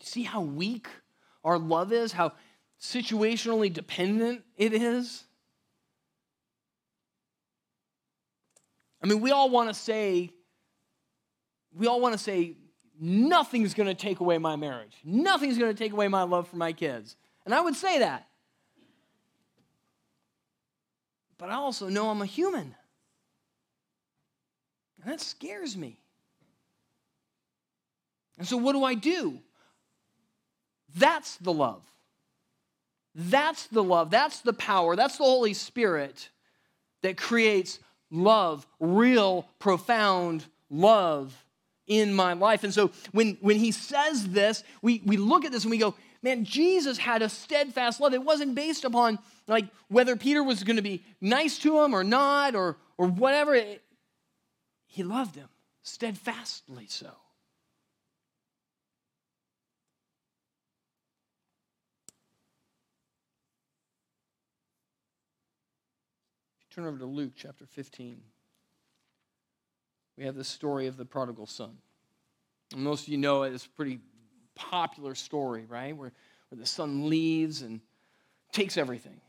You 0.00 0.06
see 0.06 0.22
how 0.24 0.40
weak 0.40 0.88
our 1.44 1.60
love 1.60 1.92
is, 1.92 2.10
how 2.10 2.32
situationally 2.80 3.72
dependent 3.72 4.42
it 4.56 4.72
is? 4.72 5.22
I 9.04 9.06
mean, 9.06 9.20
we 9.20 9.32
all 9.32 9.50
want 9.50 9.68
to 9.68 9.74
say, 9.74 10.30
we 11.76 11.86
all 11.86 12.00
want 12.00 12.14
to 12.14 12.18
say, 12.18 12.54
nothing's 12.98 13.74
going 13.74 13.86
to 13.86 13.94
take 13.94 14.20
away 14.20 14.38
my 14.38 14.56
marriage. 14.56 14.96
Nothing's 15.04 15.58
going 15.58 15.70
to 15.70 15.78
take 15.78 15.92
away 15.92 16.08
my 16.08 16.22
love 16.22 16.48
for 16.48 16.56
my 16.56 16.72
kids. 16.72 17.14
And 17.44 17.54
I 17.54 17.60
would 17.60 17.76
say 17.76 17.98
that. 17.98 18.26
But 21.36 21.50
I 21.50 21.56
also 21.56 21.90
know 21.90 22.08
I'm 22.08 22.22
a 22.22 22.26
human. 22.26 22.74
And 25.02 25.12
that 25.12 25.20
scares 25.20 25.76
me. 25.76 25.98
And 28.38 28.48
so, 28.48 28.56
what 28.56 28.72
do 28.72 28.84
I 28.84 28.94
do? 28.94 29.38
That's 30.96 31.36
the 31.36 31.52
love. 31.52 31.82
That's 33.14 33.66
the 33.66 33.82
love. 33.82 34.10
That's 34.10 34.40
the 34.40 34.54
power. 34.54 34.96
That's 34.96 35.18
the 35.18 35.24
Holy 35.24 35.52
Spirit 35.52 36.30
that 37.02 37.18
creates 37.18 37.80
love, 38.14 38.66
real, 38.80 39.46
profound 39.58 40.44
love 40.70 41.44
in 41.86 42.14
my 42.14 42.32
life. 42.32 42.64
And 42.64 42.72
so 42.72 42.90
when, 43.12 43.36
when 43.40 43.56
he 43.56 43.72
says 43.72 44.28
this, 44.28 44.64
we, 44.80 45.02
we 45.04 45.16
look 45.16 45.44
at 45.44 45.52
this 45.52 45.64
and 45.64 45.70
we 45.70 45.78
go, 45.78 45.94
man, 46.22 46.44
Jesus 46.44 46.96
had 46.96 47.20
a 47.22 47.28
steadfast 47.28 48.00
love. 48.00 48.14
It 48.14 48.24
wasn't 48.24 48.54
based 48.54 48.84
upon 48.84 49.18
like 49.46 49.66
whether 49.88 50.16
Peter 50.16 50.42
was 50.42 50.64
going 50.64 50.76
to 50.76 50.82
be 50.82 51.02
nice 51.20 51.58
to 51.58 51.80
him 51.80 51.94
or 51.94 52.04
not 52.04 52.54
or, 52.54 52.76
or 52.96 53.08
whatever. 53.08 53.54
It, 53.54 53.82
he 54.86 55.02
loved 55.02 55.34
him 55.34 55.48
steadfastly 55.82 56.86
so. 56.88 57.10
Turn 66.74 66.86
over 66.86 66.98
to 66.98 67.06
Luke 67.06 67.32
chapter 67.36 67.66
15 67.66 68.20
we 70.16 70.24
have 70.24 70.36
the 70.36 70.44
story 70.44 70.86
of 70.86 70.96
the 70.96 71.04
prodigal 71.04 71.46
son. 71.46 71.76
And 72.72 72.82
most 72.82 73.02
of 73.02 73.08
you 73.08 73.18
know 73.18 73.42
it. 73.42 73.52
It's 73.52 73.66
a 73.66 73.70
pretty 73.70 73.98
popular 74.54 75.14
story, 75.14 75.64
right? 75.68 75.96
Where, 75.96 76.12
where 76.48 76.58
the 76.58 76.66
son 76.66 77.08
leaves 77.08 77.62
and 77.62 77.80
takes 78.52 78.76
everything 78.76 79.20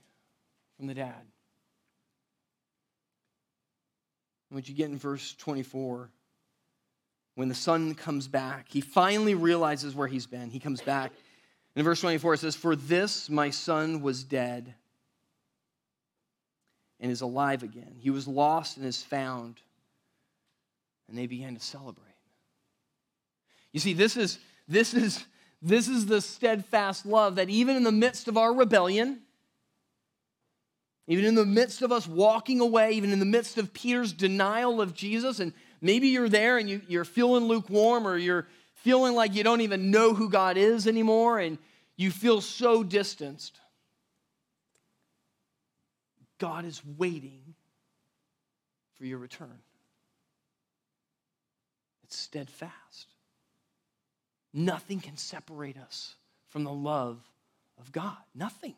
from 0.77 0.87
the 0.87 0.93
dad. 0.93 1.21
What 4.49 4.69
you 4.69 4.75
get 4.75 4.89
in 4.89 4.97
verse 4.97 5.33
24, 5.35 6.09
when 7.33 7.49
the 7.49 7.55
son 7.55 7.95
comes 7.95 8.27
back, 8.27 8.67
he 8.69 8.79
finally 8.79 9.33
realizes 9.33 9.95
where 9.95 10.07
he's 10.07 10.27
been. 10.27 10.49
He 10.49 10.59
comes 10.59 10.81
back. 10.81 11.11
And 11.75 11.81
in 11.81 11.83
verse 11.83 11.99
24, 11.99 12.35
it 12.35 12.37
says, 12.37 12.55
For 12.55 12.75
this 12.75 13.29
my 13.29 13.49
son 13.49 14.01
was 14.01 14.23
dead 14.23 14.75
and 16.99 17.11
is 17.11 17.21
alive 17.21 17.63
again. 17.63 17.95
He 17.99 18.09
was 18.09 18.27
lost 18.27 18.77
and 18.77 18.85
is 18.85 19.01
found 19.01 19.59
and 21.07 21.17
they 21.17 21.27
began 21.27 21.53
to 21.55 21.61
celebrate. 21.61 22.05
You 23.71 23.79
see, 23.79 23.93
this 23.93 24.17
is, 24.17 24.39
this 24.67 24.93
is, 24.93 25.23
this 25.61 25.87
is 25.87 26.05
the 26.05 26.21
steadfast 26.21 27.05
love 27.05 27.35
that 27.35 27.49
even 27.49 27.75
in 27.75 27.83
the 27.83 27.91
midst 27.91 28.27
of 28.27 28.37
our 28.37 28.53
rebellion, 28.53 29.19
even 31.07 31.25
in 31.25 31.35
the 31.35 31.45
midst 31.45 31.81
of 31.81 31.91
us 31.91 32.07
walking 32.07 32.59
away, 32.59 32.93
even 32.93 33.11
in 33.11 33.19
the 33.19 33.25
midst 33.25 33.57
of 33.57 33.73
Peter's 33.73 34.13
denial 34.13 34.81
of 34.81 34.95
Jesus, 34.95 35.39
and 35.39 35.53
maybe 35.81 36.07
you're 36.07 36.29
there 36.29 36.57
and 36.57 36.69
you, 36.69 36.81
you're 36.87 37.05
feeling 37.05 37.45
lukewarm 37.45 38.07
or 38.07 38.17
you're 38.17 38.47
feeling 38.75 39.13
like 39.13 39.35
you 39.35 39.43
don't 39.43 39.61
even 39.61 39.91
know 39.91 40.13
who 40.13 40.29
God 40.29 40.57
is 40.57 40.87
anymore 40.87 41.39
and 41.39 41.57
you 41.97 42.11
feel 42.11 42.41
so 42.41 42.83
distanced. 42.83 43.59
God 46.37 46.65
is 46.65 46.81
waiting 46.97 47.55
for 48.95 49.05
your 49.05 49.17
return. 49.17 49.59
It's 52.03 52.17
steadfast. 52.17 53.07
Nothing 54.53 54.99
can 54.99 55.17
separate 55.17 55.77
us 55.77 56.15
from 56.49 56.63
the 56.63 56.71
love 56.71 57.19
of 57.79 57.91
God. 57.91 58.17
Nothing. 58.33 58.75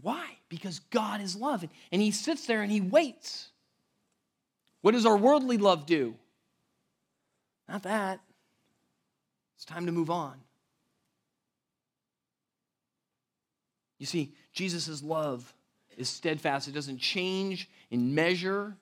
Why? 0.00 0.24
Because 0.48 0.78
God 0.90 1.20
is 1.20 1.34
love. 1.34 1.64
And 1.90 2.02
He 2.02 2.10
sits 2.10 2.46
there 2.46 2.62
and 2.62 2.70
He 2.70 2.80
waits. 2.80 3.48
What 4.82 4.92
does 4.92 5.06
our 5.06 5.16
worldly 5.16 5.58
love 5.58 5.86
do? 5.86 6.14
Not 7.68 7.82
that. 7.82 8.20
It's 9.56 9.64
time 9.64 9.86
to 9.86 9.92
move 9.92 10.10
on. 10.10 10.34
You 13.98 14.06
see, 14.06 14.32
Jesus' 14.52 15.02
love 15.02 15.52
is 15.98 16.08
steadfast, 16.08 16.68
it 16.68 16.74
doesn't 16.74 16.98
change 16.98 17.68
in 17.90 18.14
measure, 18.14 18.76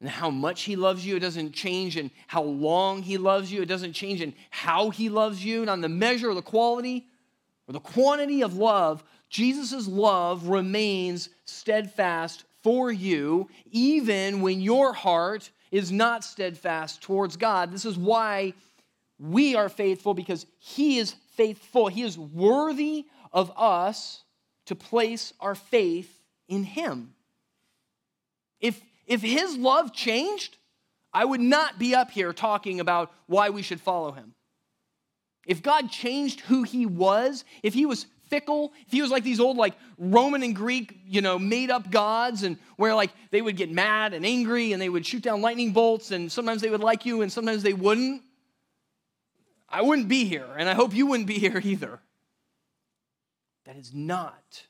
and 0.00 0.08
how 0.08 0.28
much 0.28 0.62
he 0.62 0.76
loves 0.76 1.06
you. 1.06 1.16
It 1.16 1.20
doesn't 1.20 1.52
change 1.52 1.96
in 1.96 2.10
how 2.26 2.42
long 2.42 3.02
he 3.02 3.16
loves 3.16 3.50
you. 3.50 3.62
It 3.62 3.68
doesn't 3.68 3.94
change 3.94 4.20
in 4.20 4.34
how 4.50 4.90
he 4.90 5.08
loves 5.08 5.42
you. 5.42 5.62
and 5.62 5.70
on 5.70 5.80
the 5.80 5.88
measure 5.88 6.28
or 6.30 6.34
the 6.34 6.42
quality 6.42 7.06
or 7.66 7.72
the 7.72 7.80
quantity 7.80 8.42
of 8.42 8.56
love. 8.56 9.02
Jesus' 9.30 9.88
love 9.88 10.48
remains 10.48 11.30
steadfast 11.46 12.44
for 12.62 12.92
you, 12.92 13.48
even 13.70 14.40
when 14.42 14.60
your 14.60 14.92
heart 14.92 15.50
is 15.70 15.90
not 15.90 16.24
steadfast 16.24 17.00
towards 17.00 17.36
God. 17.36 17.72
This 17.72 17.84
is 17.84 17.96
why 17.96 18.52
we 19.18 19.54
are 19.54 19.68
faithful 19.68 20.12
because 20.12 20.46
he 20.58 20.98
is 20.98 21.14
faithful. 21.36 21.88
He 21.88 22.02
is 22.02 22.18
worthy 22.18 23.06
of 23.32 23.52
us 23.56 24.22
to 24.66 24.74
place 24.74 25.32
our 25.40 25.54
faith 25.54 26.23
in 26.48 26.64
him. 26.64 27.14
If 28.60 28.80
if 29.06 29.20
his 29.20 29.56
love 29.56 29.92
changed, 29.92 30.56
I 31.12 31.24
would 31.24 31.40
not 31.40 31.78
be 31.78 31.94
up 31.94 32.10
here 32.10 32.32
talking 32.32 32.80
about 32.80 33.12
why 33.26 33.50
we 33.50 33.62
should 33.62 33.80
follow 33.80 34.12
him. 34.12 34.34
If 35.46 35.62
God 35.62 35.90
changed 35.90 36.40
who 36.40 36.62
he 36.62 36.86
was, 36.86 37.44
if 37.62 37.74
he 37.74 37.84
was 37.84 38.06
fickle, 38.28 38.72
if 38.86 38.92
he 38.92 39.02
was 39.02 39.10
like 39.10 39.22
these 39.22 39.40
old 39.40 39.56
like 39.56 39.74
Roman 39.98 40.42
and 40.42 40.56
Greek, 40.56 40.98
you 41.06 41.20
know, 41.20 41.38
made 41.38 41.70
up 41.70 41.90
gods 41.90 42.42
and 42.42 42.56
where 42.76 42.94
like 42.94 43.12
they 43.30 43.42
would 43.42 43.56
get 43.56 43.70
mad 43.70 44.14
and 44.14 44.24
angry 44.24 44.72
and 44.72 44.80
they 44.80 44.88
would 44.88 45.04
shoot 45.04 45.22
down 45.22 45.42
lightning 45.42 45.72
bolts 45.72 46.10
and 46.10 46.32
sometimes 46.32 46.62
they 46.62 46.70
would 46.70 46.80
like 46.80 47.04
you 47.04 47.22
and 47.22 47.30
sometimes 47.30 47.62
they 47.62 47.74
wouldn't, 47.74 48.22
I 49.68 49.82
wouldn't 49.82 50.08
be 50.08 50.24
here 50.24 50.48
and 50.56 50.68
I 50.68 50.74
hope 50.74 50.94
you 50.94 51.06
wouldn't 51.06 51.28
be 51.28 51.38
here 51.38 51.60
either. 51.62 52.00
That 53.66 53.76
is 53.76 53.92
not 53.94 54.66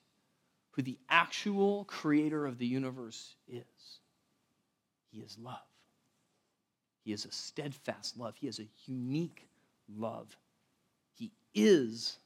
who 0.74 0.82
the 0.82 0.98
actual 1.08 1.84
creator 1.84 2.46
of 2.46 2.58
the 2.58 2.66
universe 2.66 3.36
is. 3.48 3.62
He 5.10 5.20
is 5.20 5.38
love. 5.40 5.58
He 7.04 7.12
is 7.12 7.24
a 7.24 7.30
steadfast 7.30 8.18
love. 8.18 8.34
He 8.36 8.48
is 8.48 8.58
a 8.58 8.66
unique 8.86 9.46
love. 9.96 10.36
He 11.14 11.30
is 11.54 12.18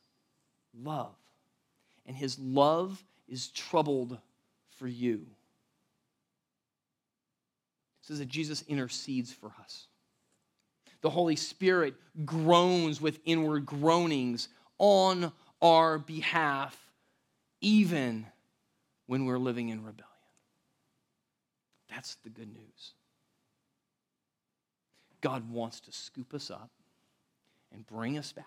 love. 0.83 1.17
And 2.07 2.17
his 2.17 2.39
love 2.39 3.05
is 3.29 3.49
troubled 3.49 4.17
for 4.79 4.89
you. 4.89 5.27
It 8.01 8.07
says 8.07 8.21
that 8.21 8.29
Jesus 8.29 8.65
intercedes 8.67 9.31
for 9.31 9.53
us. 9.61 9.89
The 11.03 11.11
Holy 11.11 11.37
Spirit 11.37 11.95
groans 12.25 13.01
with 13.01 13.21
inward 13.25 13.67
groanings 13.67 14.49
on 14.79 15.33
our 15.61 15.99
behalf, 15.99 16.77
even 17.61 18.27
when 19.09 19.25
we're 19.25 19.39
living 19.39 19.71
in 19.71 19.79
rebellion. 19.79 20.05
That's 21.91 22.15
the 22.23 22.31
good 22.31 22.53
news. 22.53 22.93
God 25.21 25.51
wants 25.51 25.81
to 25.81 25.93
scoop 25.93 26.33
us 26.35 26.51
up 26.51 26.71
and 27.73 27.85
bring 27.87 28.17
us 28.17 28.33
back. 28.33 28.45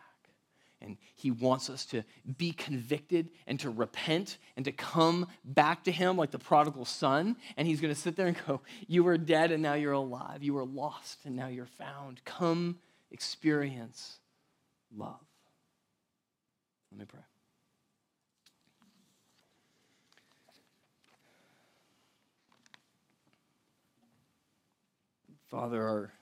And 0.83 0.97
he 1.15 1.29
wants 1.29 1.69
us 1.69 1.85
to 1.87 2.03
be 2.37 2.53
convicted 2.53 3.29
and 3.45 3.59
to 3.59 3.69
repent 3.69 4.37
and 4.55 4.65
to 4.65 4.71
come 4.71 5.27
back 5.43 5.83
to 5.83 5.91
him 5.91 6.17
like 6.17 6.31
the 6.31 6.39
prodigal 6.39 6.85
son. 6.85 7.35
And 7.55 7.67
he's 7.67 7.81
going 7.81 7.93
to 7.93 7.99
sit 7.99 8.15
there 8.15 8.27
and 8.27 8.37
go, 8.47 8.61
You 8.87 9.03
were 9.03 9.17
dead 9.17 9.51
and 9.51 9.61
now 9.61 9.75
you're 9.75 9.91
alive. 9.91 10.41
You 10.41 10.53
were 10.53 10.65
lost 10.65 11.19
and 11.25 11.35
now 11.35 11.47
you're 11.47 11.65
found. 11.65 12.23
Come 12.25 12.79
experience 13.11 14.19
love. 14.95 15.19
Let 16.91 16.99
me 16.99 17.05
pray. 17.05 17.30
Father, 25.51 25.85
our 25.85 26.13